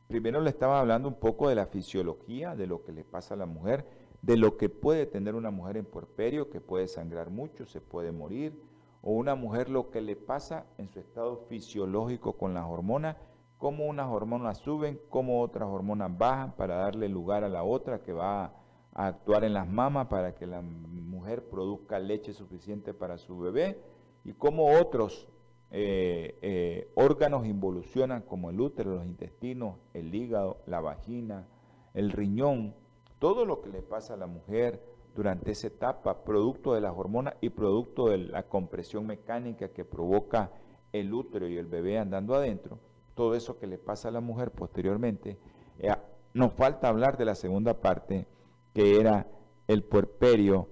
Primero 0.07 0.41
le 0.41 0.49
estaba 0.49 0.79
hablando 0.79 1.07
un 1.07 1.19
poco 1.19 1.47
de 1.49 1.55
la 1.55 1.67
fisiología, 1.67 2.55
de 2.55 2.67
lo 2.67 2.83
que 2.83 2.91
le 2.91 3.03
pasa 3.03 3.35
a 3.35 3.37
la 3.37 3.45
mujer, 3.45 3.85
de 4.21 4.35
lo 4.35 4.57
que 4.57 4.67
puede 4.67 5.05
tener 5.05 5.35
una 5.35 5.51
mujer 5.51 5.77
en 5.77 5.85
puerperio, 5.85 6.49
que 6.49 6.59
puede 6.59 6.87
sangrar 6.87 7.29
mucho, 7.29 7.65
se 7.65 7.79
puede 7.79 8.11
morir, 8.11 8.59
o 9.01 9.11
una 9.11 9.35
mujer 9.35 9.69
lo 9.69 9.91
que 9.91 10.01
le 10.01 10.15
pasa 10.15 10.65
en 10.77 10.89
su 10.89 10.99
estado 10.99 11.45
fisiológico 11.47 12.33
con 12.33 12.53
las 12.53 12.65
hormonas, 12.65 13.15
cómo 13.59 13.85
unas 13.85 14.07
hormonas 14.07 14.57
suben, 14.57 14.99
cómo 15.09 15.41
otras 15.41 15.69
hormonas 15.69 16.17
bajan 16.17 16.53
para 16.55 16.77
darle 16.77 17.09
lugar 17.09 17.43
a 17.43 17.49
la 17.49 17.63
otra 17.63 18.01
que 18.01 18.13
va 18.13 18.53
a 18.93 19.07
actuar 19.07 19.43
en 19.43 19.53
las 19.53 19.67
mamas 19.67 20.07
para 20.07 20.33
que 20.33 20.47
la 20.47 20.61
mujer 20.61 21.43
produzca 21.49 21.99
leche 21.99 22.33
suficiente 22.33 22.93
para 22.93 23.17
su 23.17 23.37
bebé 23.37 23.77
y 24.23 24.33
cómo 24.33 24.79
otros 24.79 25.27
eh, 25.71 26.39
eh, 26.41 26.91
órganos 26.95 27.45
involucionan 27.45 28.21
como 28.21 28.49
el 28.49 28.59
útero, 28.59 28.95
los 28.95 29.05
intestinos, 29.05 29.77
el 29.93 30.15
hígado, 30.15 30.61
la 30.65 30.79
vagina, 30.79 31.45
el 31.93 32.11
riñón, 32.11 32.73
todo 33.19 33.45
lo 33.45 33.61
que 33.61 33.69
le 33.69 33.81
pasa 33.81 34.13
a 34.13 34.17
la 34.17 34.27
mujer 34.27 34.81
durante 35.15 35.51
esa 35.51 35.67
etapa, 35.67 36.23
producto 36.23 36.73
de 36.73 36.81
las 36.81 36.95
hormonas 36.95 37.35
y 37.41 37.49
producto 37.49 38.07
de 38.07 38.19
la 38.19 38.43
compresión 38.43 39.05
mecánica 39.05 39.69
que 39.73 39.83
provoca 39.83 40.49
el 40.93 41.13
útero 41.13 41.47
y 41.49 41.57
el 41.57 41.65
bebé 41.65 41.99
andando 41.99 42.35
adentro, 42.35 42.79
todo 43.19 43.35
eso 43.35 43.59
que 43.59 43.67
le 43.67 43.77
pasa 43.77 44.07
a 44.07 44.11
la 44.11 44.21
mujer 44.21 44.51
posteriormente, 44.51 45.37
eh, 45.79 45.93
nos 46.33 46.53
falta 46.53 46.87
hablar 46.87 47.17
de 47.17 47.25
la 47.25 47.35
segunda 47.35 47.81
parte, 47.81 48.25
que 48.73 48.97
era 48.97 49.27
el 49.67 49.83
puerperio 49.83 50.69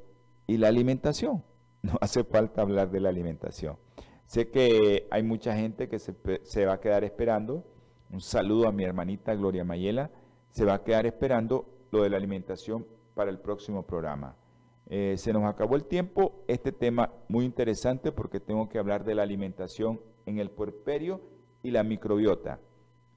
y 0.48 0.56
la 0.56 0.70
alimentación. 0.70 1.44
no 1.82 1.98
hace 2.00 2.24
falta 2.24 2.62
hablar 2.62 2.90
de 2.90 3.02
la 3.02 3.10
alimentación. 3.10 3.76
Sé 4.28 4.50
que 4.50 5.10
hay 5.12 5.24
mucha 5.24 5.58
gente 5.58 5.90
que 5.90 6.00
se, 6.00 6.66
va 6.66 6.74
a 6.76 6.80
quedar 6.80 7.04
esperando. 7.04 7.66
Un 8.12 8.22
saludo 8.22 8.70
a 8.70 8.72
mi 8.72 8.86
hermanita 8.86 9.36
Gloria 9.36 9.66
Mayela. 9.66 10.10
Se 10.52 10.64
va 10.64 10.76
a 10.76 10.84
quedar 10.86 11.06
esperando 11.06 11.66
lo 11.92 12.04
de 12.04 12.12
la 12.12 12.16
alimentación 12.16 12.88
para 13.14 13.30
el 13.30 13.40
próximo 13.40 13.86
programa. 13.86 14.38
Eh, 14.86 15.16
se 15.18 15.34
nos 15.34 15.44
acabó 15.44 15.76
el 15.76 15.84
tiempo. 15.84 16.46
Este 16.48 16.72
tema 16.72 17.12
muy 17.28 17.44
interesante 17.44 18.14
porque 18.14 18.40
tengo 18.40 18.70
que 18.70 18.80
hablar 18.80 19.04
de 19.04 19.16
la 19.16 19.24
alimentación 19.24 20.00
en 20.26 20.40
el 20.40 20.50
puerperio 20.50 21.36
y 21.68 21.72
la 21.72 21.84
microbiota. 21.84 22.62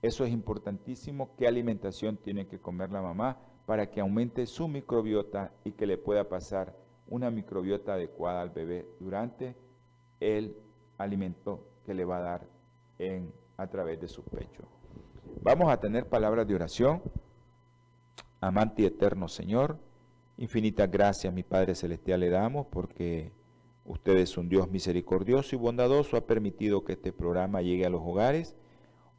Eso 0.03 0.25
es 0.25 0.33
importantísimo. 0.33 1.37
¿Qué 1.37 1.47
alimentación 1.47 2.17
tiene 2.17 2.49
que 2.49 2.59
comer 2.59 2.91
la 2.91 3.01
mamá 3.01 3.39
para 3.65 3.89
que 3.89 4.01
aumente 4.01 4.45
su 4.47 4.67
microbiota 4.67 5.53
y 5.63 5.71
que 5.71 5.87
le 5.87 5.97
pueda 5.99 6.29
pasar 6.29 6.77
una 7.07 7.31
microbiota 7.31 7.95
adecuada 7.95 8.43
al 8.43 8.51
bebé 8.51 8.89
durante 8.99 9.55
el 10.19 10.57
alimento 10.99 11.65
que 11.87 11.95
le 11.95 12.05
va 12.05 12.17
a 12.17 12.23
dar 12.23 12.49
en, 12.99 13.33
a 13.57 13.69
través 13.69 14.01
de 14.01 14.09
su 14.09 14.25
pecho. 14.25 14.65
Vamos 15.43 15.73
a 15.73 15.79
tener 15.79 16.09
palabras 16.09 16.49
de 16.49 16.57
oración. 16.57 17.03
Amante 18.41 18.83
y 18.83 18.87
eterno 18.87 19.29
Señor, 19.29 19.79
infinitas 20.39 20.91
gracias, 20.91 21.33
mi 21.33 21.45
Padre 21.45 21.77
Celestial, 21.77 22.19
le 22.19 22.31
damos 22.31 22.67
porque 22.67 23.31
usted 23.91 24.16
es 24.18 24.38
un 24.38 24.49
Dios 24.49 24.70
misericordioso 24.70 25.57
y 25.57 25.59
bondadoso, 25.59 26.16
ha 26.16 26.24
permitido 26.24 26.84
que 26.84 26.93
este 26.93 27.12
programa 27.12 27.61
llegue 27.61 27.84
a 27.84 27.91
los 27.91 28.03
hogares 28.03 28.55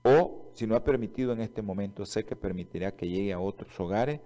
o 0.04 0.50
si 0.54 0.66
no 0.66 0.76
ha 0.76 0.84
permitido 0.84 1.34
en 1.34 1.42
este 1.42 1.62
momento, 1.62 2.06
sé 2.06 2.24
que 2.24 2.38
permitirá 2.38 2.96
que 2.96 3.08
llegue 3.08 3.34
a 3.34 3.40
otros 3.40 3.78
hogares. 3.80 4.22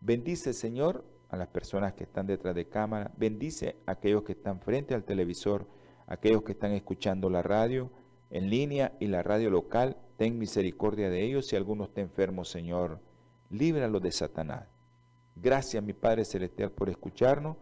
Bendice, 0.00 0.52
Señor, 0.52 1.04
a 1.30 1.36
las 1.36 1.48
personas 1.48 1.92
que 1.94 2.04
están 2.04 2.26
detrás 2.26 2.54
de 2.56 2.68
cámara, 2.68 3.12
bendice 3.16 3.76
a 3.86 3.92
aquellos 3.92 4.24
que 4.24 4.32
están 4.32 4.60
frente 4.60 4.94
al 4.94 5.04
televisor, 5.04 5.66
aquellos 6.06 6.42
que 6.42 6.52
están 6.52 6.72
escuchando 6.72 7.30
la 7.30 7.42
radio 7.42 7.90
en 8.30 8.50
línea 8.50 8.92
y 8.98 9.06
la 9.06 9.22
radio 9.22 9.48
local, 9.48 9.96
ten 10.16 10.38
misericordia 10.38 11.08
de 11.08 11.24
ellos. 11.24 11.46
Si 11.46 11.56
alguno 11.56 11.84
está 11.84 12.00
enfermo, 12.00 12.44
Señor, 12.44 13.00
líbralos 13.48 14.02
de 14.02 14.10
Satanás. 14.12 14.66
Gracias, 15.36 15.82
mi 15.82 15.92
Padre 15.92 16.24
Celestial, 16.24 16.72
por 16.72 16.90
escucharnos 16.90 17.56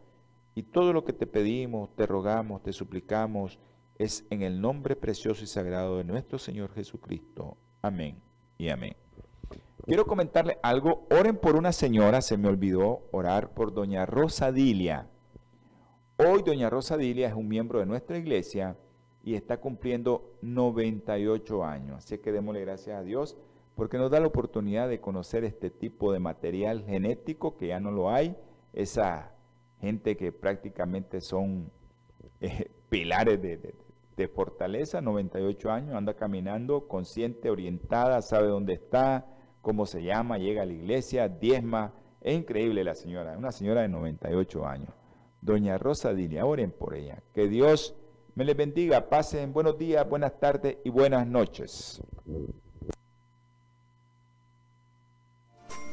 y 0.56 0.62
todo 0.62 0.94
lo 0.94 1.04
que 1.04 1.12
te 1.12 1.26
pedimos, 1.26 1.94
te 1.94 2.06
rogamos, 2.06 2.62
te 2.62 2.72
suplicamos, 2.72 3.58
es 3.98 4.26
en 4.30 4.40
el 4.40 4.58
nombre 4.58 4.96
precioso 4.96 5.44
y 5.44 5.46
sagrado 5.46 5.98
de 5.98 6.04
nuestro 6.04 6.38
Señor 6.38 6.72
Jesucristo. 6.72 7.58
Amén 7.82 8.16
y 8.56 8.70
amén. 8.70 8.96
Quiero 9.84 10.06
comentarle 10.06 10.58
algo. 10.62 11.06
Oren 11.10 11.36
por 11.36 11.56
una 11.56 11.72
señora, 11.72 12.22
se 12.22 12.38
me 12.38 12.48
olvidó 12.48 13.02
orar 13.12 13.50
por 13.50 13.74
doña 13.74 14.06
Rosa 14.06 14.50
Dilia. 14.50 15.06
Hoy 16.16 16.42
doña 16.42 16.70
Rosa 16.70 16.96
Dilia 16.96 17.28
es 17.28 17.34
un 17.34 17.48
miembro 17.48 17.80
de 17.80 17.86
nuestra 17.86 18.16
iglesia 18.16 18.78
y 19.22 19.34
está 19.34 19.58
cumpliendo 19.58 20.38
98 20.40 21.64
años. 21.64 21.98
Así 21.98 22.16
que 22.16 22.32
démosle 22.32 22.62
gracias 22.62 22.98
a 22.98 23.02
Dios 23.02 23.36
porque 23.74 23.98
nos 23.98 24.10
da 24.10 24.20
la 24.20 24.28
oportunidad 24.28 24.88
de 24.88 25.02
conocer 25.02 25.44
este 25.44 25.68
tipo 25.68 26.14
de 26.14 26.18
material 26.18 26.82
genético 26.82 27.58
que 27.58 27.66
ya 27.66 27.78
no 27.78 27.90
lo 27.90 28.08
hay. 28.08 28.34
Esa 28.72 29.35
gente 29.80 30.16
que 30.16 30.32
prácticamente 30.32 31.20
son 31.20 31.70
eh, 32.40 32.70
pilares 32.88 33.40
de, 33.40 33.74
de, 34.16 34.28
fortaleza, 34.28 35.00
98 35.00 35.70
años, 35.70 35.94
anda 35.94 36.14
caminando, 36.14 36.88
consciente, 36.88 37.50
orientada, 37.50 38.22
sabe 38.22 38.48
dónde 38.48 38.74
está, 38.74 39.26
cómo 39.60 39.84
se 39.86 40.02
llama, 40.02 40.38
llega 40.38 40.62
a 40.62 40.66
la 40.66 40.72
iglesia, 40.72 41.28
diezma. 41.28 41.92
Es 42.22 42.36
increíble 42.36 42.82
la 42.82 42.94
señora, 42.94 43.36
una 43.36 43.52
señora 43.52 43.82
de 43.82 43.88
98 43.88 44.66
años. 44.66 44.90
Doña 45.40 45.78
Rosa 45.78 46.14
Dilia, 46.14 46.46
oren 46.46 46.70
por 46.70 46.94
ella. 46.94 47.22
Que 47.34 47.46
Dios 47.46 47.94
me 48.34 48.44
les 48.44 48.56
bendiga, 48.56 49.08
pasen 49.08 49.52
buenos 49.52 49.78
días, 49.78 50.08
buenas 50.08 50.38
tardes 50.40 50.78
y 50.84 50.90
buenas 50.90 51.26
noches. 51.26 52.02